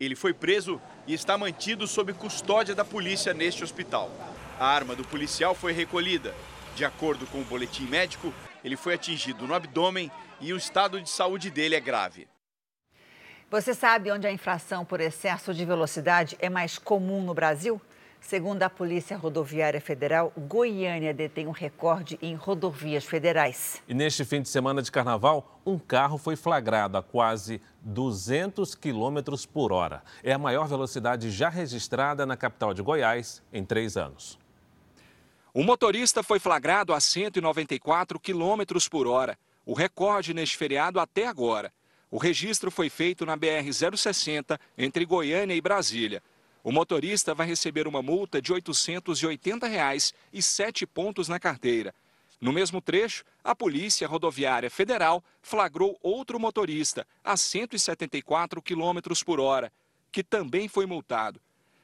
Ele 0.00 0.16
foi 0.16 0.34
preso 0.34 0.80
e 1.06 1.14
está 1.14 1.38
mantido 1.38 1.86
sob 1.86 2.12
custódia 2.12 2.74
da 2.74 2.84
polícia 2.84 3.32
neste 3.32 3.62
hospital. 3.62 4.10
A 4.58 4.66
arma 4.66 4.96
do 4.96 5.04
policial 5.04 5.54
foi 5.54 5.72
recolhida. 5.72 6.34
De 6.74 6.84
acordo 6.84 7.26
com 7.26 7.40
o 7.40 7.44
boletim 7.44 7.84
médico, 7.84 8.34
ele 8.64 8.76
foi 8.76 8.94
atingido 8.94 9.46
no 9.46 9.54
abdômen 9.54 10.10
e 10.40 10.52
o 10.52 10.56
estado 10.56 11.00
de 11.00 11.08
saúde 11.08 11.48
dele 11.48 11.76
é 11.76 11.80
grave. 11.80 12.26
Você 13.48 13.72
sabe 13.72 14.10
onde 14.10 14.26
a 14.26 14.32
infração 14.32 14.84
por 14.84 15.00
excesso 15.00 15.54
de 15.54 15.64
velocidade 15.64 16.36
é 16.40 16.48
mais 16.48 16.76
comum 16.76 17.22
no 17.22 17.34
Brasil? 17.34 17.80
Segundo 18.22 18.62
a 18.62 18.70
Polícia 18.70 19.16
Rodoviária 19.16 19.80
Federal, 19.80 20.32
Goiânia 20.38 21.12
detém 21.12 21.48
um 21.48 21.50
recorde 21.50 22.16
em 22.22 22.36
rodovias 22.36 23.04
federais. 23.04 23.82
E 23.86 23.92
neste 23.92 24.24
fim 24.24 24.40
de 24.40 24.48
semana 24.48 24.80
de 24.80 24.92
carnaval, 24.92 25.60
um 25.66 25.76
carro 25.76 26.16
foi 26.16 26.36
flagrado 26.36 26.96
a 26.96 27.02
quase 27.02 27.60
200 27.82 28.76
quilômetros 28.76 29.44
por 29.44 29.72
hora. 29.72 30.02
É 30.22 30.32
a 30.32 30.38
maior 30.38 30.68
velocidade 30.68 31.30
já 31.30 31.48
registrada 31.48 32.24
na 32.24 32.36
capital 32.36 32.72
de 32.72 32.80
Goiás 32.80 33.42
em 33.52 33.64
três 33.64 33.96
anos. 33.96 34.38
O 35.52 35.64
motorista 35.64 36.22
foi 36.22 36.38
flagrado 36.38 36.94
a 36.94 37.00
194 37.00 38.18
quilômetros 38.20 38.88
por 38.88 39.06
hora, 39.06 39.36
o 39.66 39.74
recorde 39.74 40.32
neste 40.32 40.56
feriado 40.56 41.00
até 41.00 41.26
agora. 41.26 41.72
O 42.10 42.18
registro 42.18 42.70
foi 42.70 42.88
feito 42.88 43.26
na 43.26 43.36
BR-060, 43.36 44.58
entre 44.78 45.04
Goiânia 45.04 45.54
e 45.54 45.60
Brasília. 45.60 46.22
O 46.64 46.70
motorista 46.70 47.34
vai 47.34 47.46
receber 47.46 47.88
uma 47.88 48.00
multa 48.00 48.40
de 48.40 48.52
880 48.52 49.66
reais 49.66 50.14
e 50.32 50.40
sete 50.40 50.86
pontos 50.86 51.26
na 51.26 51.40
carteira. 51.40 51.92
No 52.40 52.52
mesmo 52.52 52.80
trecho, 52.80 53.24
a 53.42 53.54
Polícia 53.54 54.06
Rodoviária 54.06 54.70
Federal 54.70 55.24
flagrou 55.40 55.98
outro 56.02 56.38
motorista 56.38 57.06
a 57.22 57.36
174 57.36 58.62
km 58.62 58.98
por 59.24 59.40
hora, 59.40 59.72
que 60.10 60.22
também 60.22 60.68
foi 60.68 60.86
multado. 60.86 61.40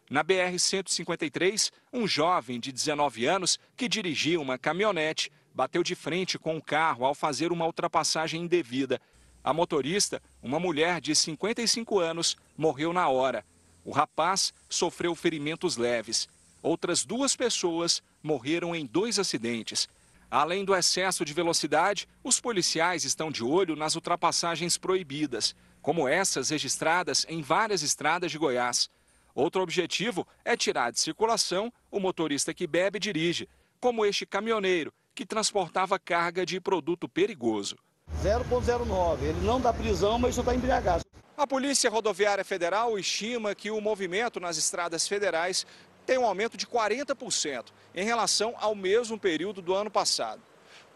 Na 0.08 0.24
BR-153, 0.24 1.70
um 1.92 2.06
jovem 2.06 2.58
de 2.58 2.72
19 2.72 3.26
anos 3.26 3.58
que 3.76 3.88
dirigia 3.88 4.40
uma 4.40 4.56
caminhonete 4.56 5.30
bateu 5.54 5.82
de 5.82 5.94
frente 5.94 6.38
com 6.38 6.56
o 6.56 6.62
carro 6.62 7.04
ao 7.04 7.14
fazer 7.14 7.50
uma 7.50 7.66
ultrapassagem 7.66 8.42
indevida. 8.42 9.00
A 9.42 9.52
motorista, 9.52 10.22
uma 10.40 10.60
mulher 10.60 11.00
de 11.00 11.14
55 11.14 11.98
anos, 11.98 12.36
morreu 12.56 12.92
na 12.92 13.08
hora. 13.08 13.44
O 13.88 13.90
rapaz 13.90 14.52
sofreu 14.68 15.14
ferimentos 15.14 15.78
leves. 15.78 16.28
Outras 16.62 17.06
duas 17.06 17.34
pessoas 17.34 18.02
morreram 18.22 18.76
em 18.76 18.84
dois 18.84 19.18
acidentes. 19.18 19.88
Além 20.30 20.62
do 20.62 20.76
excesso 20.76 21.24
de 21.24 21.32
velocidade, 21.32 22.06
os 22.22 22.38
policiais 22.38 23.06
estão 23.06 23.30
de 23.30 23.42
olho 23.42 23.74
nas 23.74 23.94
ultrapassagens 23.94 24.76
proibidas, 24.76 25.56
como 25.80 26.06
essas 26.06 26.50
registradas 26.50 27.24
em 27.30 27.40
várias 27.40 27.82
estradas 27.82 28.30
de 28.30 28.36
Goiás. 28.36 28.90
Outro 29.34 29.62
objetivo 29.62 30.28
é 30.44 30.54
tirar 30.54 30.92
de 30.92 31.00
circulação 31.00 31.72
o 31.90 31.98
motorista 31.98 32.52
que 32.52 32.66
bebe 32.66 32.98
e 32.98 33.00
dirige, 33.00 33.48
como 33.80 34.04
este 34.04 34.26
caminhoneiro 34.26 34.92
que 35.14 35.24
transportava 35.24 35.98
carga 35.98 36.44
de 36.44 36.60
produto 36.60 37.08
perigoso. 37.08 37.74
0,09. 38.22 39.22
Ele 39.22 39.46
não 39.46 39.58
dá 39.58 39.72
prisão, 39.72 40.18
mas 40.18 40.34
só 40.34 40.42
está 40.42 40.54
embriagado. 40.54 41.07
A 41.38 41.46
Polícia 41.46 41.88
Rodoviária 41.88 42.44
Federal 42.44 42.98
estima 42.98 43.54
que 43.54 43.70
o 43.70 43.80
movimento 43.80 44.40
nas 44.40 44.56
estradas 44.56 45.06
federais 45.06 45.64
tem 46.04 46.18
um 46.18 46.26
aumento 46.26 46.56
de 46.56 46.66
40% 46.66 47.66
em 47.94 48.04
relação 48.04 48.56
ao 48.58 48.74
mesmo 48.74 49.16
período 49.16 49.62
do 49.62 49.72
ano 49.72 49.88
passado. 49.88 50.42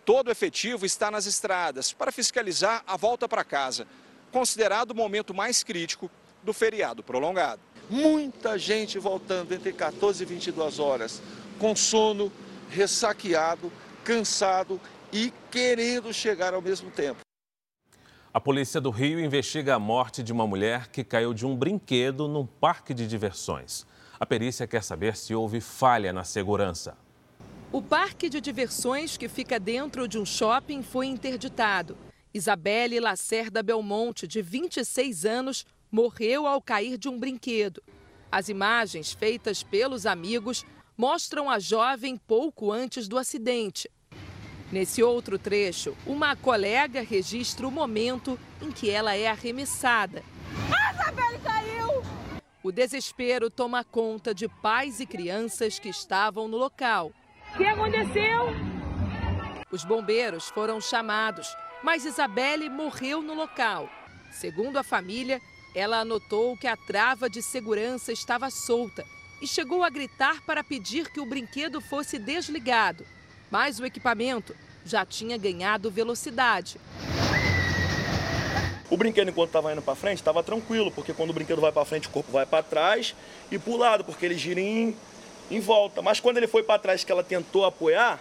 Todo 0.05 0.27
o 0.27 0.31
efetivo 0.33 0.85
está 0.85 1.13
nas 1.13 1.27
estradas 1.27 1.93
para 1.93 2.11
fiscalizar 2.11 2.83
a 2.89 2.97
volta 2.97 3.29
para 3.29 3.45
casa, 3.45 3.87
considerado 4.33 4.91
o 4.91 4.97
momento 4.97 5.33
mais 5.33 5.63
crítico 5.63 6.11
do 6.43 6.53
feriado 6.53 7.05
prolongado. 7.05 7.61
Muita 7.89 8.59
gente 8.59 8.99
voltando 8.99 9.55
entre 9.55 9.73
14 9.73 10.25
e 10.25 10.27
22 10.27 10.81
horas, 10.81 11.23
com 11.57 11.77
sono, 11.77 12.33
ressaqueado, 12.69 13.73
cansado 14.03 14.81
e 15.13 15.33
querendo 15.53 16.13
chegar 16.13 16.53
ao 16.53 16.61
mesmo 16.61 16.91
tempo. 16.91 17.21
A 18.35 18.41
polícia 18.41 18.81
do 18.81 18.89
Rio 18.89 19.21
investiga 19.21 19.75
a 19.75 19.79
morte 19.79 20.23
de 20.23 20.33
uma 20.33 20.47
mulher 20.47 20.89
que 20.89 21.05
caiu 21.05 21.35
de 21.35 21.45
um 21.45 21.55
brinquedo 21.55 22.27
num 22.27 22.47
parque 22.47 22.95
de 22.95 23.07
diversões. 23.07 23.85
A 24.19 24.25
perícia 24.25 24.67
quer 24.67 24.83
saber 24.83 25.19
se 25.19 25.35
houve 25.35 25.61
falha 25.61 26.15
na 26.15 26.25
segurança. 26.25 26.97
O 27.71 27.83
parque 27.83 28.31
de 28.31 28.41
diversões 28.41 29.19
que 29.19 29.29
fica 29.29 29.61
dentro 29.61 30.09
de 30.09 30.19
um 30.19 30.25
shopping 30.25 30.83
foi 30.83 31.09
interditado. 31.09 31.95
Isabelle 32.33 33.01
Lacerda 33.01 33.63
Belmonte, 33.63 34.27
de 34.27 34.41
26 34.41 35.27
anos, 35.27 35.67
morreu 35.91 36.47
ao 36.47 36.63
cair 36.63 36.97
de 36.97 37.11
um 37.11 37.19
brinquedo. 37.19 37.83
As 38.31 38.49
imagens 38.49 39.13
feitas 39.13 39.63
pelos 39.63 40.07
amigos 40.07 40.65
mostram 40.97 41.51
a 41.51 41.59
jovem 41.59 42.17
pouco 42.17 42.73
antes 42.73 43.07
do 43.07 43.19
acidente. 43.19 43.91
Nesse 44.73 45.03
outro 45.03 45.39
trecho, 45.39 45.95
uma 46.07 46.35
colega 46.35 47.03
registra 47.03 47.69
o 47.69 47.71
momento 47.71 48.41
em 48.59 48.73
que 48.73 48.89
ela 48.89 49.15
é 49.15 49.29
arremessada. 49.29 50.25
A 50.75 50.95
Isabelle 50.95 51.39
caiu! 51.45 52.03
O 52.63 52.73
desespero 52.73 53.51
toma 53.51 53.85
conta 53.85 54.35
de 54.35 54.49
pais 54.49 54.99
e 54.99 55.05
crianças 55.05 55.79
que 55.79 55.91
estavam 55.91 56.49
no 56.49 56.57
local. 56.57 57.13
O 57.53 57.59
que 57.59 57.67
aconteceu? 57.67 58.47
Os 59.71 59.85
bombeiros 59.85 60.49
foram 60.49 60.81
chamados, 60.81 61.55
mas 61.83 62.07
Isabelle 62.07 62.71
morreu 62.71 63.21
no 63.21 63.35
local. 63.35 63.91
Segundo 64.31 64.79
a 64.79 64.83
família, 64.83 65.39
ela 65.75 65.99
anotou 65.99 66.57
que 66.57 66.67
a 66.67 66.79
trava 66.79 67.29
de 67.29 67.43
segurança 67.43 68.11
estava 68.11 68.49
solta 68.49 69.05
e 69.43 69.47
chegou 69.47 69.85
a 69.85 69.91
gritar 69.91 70.41
para 70.47 70.65
pedir 70.65 71.11
que 71.11 71.21
o 71.21 71.27
brinquedo 71.27 71.79
fosse 71.79 72.19
desligado 72.19 73.05
mas 73.53 73.79
o 73.79 73.85
equipamento 73.85 74.57
já 74.83 75.05
tinha 75.05 75.37
ganhado 75.37 75.91
velocidade. 75.91 76.81
O 78.89 78.97
brinquedo, 78.97 79.29
enquanto 79.29 79.51
estava 79.51 79.71
indo 79.71 79.83
para 79.83 79.95
frente, 79.95 80.17
estava 80.17 80.43
tranquilo, 80.43 80.91
porque 80.91 81.13
quando 81.13 81.31
o 81.31 81.33
brinquedo 81.35 81.61
vai 81.61 81.71
para 81.71 81.85
frente, 81.85 82.09
o 82.09 82.11
corpo 82.11 82.33
vai 82.33 82.47
para 82.47 82.63
trás 82.63 83.15
e 83.51 83.59
para 83.59 83.73
o 83.73 83.77
lado, 83.77 84.05
porque 84.05 84.25
ele 84.25 84.39
gira 84.39 84.59
em, 84.59 84.97
em 85.51 85.61
volta. 85.61 86.01
Mas 86.01 86.19
quando 86.19 86.39
ele 86.39 86.47
foi 86.47 86.63
para 86.63 86.79
trás, 86.79 87.05
que 87.05 87.13
ela 87.13 87.23
tentou 87.23 87.67
apoiar, 87.67 88.19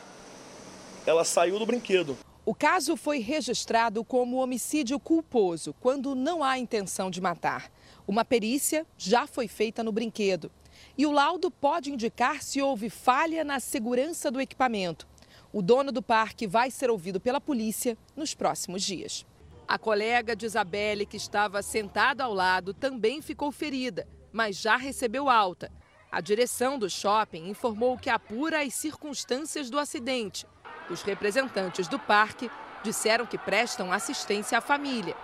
ela 1.06 1.24
saiu 1.24 1.58
do 1.58 1.66
brinquedo. 1.66 2.18
O 2.46 2.54
caso 2.54 2.98
foi 2.98 3.20
registrado 3.20 4.04
como 4.04 4.36
homicídio 4.36 5.00
culposo, 5.00 5.74
quando 5.80 6.14
não 6.14 6.44
há 6.44 6.58
intenção 6.58 7.10
de 7.10 7.22
matar. 7.22 7.72
Uma 8.06 8.26
perícia 8.26 8.86
já 8.98 9.26
foi 9.26 9.48
feita 9.48 9.82
no 9.82 9.94
brinquedo. 9.94 10.52
E 10.98 11.06
o 11.06 11.12
laudo 11.12 11.50
pode 11.50 11.90
indicar 11.90 12.44
se 12.44 12.62
houve 12.62 12.90
falha 12.90 13.46
na 13.46 13.62
segurança 13.62 14.30
do 14.30 14.42
equipamento. 14.42 15.08
O 15.54 15.62
dono 15.62 15.91
do 15.91 16.02
parque 16.02 16.47
vai 16.47 16.72
ser 16.72 16.89
ouvido 16.89 17.20
pela 17.20 17.41
polícia 17.41 17.97
nos 18.16 18.34
próximos 18.34 18.82
dias. 18.84 19.26
A 19.68 19.78
colega 19.78 20.34
de 20.34 20.45
Isabelle, 20.45 21.06
que 21.06 21.18
estava 21.18 21.62
sentada 21.62 22.24
ao 22.24 22.34
lado, 22.34 22.74
também 22.74 23.22
ficou 23.22 23.52
ferida, 23.52 24.08
mas 24.32 24.56
já 24.56 24.78
recebeu 24.78 25.30
alta. 25.30 25.70
A 26.10 26.22
direção 26.22 26.80
do 26.80 26.89
shopping 26.89 27.49
informou 27.49 27.97
que 27.97 28.10
apura 28.10 28.64
as 28.64 28.74
circunstâncias 28.74 29.70
do 29.70 29.78
acidente. 29.78 30.45
Os 30.89 31.02
representantes 31.02 31.88
do 31.88 31.99
parque 31.99 32.49
disseram 32.82 33.26
que 33.26 33.38
prestam 33.38 33.91
assistência 33.91 34.58
à 34.58 34.62
família. 34.62 35.16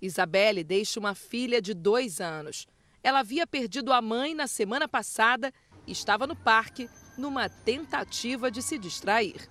Isabelle 0.00 0.62
deixa 0.62 1.00
uma 1.00 1.14
filha 1.14 1.60
de 1.60 1.72
dois 1.72 2.20
anos. 2.20 2.66
Ela 3.02 3.20
havia 3.20 3.46
perdido 3.46 3.92
a 3.92 4.02
mãe 4.02 4.34
na 4.34 4.46
semana 4.46 4.86
passada 4.86 5.52
e 5.86 5.92
estava 5.92 6.26
no 6.26 6.36
parque 6.36 6.88
numa 7.16 7.48
tentativa 7.48 8.50
de 8.50 8.62
se 8.62 8.78
distrair. 8.78 9.48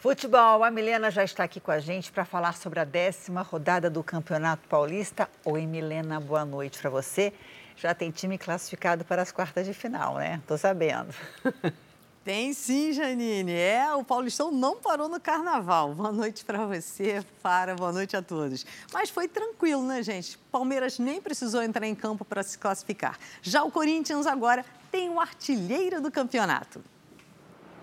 Futebol, 0.00 0.64
a 0.64 0.70
Milena 0.70 1.10
já 1.10 1.22
está 1.22 1.44
aqui 1.44 1.60
com 1.60 1.70
a 1.70 1.78
gente 1.78 2.10
para 2.10 2.24
falar 2.24 2.56
sobre 2.56 2.80
a 2.80 2.84
décima 2.84 3.42
rodada 3.42 3.90
do 3.90 4.02
Campeonato 4.02 4.66
Paulista. 4.66 5.28
Oi, 5.44 5.66
Milena, 5.66 6.18
boa 6.18 6.42
noite 6.42 6.78
para 6.78 6.88
você. 6.88 7.34
Já 7.76 7.94
tem 7.94 8.10
time 8.10 8.38
classificado 8.38 9.04
para 9.04 9.20
as 9.20 9.30
quartas 9.30 9.66
de 9.66 9.74
final, 9.74 10.14
né? 10.14 10.40
Tô 10.46 10.56
sabendo. 10.56 11.14
Tem 12.24 12.54
sim, 12.54 12.94
Janine. 12.94 13.52
É, 13.52 13.94
o 13.94 14.02
Paulistão 14.02 14.50
não 14.50 14.76
parou 14.76 15.06
no 15.06 15.20
carnaval. 15.20 15.94
Boa 15.94 16.12
noite 16.12 16.46
para 16.46 16.64
você, 16.64 17.22
para, 17.42 17.74
boa 17.74 17.92
noite 17.92 18.16
a 18.16 18.22
todos. 18.22 18.64
Mas 18.94 19.10
foi 19.10 19.28
tranquilo, 19.28 19.82
né, 19.82 20.02
gente? 20.02 20.38
Palmeiras 20.50 20.98
nem 20.98 21.20
precisou 21.20 21.62
entrar 21.62 21.86
em 21.86 21.94
campo 21.94 22.24
para 22.24 22.42
se 22.42 22.56
classificar. 22.56 23.18
Já 23.42 23.62
o 23.64 23.70
Corinthians 23.70 24.26
agora 24.26 24.64
tem 24.90 25.10
o 25.10 25.20
artilheiro 25.20 26.00
do 26.00 26.10
campeonato. 26.10 26.82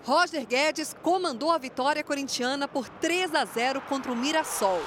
Roger 0.04 0.46
Guedes 0.46 0.94
comandou 1.02 1.50
a 1.50 1.58
vitória 1.58 2.02
corintiana 2.02 2.66
por 2.66 2.88
3 2.88 3.34
a 3.34 3.44
0 3.44 3.80
contra 3.82 4.10
o 4.10 4.16
Mirassol. 4.16 4.80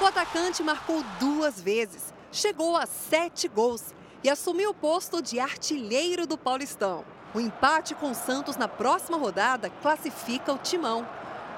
O 0.00 0.06
atacante 0.06 0.62
marcou 0.62 1.02
duas 1.18 1.60
vezes, 1.60 2.12
chegou 2.30 2.76
a 2.76 2.86
sete 2.86 3.48
gols 3.48 3.92
e 4.22 4.30
assumiu 4.30 4.70
o 4.70 4.74
posto 4.74 5.20
de 5.20 5.40
artilheiro 5.40 6.26
do 6.26 6.38
Paulistão. 6.38 7.04
O 7.34 7.40
empate 7.40 7.94
com 7.94 8.12
o 8.12 8.14
Santos 8.14 8.56
na 8.56 8.68
próxima 8.68 9.18
rodada 9.18 9.70
classifica 9.82 10.52
o 10.52 10.58
timão. 10.58 11.06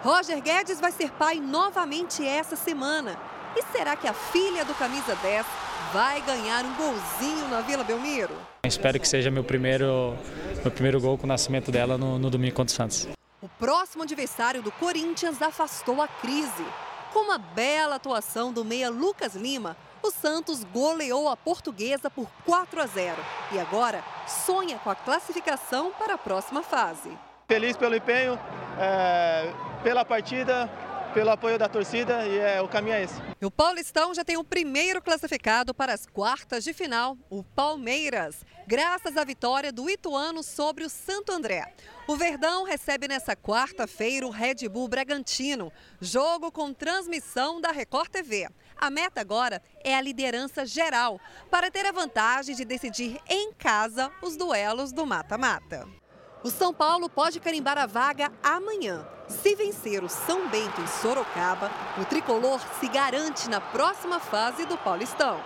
Roger 0.02 0.40
Guedes 0.40 0.80
vai 0.80 0.90
ser 0.90 1.10
pai 1.10 1.38
novamente 1.38 2.26
essa 2.26 2.56
semana. 2.56 3.18
E 3.54 3.62
será 3.72 3.96
que 3.96 4.08
a 4.08 4.14
filha 4.14 4.64
do 4.64 4.74
camisa 4.74 5.14
10 5.16 5.44
vai 5.92 6.22
ganhar 6.22 6.64
um 6.64 6.74
golzinho 6.74 7.48
na 7.48 7.60
Vila 7.60 7.84
Belmiro? 7.84 8.34
Espero 8.64 8.98
que 9.00 9.08
seja 9.08 9.30
meu 9.30 9.42
primeiro, 9.42 10.16
meu 10.62 10.70
primeiro 10.70 11.00
gol 11.00 11.16
com 11.16 11.24
o 11.24 11.28
nascimento 11.28 11.70
dela 11.70 11.96
no, 11.96 12.18
no 12.18 12.30
domingo 12.30 12.54
contra 12.54 12.72
o 12.72 12.76
Santos. 12.76 13.08
O 13.40 13.48
próximo 13.48 14.02
adversário 14.02 14.62
do 14.62 14.70
Corinthians 14.72 15.40
afastou 15.40 16.02
a 16.02 16.08
crise. 16.08 16.64
Com 17.12 17.20
uma 17.20 17.38
bela 17.38 17.96
atuação 17.96 18.52
do 18.52 18.64
meia 18.64 18.90
Lucas 18.90 19.34
Lima, 19.34 19.76
o 20.02 20.10
Santos 20.10 20.62
goleou 20.64 21.28
a 21.28 21.36
portuguesa 21.36 22.10
por 22.10 22.28
4 22.44 22.80
a 22.80 22.86
0 22.86 23.16
e 23.52 23.58
agora 23.58 24.04
sonha 24.26 24.78
com 24.78 24.90
a 24.90 24.94
classificação 24.94 25.92
para 25.98 26.14
a 26.14 26.18
próxima 26.18 26.62
fase. 26.62 27.10
Feliz 27.48 27.76
pelo 27.76 27.96
empenho, 27.96 28.38
é, 28.78 29.52
pela 29.82 30.04
partida, 30.04 30.70
pelo 31.12 31.30
apoio 31.30 31.58
da 31.58 31.68
torcida 31.68 32.26
e 32.26 32.38
é, 32.38 32.60
o 32.60 32.68
caminho 32.68 32.94
é 32.94 33.02
esse. 33.02 33.14
O 33.42 33.50
Paulistão 33.50 34.14
já 34.14 34.24
tem 34.24 34.36
o 34.36 34.44
primeiro 34.44 35.02
classificado 35.02 35.74
para 35.74 35.92
as 35.92 36.06
quartas 36.06 36.64
de 36.64 36.72
final, 36.72 37.16
o 37.28 37.42
Palmeiras, 37.42 38.44
graças 38.66 39.16
à 39.16 39.24
vitória 39.24 39.72
do 39.72 39.88
Ituano 39.88 40.42
sobre 40.42 40.84
o 40.84 40.88
Santo 40.88 41.32
André. 41.32 41.74
O 42.06 42.16
Verdão 42.16 42.64
recebe 42.64 43.08
nessa 43.08 43.36
quarta-feira 43.36 44.26
o 44.26 44.30
Red 44.30 44.68
Bull 44.68 44.88
Bragantino, 44.88 45.72
jogo 46.00 46.50
com 46.50 46.72
transmissão 46.72 47.60
da 47.60 47.70
Record 47.70 48.08
TV. 48.08 48.48
A 48.76 48.90
meta 48.90 49.20
agora 49.20 49.62
é 49.84 49.94
a 49.94 50.00
liderança 50.00 50.64
geral, 50.64 51.20
para 51.50 51.70
ter 51.70 51.86
a 51.86 51.92
vantagem 51.92 52.54
de 52.54 52.64
decidir 52.64 53.20
em 53.28 53.52
casa 53.52 54.10
os 54.22 54.36
duelos 54.36 54.92
do 54.92 55.06
mata-mata. 55.06 55.86
O 56.42 56.50
São 56.50 56.72
Paulo 56.72 57.10
pode 57.10 57.38
carimbar 57.38 57.76
a 57.76 57.84
vaga 57.84 58.32
amanhã. 58.42 59.06
Se 59.28 59.54
vencer 59.54 60.02
o 60.02 60.08
São 60.08 60.48
Bento 60.48 60.80
em 60.80 60.86
Sorocaba, 60.86 61.70
o 62.00 62.04
tricolor 62.06 62.58
se 62.80 62.88
garante 62.88 63.48
na 63.50 63.60
próxima 63.60 64.18
fase 64.18 64.64
do 64.64 64.78
Paulistão. 64.78 65.38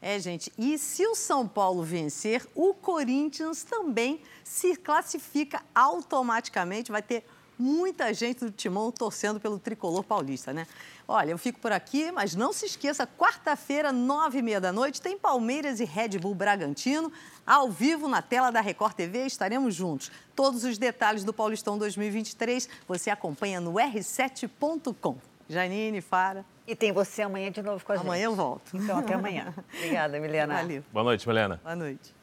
É, 0.00 0.18
gente, 0.18 0.50
e 0.58 0.78
se 0.78 1.06
o 1.06 1.14
São 1.14 1.46
Paulo 1.46 1.82
vencer, 1.82 2.46
o 2.54 2.72
Corinthians 2.72 3.62
também 3.64 4.22
se 4.42 4.76
classifica 4.76 5.62
automaticamente, 5.74 6.90
vai 6.90 7.02
ter 7.02 7.24
muita 7.58 8.12
gente 8.12 8.44
do 8.44 8.50
Timão 8.50 8.90
torcendo 8.90 9.38
pelo 9.38 9.58
tricolor 9.58 10.02
paulista, 10.02 10.52
né? 10.52 10.66
Olha, 11.06 11.30
eu 11.30 11.38
fico 11.38 11.60
por 11.60 11.70
aqui, 11.70 12.10
mas 12.10 12.34
não 12.34 12.52
se 12.52 12.64
esqueça, 12.64 13.06
quarta-feira, 13.06 13.92
nove 13.92 14.38
e 14.38 14.42
meia 14.42 14.60
da 14.60 14.72
noite, 14.72 15.02
tem 15.02 15.18
Palmeiras 15.18 15.80
e 15.80 15.84
Red 15.84 16.18
Bull 16.18 16.34
Bragantino, 16.34 17.12
ao 17.46 17.70
vivo 17.70 18.08
na 18.08 18.22
tela 18.22 18.50
da 18.50 18.60
Record 18.60 18.94
TV, 18.94 19.26
estaremos 19.26 19.74
juntos. 19.74 20.10
Todos 20.34 20.64
os 20.64 20.78
detalhes 20.78 21.22
do 21.22 21.32
Paulistão 21.32 21.76
2023 21.76 22.68
você 22.88 23.10
acompanha 23.10 23.60
no 23.60 23.74
r7.com. 23.74 25.16
Janine, 25.48 26.00
Fara. 26.00 26.44
E 26.66 26.74
tem 26.74 26.92
você 26.92 27.22
amanhã 27.22 27.52
de 27.52 27.60
novo 27.60 27.84
com 27.84 27.92
a 27.92 27.96
gente. 27.96 28.06
Amanhã 28.06 28.24
eu 28.24 28.34
volto. 28.34 28.74
Então, 28.74 28.98
até 28.98 29.14
amanhã. 29.14 29.52
Obrigada, 29.76 30.18
Milena. 30.18 30.54
Valeu. 30.54 30.82
Boa 30.90 31.04
noite, 31.04 31.28
Milena. 31.28 31.60
Boa 31.62 31.76
noite. 31.76 32.14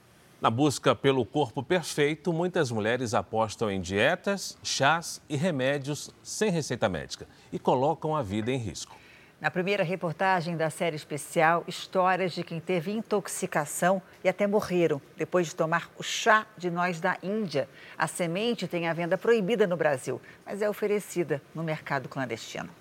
Na 0.41 0.49
busca 0.49 0.95
pelo 0.95 1.23
corpo 1.23 1.61
perfeito, 1.61 2.33
muitas 2.33 2.71
mulheres 2.71 3.13
apostam 3.13 3.69
em 3.69 3.79
dietas, 3.79 4.57
chás 4.63 5.21
e 5.29 5.35
remédios 5.35 6.09
sem 6.23 6.49
receita 6.49 6.89
médica 6.89 7.27
e 7.53 7.59
colocam 7.59 8.15
a 8.15 8.23
vida 8.23 8.51
em 8.51 8.57
risco. 8.57 8.97
Na 9.39 9.51
primeira 9.51 9.83
reportagem 9.83 10.57
da 10.57 10.71
série 10.71 10.95
especial, 10.95 11.63
histórias 11.67 12.31
de 12.31 12.43
quem 12.43 12.59
teve 12.59 12.91
intoxicação 12.91 14.01
e 14.23 14.29
até 14.29 14.47
morreram 14.47 14.99
depois 15.15 15.45
de 15.45 15.55
tomar 15.55 15.91
o 15.95 16.01
chá 16.01 16.47
de 16.57 16.71
nós 16.71 16.99
da 16.99 17.19
Índia. 17.21 17.69
A 17.95 18.07
semente 18.07 18.67
tem 18.67 18.87
a 18.87 18.93
venda 18.93 19.19
proibida 19.19 19.67
no 19.67 19.77
Brasil, 19.77 20.19
mas 20.43 20.59
é 20.59 20.67
oferecida 20.67 21.39
no 21.53 21.63
mercado 21.63 22.09
clandestino. 22.09 22.80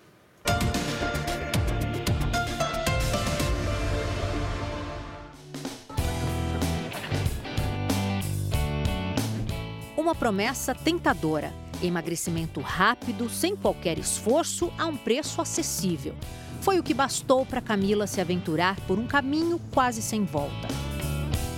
Uma 10.11 10.15
promessa 10.17 10.75
tentadora: 10.75 11.53
emagrecimento 11.81 12.61
rápido, 12.61 13.31
sem 13.31 13.55
qualquer 13.55 13.97
esforço, 13.97 14.73
a 14.77 14.85
um 14.87 14.97
preço 14.97 15.41
acessível. 15.41 16.17
Foi 16.63 16.81
o 16.81 16.83
que 16.83 16.93
bastou 16.93 17.47
para 17.47 17.61
Camila 17.61 18.09
se 18.09 18.21
aventurar 18.21 18.75
por 18.89 18.99
um 18.99 19.07
caminho 19.07 19.61
quase 19.73 20.03
sem 20.03 20.25
volta. 20.25 20.67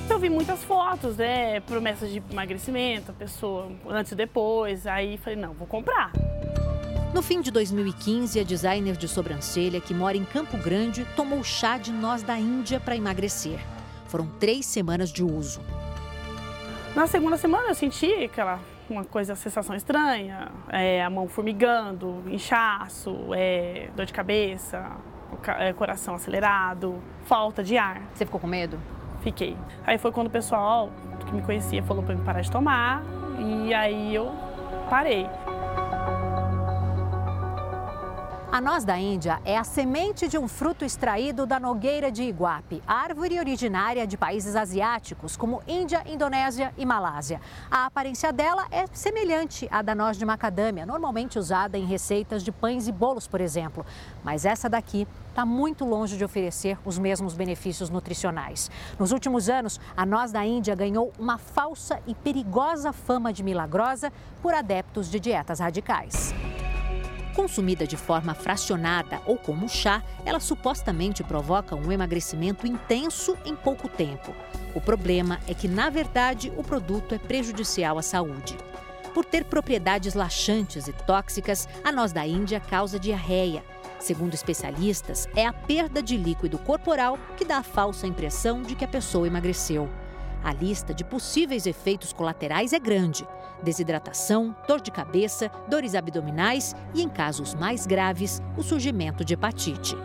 Eu 0.06 0.18
vi 0.18 0.28
muitas 0.28 0.62
fotos, 0.62 1.16
né? 1.16 1.60
Promessas 1.60 2.12
de 2.12 2.22
emagrecimento, 2.30 3.12
a 3.12 3.14
pessoa 3.14 3.72
antes 3.88 4.12
e 4.12 4.16
depois. 4.16 4.86
Aí 4.86 5.16
falei, 5.16 5.38
não, 5.38 5.54
vou 5.54 5.66
comprar. 5.66 6.12
No 7.14 7.22
fim 7.22 7.40
de 7.40 7.50
2015, 7.50 8.38
a 8.38 8.44
designer 8.44 8.98
de 8.98 9.08
sobrancelha 9.08 9.80
que 9.80 9.94
mora 9.94 10.18
em 10.18 10.26
Campo 10.26 10.58
Grande 10.58 11.06
tomou 11.16 11.42
chá 11.42 11.78
de 11.78 11.90
noz 11.90 12.22
da 12.22 12.38
Índia 12.38 12.78
para 12.78 12.94
emagrecer. 12.94 13.58
Foram 14.08 14.26
três 14.38 14.66
semanas 14.66 15.10
de 15.10 15.24
uso. 15.24 15.62
Na 16.94 17.06
segunda 17.06 17.38
semana 17.38 17.68
eu 17.68 17.74
senti 17.74 18.12
aquela 18.24 18.60
uma 18.90 19.02
coisa, 19.02 19.34
sensação 19.34 19.74
estranha, 19.74 20.52
é, 20.68 21.02
a 21.02 21.08
mão 21.08 21.26
formigando, 21.26 22.22
inchaço, 22.26 23.16
é, 23.34 23.88
dor 23.96 24.04
de 24.04 24.12
cabeça, 24.12 24.90
é, 25.58 25.72
coração 25.72 26.14
acelerado, 26.14 27.02
falta 27.24 27.64
de 27.64 27.78
ar. 27.78 28.02
Você 28.12 28.26
ficou 28.26 28.38
com 28.38 28.46
medo? 28.46 28.78
Fiquei. 29.22 29.56
Aí 29.86 29.96
foi 29.96 30.12
quando 30.12 30.26
o 30.26 30.30
pessoal 30.30 30.90
que 31.24 31.32
me 31.32 31.40
conhecia 31.40 31.82
falou 31.82 32.02
para 32.02 32.14
eu 32.14 32.18
parar 32.18 32.42
de 32.42 32.50
tomar 32.50 33.02
e 33.38 33.72
aí 33.72 34.14
eu 34.14 34.30
parei. 34.90 35.26
A 38.52 38.60
noz 38.60 38.84
da 38.84 38.98
Índia 38.98 39.40
é 39.46 39.56
a 39.56 39.64
semente 39.64 40.28
de 40.28 40.36
um 40.36 40.46
fruto 40.46 40.84
extraído 40.84 41.46
da 41.46 41.58
nogueira 41.58 42.12
de 42.12 42.22
iguape, 42.22 42.82
árvore 42.86 43.38
originária 43.38 44.06
de 44.06 44.14
países 44.14 44.54
asiáticos 44.54 45.38
como 45.38 45.62
Índia, 45.66 46.02
Indonésia 46.04 46.70
e 46.76 46.84
Malásia. 46.84 47.40
A 47.70 47.86
aparência 47.86 48.30
dela 48.30 48.66
é 48.70 48.84
semelhante 48.92 49.66
à 49.70 49.80
da 49.80 49.94
noz 49.94 50.18
de 50.18 50.26
macadâmia, 50.26 50.84
normalmente 50.84 51.38
usada 51.38 51.78
em 51.78 51.86
receitas 51.86 52.44
de 52.44 52.52
pães 52.52 52.86
e 52.86 52.92
bolos, 52.92 53.26
por 53.26 53.40
exemplo. 53.40 53.86
Mas 54.22 54.44
essa 54.44 54.68
daqui 54.68 55.08
está 55.30 55.46
muito 55.46 55.86
longe 55.86 56.18
de 56.18 56.24
oferecer 56.24 56.76
os 56.84 56.98
mesmos 56.98 57.32
benefícios 57.32 57.88
nutricionais. 57.88 58.70
Nos 58.98 59.12
últimos 59.12 59.48
anos, 59.48 59.80
a 59.96 60.04
noz 60.04 60.30
da 60.30 60.44
Índia 60.44 60.74
ganhou 60.74 61.10
uma 61.18 61.38
falsa 61.38 62.02
e 62.06 62.14
perigosa 62.14 62.92
fama 62.92 63.32
de 63.32 63.42
milagrosa 63.42 64.12
por 64.42 64.52
adeptos 64.52 65.10
de 65.10 65.18
dietas 65.18 65.58
radicais. 65.58 66.34
Consumida 67.34 67.86
de 67.86 67.96
forma 67.96 68.34
fracionada 68.34 69.20
ou 69.24 69.38
como 69.38 69.68
chá, 69.68 70.02
ela 70.24 70.38
supostamente 70.38 71.24
provoca 71.24 71.74
um 71.74 71.90
emagrecimento 71.90 72.66
intenso 72.66 73.36
em 73.44 73.56
pouco 73.56 73.88
tempo. 73.88 74.34
O 74.74 74.80
problema 74.80 75.40
é 75.46 75.54
que, 75.54 75.66
na 75.66 75.88
verdade, 75.88 76.52
o 76.56 76.62
produto 76.62 77.14
é 77.14 77.18
prejudicial 77.18 77.98
à 77.98 78.02
saúde. 78.02 78.56
Por 79.14 79.24
ter 79.24 79.44
propriedades 79.44 80.14
laxantes 80.14 80.88
e 80.88 80.92
tóxicas, 80.92 81.68
a 81.82 81.90
noz 81.90 82.12
da 82.12 82.26
Índia 82.26 82.60
causa 82.60 82.98
diarreia. 82.98 83.64
Segundo 83.98 84.34
especialistas, 84.34 85.28
é 85.36 85.46
a 85.46 85.52
perda 85.52 86.02
de 86.02 86.16
líquido 86.16 86.58
corporal 86.58 87.18
que 87.36 87.44
dá 87.44 87.58
a 87.58 87.62
falsa 87.62 88.06
impressão 88.06 88.62
de 88.62 88.74
que 88.74 88.84
a 88.84 88.88
pessoa 88.88 89.26
emagreceu. 89.26 89.88
A 90.44 90.52
lista 90.52 90.92
de 90.92 91.04
possíveis 91.04 91.66
efeitos 91.66 92.12
colaterais 92.12 92.72
é 92.72 92.78
grande: 92.78 93.26
desidratação, 93.62 94.54
dor 94.66 94.80
de 94.80 94.90
cabeça, 94.90 95.50
dores 95.68 95.94
abdominais 95.94 96.74
e, 96.94 97.02
em 97.02 97.08
casos 97.08 97.54
mais 97.54 97.86
graves, 97.86 98.42
o 98.56 98.62
surgimento 98.62 99.24
de 99.24 99.34
hepatite. 99.34 99.96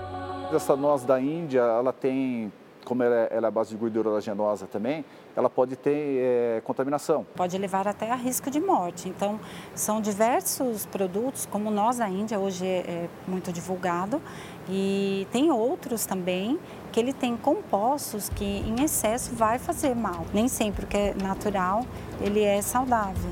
Essa 0.53 0.75
noz 0.75 1.03
da 1.03 1.19
Índia, 1.19 1.61
ela 1.61 1.91
tem, 1.91 2.53
como 2.85 3.03
ela 3.03 3.15
é, 3.15 3.29
ela 3.31 3.47
é 3.47 3.51
base 3.51 3.71
de 3.71 3.75
gordura 3.75 4.09
oleaginosa 4.09 4.67
também, 4.67 5.03
ela 5.35 5.49
pode 5.49 5.75
ter 5.75 6.19
é, 6.19 6.61
contaminação. 6.63 7.25
Pode 7.35 7.57
levar 7.57 7.87
até 7.87 8.09
a 8.11 8.15
risco 8.15 8.49
de 8.49 8.59
morte. 8.59 9.09
Então, 9.09 9.39
são 9.75 9.99
diversos 9.99 10.85
produtos, 10.85 11.45
como 11.45 11.69
nós 11.69 11.97
da 11.97 12.07
Índia, 12.07 12.39
hoje 12.39 12.65
é, 12.65 12.79
é 12.79 13.09
muito 13.27 13.51
divulgado, 13.51 14.21
e 14.69 15.27
tem 15.31 15.51
outros 15.51 16.05
também 16.05 16.59
que 16.91 16.99
ele 16.99 17.13
tem 17.13 17.35
compostos 17.37 18.29
que 18.29 18.45
em 18.45 18.83
excesso 18.83 19.35
vai 19.35 19.59
fazer 19.59 19.95
mal. 19.95 20.25
Nem 20.33 20.47
sempre 20.47 20.85
o 20.85 20.87
que 20.87 20.97
é 20.97 21.13
natural, 21.13 21.85
ele 22.21 22.41
é 22.41 22.61
saudável. 22.61 23.31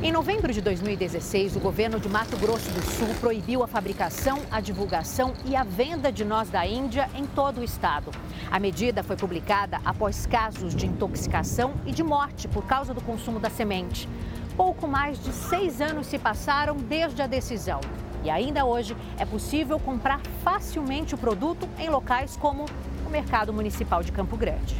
Em 0.00 0.12
novembro 0.12 0.52
de 0.52 0.60
2016, 0.60 1.56
o 1.56 1.60
governo 1.60 1.98
de 1.98 2.08
Mato 2.08 2.36
Grosso 2.36 2.70
do 2.70 2.80
Sul 2.82 3.08
proibiu 3.20 3.64
a 3.64 3.66
fabricação, 3.66 4.38
a 4.48 4.60
divulgação 4.60 5.34
e 5.44 5.56
a 5.56 5.64
venda 5.64 6.12
de 6.12 6.24
noz 6.24 6.48
da 6.48 6.64
Índia 6.64 7.10
em 7.16 7.26
todo 7.26 7.60
o 7.60 7.64
estado. 7.64 8.12
A 8.48 8.60
medida 8.60 9.02
foi 9.02 9.16
publicada 9.16 9.80
após 9.84 10.24
casos 10.24 10.72
de 10.72 10.86
intoxicação 10.86 11.74
e 11.84 11.90
de 11.90 12.04
morte 12.04 12.46
por 12.46 12.64
causa 12.64 12.94
do 12.94 13.00
consumo 13.00 13.40
da 13.40 13.50
semente. 13.50 14.08
Pouco 14.56 14.86
mais 14.86 15.20
de 15.22 15.32
seis 15.32 15.80
anos 15.80 16.06
se 16.06 16.16
passaram 16.16 16.76
desde 16.76 17.20
a 17.20 17.26
decisão. 17.26 17.80
E 18.24 18.30
ainda 18.30 18.64
hoje 18.64 18.96
é 19.18 19.24
possível 19.24 19.78
comprar 19.78 20.20
facilmente 20.42 21.14
o 21.14 21.18
produto 21.18 21.68
em 21.78 21.88
locais 21.88 22.36
como 22.36 22.66
o 23.06 23.10
Mercado 23.10 23.52
Municipal 23.52 24.02
de 24.02 24.12
Campo 24.12 24.36
Grande. 24.36 24.76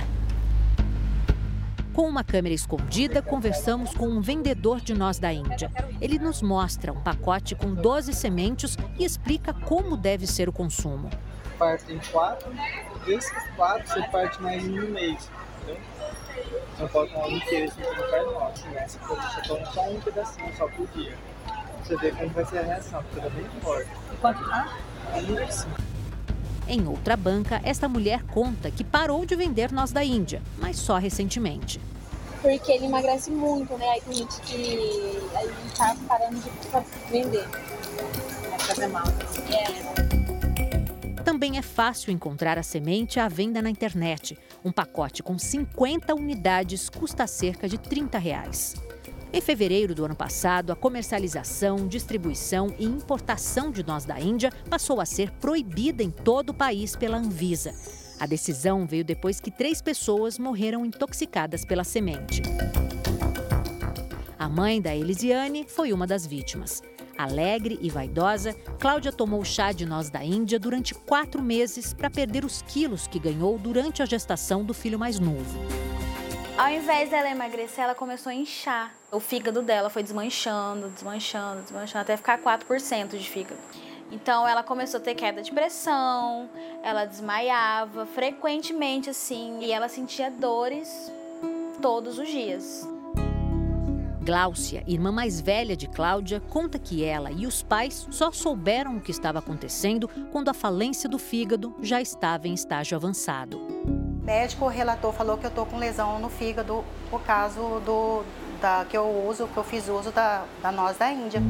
Com 1.98 2.08
uma 2.08 2.22
câmera 2.22 2.54
escondida, 2.54 3.20
conversamos 3.20 3.92
com 3.92 4.06
um 4.06 4.20
vendedor 4.20 4.80
de 4.80 4.94
noz 4.94 5.18
da 5.18 5.32
Índia. 5.32 5.68
Ele 6.00 6.16
nos 6.16 6.42
mostra 6.42 6.92
um 6.92 7.00
pacote 7.00 7.56
com 7.56 7.74
12 7.74 8.12
sementes 8.12 8.76
e 8.96 9.04
explica 9.04 9.52
como 9.52 9.96
deve 9.96 10.24
ser 10.24 10.48
o 10.48 10.52
consumo. 10.52 11.10
Parte 11.58 11.92
em 11.92 11.98
quatro, 12.12 12.48
desses 13.04 13.32
quatro 13.56 13.88
você 13.88 14.02
parte 14.12 14.40
mais 14.40 14.62
um 14.64 14.76
no 14.76 14.88
mês? 14.90 15.28
Você 16.78 16.86
pode 16.86 17.12
tomar 17.12 17.30
inteiro, 17.30 17.72
você 17.72 18.22
não 18.22 18.32
nossa, 18.32 18.68
né? 18.68 18.86
Você 18.86 19.48
toma 19.48 19.66
só 19.66 19.90
um 19.90 20.00
pedacinho 20.00 20.56
só 20.56 20.68
por 20.68 20.86
dia. 20.94 21.16
Você 21.88 21.96
vê 21.96 22.10
como 22.10 22.28
vai 22.28 22.44
ser 22.44 22.58
a 22.58 22.62
reação, 22.64 23.02
porque 23.02 23.18
ela 23.18 23.28
é 23.28 23.30
bem 23.30 23.46
forte. 23.62 23.88
Quanto 24.20 24.46
tá? 24.46 24.76
Em 26.68 26.86
outra 26.86 27.16
banca, 27.16 27.62
esta 27.64 27.88
mulher 27.88 28.22
conta 28.24 28.70
que 28.70 28.84
parou 28.84 29.24
de 29.24 29.34
vender 29.34 29.72
noz 29.72 29.90
da 29.90 30.04
Índia, 30.04 30.42
mas 30.58 30.76
só 30.76 30.98
recentemente. 30.98 31.80
Porque 32.42 32.72
ele 32.72 32.84
emagrece 32.84 33.30
muito, 33.30 33.72
né? 33.78 33.88
Aí 33.88 34.02
tem 34.02 34.14
gente 34.16 34.38
que 34.42 35.18
a 35.34 35.40
gente 35.40 35.78
tá 35.78 35.96
parando 36.06 36.38
de 36.38 36.50
vender. 37.10 37.48
Vai 38.50 38.58
fazer 38.58 38.88
mal. 38.88 39.06
É. 39.50 41.22
Também 41.22 41.56
é 41.56 41.62
fácil 41.62 42.12
encontrar 42.12 42.58
a 42.58 42.62
semente 42.62 43.18
à 43.18 43.28
venda 43.28 43.62
na 43.62 43.70
internet. 43.70 44.38
Um 44.62 44.70
pacote 44.70 45.22
com 45.22 45.38
50 45.38 46.14
unidades 46.14 46.90
custa 46.90 47.26
cerca 47.26 47.66
de 47.66 47.78
30 47.78 48.18
reais. 48.18 48.74
Em 49.30 49.42
fevereiro 49.42 49.94
do 49.94 50.06
ano 50.06 50.16
passado, 50.16 50.72
a 50.72 50.76
comercialização, 50.76 51.86
distribuição 51.86 52.74
e 52.78 52.86
importação 52.86 53.70
de 53.70 53.86
noz 53.86 54.06
da 54.06 54.18
Índia 54.18 54.50
passou 54.70 55.00
a 55.00 55.06
ser 55.06 55.30
proibida 55.32 56.02
em 56.02 56.10
todo 56.10 56.50
o 56.50 56.54
país 56.54 56.96
pela 56.96 57.18
Anvisa. 57.18 57.74
A 58.18 58.26
decisão 58.26 58.86
veio 58.86 59.04
depois 59.04 59.38
que 59.38 59.50
três 59.50 59.82
pessoas 59.82 60.38
morreram 60.38 60.84
intoxicadas 60.84 61.62
pela 61.64 61.84
semente. 61.84 62.42
A 64.38 64.48
mãe 64.48 64.80
da 64.80 64.96
Elisiane 64.96 65.66
foi 65.68 65.92
uma 65.92 66.06
das 66.06 66.26
vítimas. 66.26 66.82
Alegre 67.16 67.78
e 67.82 67.90
vaidosa, 67.90 68.54
Cláudia 68.78 69.12
tomou 69.12 69.44
chá 69.44 69.72
de 69.72 69.84
noz 69.84 70.08
da 70.08 70.24
Índia 70.24 70.58
durante 70.58 70.94
quatro 70.94 71.42
meses 71.42 71.92
para 71.92 72.08
perder 72.08 72.44
os 72.46 72.62
quilos 72.62 73.06
que 73.06 73.18
ganhou 73.18 73.58
durante 73.58 74.02
a 74.02 74.06
gestação 74.06 74.64
do 74.64 74.72
filho 74.72 74.98
mais 74.98 75.18
novo. 75.18 75.58
Ao 76.56 76.70
invés 76.70 77.10
dela 77.10 77.28
emagrecer, 77.28 77.84
ela 77.84 77.94
começou 77.94 78.30
a 78.30 78.34
inchar. 78.34 78.97
O 79.10 79.20
fígado 79.20 79.62
dela 79.62 79.88
foi 79.88 80.02
desmanchando, 80.02 80.88
desmanchando, 80.90 81.62
desmanchando, 81.62 82.02
até 82.02 82.14
ficar 82.14 82.38
4% 82.38 83.16
de 83.16 83.30
fígado. 83.30 83.58
Então 84.12 84.46
ela 84.46 84.62
começou 84.62 85.00
a 85.00 85.02
ter 85.02 85.14
queda 85.14 85.40
de 85.40 85.50
pressão, 85.50 86.48
ela 86.82 87.06
desmaiava 87.06 88.04
frequentemente 88.04 89.08
assim, 89.08 89.60
e 89.62 89.72
ela 89.72 89.88
sentia 89.88 90.30
dores 90.30 91.10
todos 91.80 92.18
os 92.18 92.28
dias. 92.28 92.86
Gláucia, 94.20 94.84
irmã 94.86 95.10
mais 95.10 95.40
velha 95.40 95.74
de 95.74 95.88
Cláudia, 95.88 96.42
conta 96.50 96.78
que 96.78 97.02
ela 97.02 97.30
e 97.32 97.46
os 97.46 97.62
pais 97.62 98.06
só 98.10 98.30
souberam 98.30 98.98
o 98.98 99.00
que 99.00 99.10
estava 99.10 99.38
acontecendo 99.38 100.06
quando 100.30 100.50
a 100.50 100.54
falência 100.54 101.08
do 101.08 101.18
fígado 101.18 101.74
já 101.80 101.98
estava 101.98 102.46
em 102.46 102.52
estágio 102.52 102.94
avançado 102.94 103.58
médico 104.28 104.68
relatou, 104.68 105.10
falou 105.10 105.38
que 105.38 105.46
eu 105.46 105.50
tô 105.50 105.64
com 105.64 105.78
lesão 105.78 106.18
no 106.18 106.28
fígado 106.28 106.84
por 107.10 107.22
causa 107.22 107.58
do 107.58 108.22
da, 108.60 108.84
que 108.88 108.96
eu 108.96 109.26
uso, 109.28 109.46
que 109.46 109.56
eu 109.56 109.64
fiz 109.64 109.88
uso 109.88 110.10
da, 110.10 110.44
da 110.62 110.70
noz 110.70 110.96
da 110.96 111.10
Índia. 111.10 111.40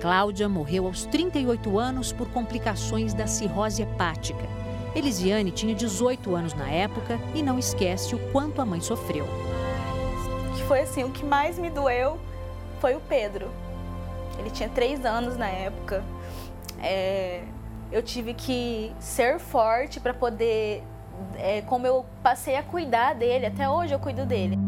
Cláudia 0.00 0.48
morreu 0.48 0.86
aos 0.86 1.04
38 1.06 1.78
anos 1.78 2.12
por 2.12 2.28
complicações 2.30 3.12
da 3.12 3.26
cirrose 3.26 3.82
hepática. 3.82 4.46
Elisiane 4.94 5.50
tinha 5.50 5.74
18 5.74 6.34
anos 6.34 6.54
na 6.54 6.68
época 6.70 7.18
e 7.34 7.42
não 7.42 7.58
esquece 7.58 8.14
o 8.14 8.18
quanto 8.32 8.62
a 8.62 8.64
mãe 8.64 8.80
sofreu. 8.80 9.26
Que 10.56 10.62
foi 10.64 10.80
assim, 10.80 11.04
o 11.04 11.10
que 11.10 11.24
mais 11.24 11.58
me 11.58 11.68
doeu 11.68 12.18
foi 12.80 12.94
o 12.94 13.00
Pedro. 13.00 13.48
Ele 14.38 14.50
tinha 14.50 14.68
três 14.68 15.04
anos 15.04 15.36
na 15.36 15.48
época. 15.48 16.02
É, 16.80 17.42
eu 17.90 18.02
tive 18.02 18.34
que 18.34 18.92
ser 19.00 19.38
forte 19.38 19.98
para 19.98 20.14
poder, 20.14 20.82
é, 21.36 21.62
como 21.62 21.86
eu 21.86 22.06
passei 22.22 22.56
a 22.56 22.62
cuidar 22.62 23.14
dele, 23.14 23.46
até 23.46 23.68
hoje 23.68 23.92
eu 23.94 23.98
cuido 23.98 24.24
dele. 24.24 24.67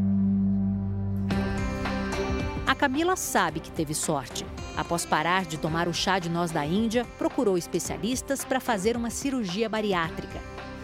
A 2.70 2.74
Camila 2.76 3.16
sabe 3.16 3.58
que 3.58 3.68
teve 3.68 3.92
sorte. 3.96 4.46
Após 4.76 5.04
parar 5.04 5.44
de 5.44 5.58
tomar 5.58 5.88
o 5.88 5.92
chá 5.92 6.20
de 6.20 6.30
noz 6.30 6.52
da 6.52 6.64
Índia, 6.64 7.04
procurou 7.18 7.58
especialistas 7.58 8.44
para 8.44 8.60
fazer 8.60 8.96
uma 8.96 9.10
cirurgia 9.10 9.68
bariátrica. 9.68 10.38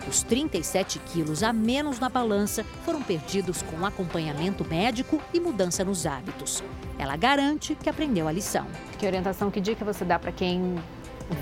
Os 0.08 0.24
37 0.24 0.98
quilos 0.98 1.44
a 1.44 1.52
menos 1.52 2.00
na 2.00 2.08
balança 2.08 2.64
foram 2.84 3.00
perdidos 3.00 3.62
com 3.62 3.86
acompanhamento 3.86 4.64
médico 4.64 5.22
e 5.32 5.38
mudança 5.38 5.84
nos 5.84 6.06
hábitos. 6.06 6.60
Ela 6.98 7.14
garante 7.16 7.76
que 7.76 7.88
aprendeu 7.88 8.26
a 8.26 8.32
lição. 8.32 8.66
Que 8.98 9.06
orientação, 9.06 9.48
que 9.48 9.60
dica 9.60 9.84
você 9.84 10.04
dá 10.04 10.18
para 10.18 10.32
quem 10.32 10.74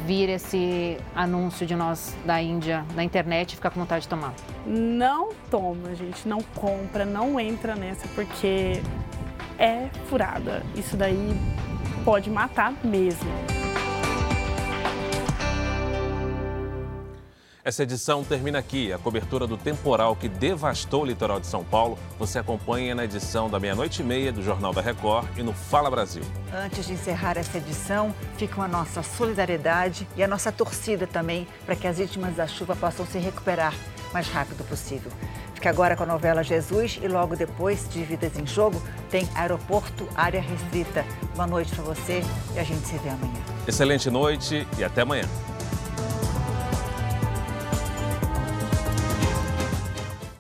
vir 0.07 0.29
esse 0.29 0.99
anúncio 1.17 1.67
de 1.67 1.75
nós 1.75 2.15
da 2.27 2.43
Índia 2.43 2.85
na 2.95 3.03
internet 3.03 3.53
e 3.53 3.57
ficar 3.57 3.71
com 3.71 3.81
vontade 3.81 4.03
de 4.03 4.09
tomar? 4.09 4.35
Não 4.67 5.31
toma, 5.51 5.95
gente, 5.95 6.29
não 6.29 6.43
compra, 6.55 7.07
não 7.07 7.41
entra 7.41 7.75
nessa, 7.75 8.07
porque 8.09 8.83
é 9.59 9.89
furada. 10.09 10.63
Isso 10.75 10.97
daí 10.97 11.35
pode 12.05 12.31
matar 12.31 12.73
mesmo. 12.85 13.31
Essa 17.65 17.83
edição 17.83 18.23
termina 18.23 18.59
aqui. 18.59 18.93
A 18.93 18.99
cobertura 18.99 19.47
do 19.47 19.57
temporal 19.57 20.15
que 20.15 20.29
devastou 20.29 21.03
o 21.03 21.07
litoral 21.07 21.41
de 21.41 21.47
São 21.47 21.65
Paulo 21.65 21.99
você 22.19 22.39
acompanha 22.39 22.95
na 22.95 23.05
edição 23.05 23.49
da 23.49 23.59
meia-noite 23.59 24.03
e 24.03 24.05
meia 24.05 24.31
do 24.31 24.43
Jornal 24.43 24.75
da 24.75 24.83
Record 24.83 25.27
e 25.39 25.43
no 25.43 25.55
Fala 25.55 25.91
Brasil. 25.91 26.23
Antes 26.53 26.87
de 26.87 26.93
encerrar 26.93 27.39
essa 27.39 27.57
edição, 27.57 28.15
fica 28.37 28.61
a 28.61 28.69
nossa 28.69 29.03
solidariedade 29.03 30.07
e 30.15 30.23
a 30.23 30.29
nossa 30.29 30.53
torcida 30.53 31.07
também 31.07 31.49
para 31.65 31.75
que 31.75 31.87
as 31.87 31.97
vítimas 31.97 32.37
da 32.37 32.47
chuva 32.47 32.77
possam 32.77 33.07
se 33.07 33.19
recuperar 33.19 33.73
o 34.11 34.13
mais 34.13 34.29
rápido 34.29 34.63
possível. 34.69 35.11
Fique 35.55 35.69
agora 35.69 35.97
com 35.97 36.03
a 36.03 36.07
novela 36.07 36.43
Jesus 36.43 36.99
e 37.03 37.09
logo 37.09 37.37
depois 37.37 37.89
de 37.89 38.03
Vidas 38.03 38.37
em 38.39 38.47
Jogo 38.47 38.83
tem 39.11 39.29
Aeroporto 39.35 40.07
Área 40.15 40.41
Restrita. 40.41 41.05
Boa 41.35 41.47
noite 41.47 41.75
para 41.75 41.85
você 41.85 42.23
e 42.55 42.59
a 42.59 42.65
gente 42.65 42.87
se 42.87 42.99
vê 42.99 43.09
amanhã. 43.09 43.41
Excelente 43.67 44.11
noite 44.11 44.67
e 44.77 44.85
até 44.85 45.03
amanhã. 45.03 45.25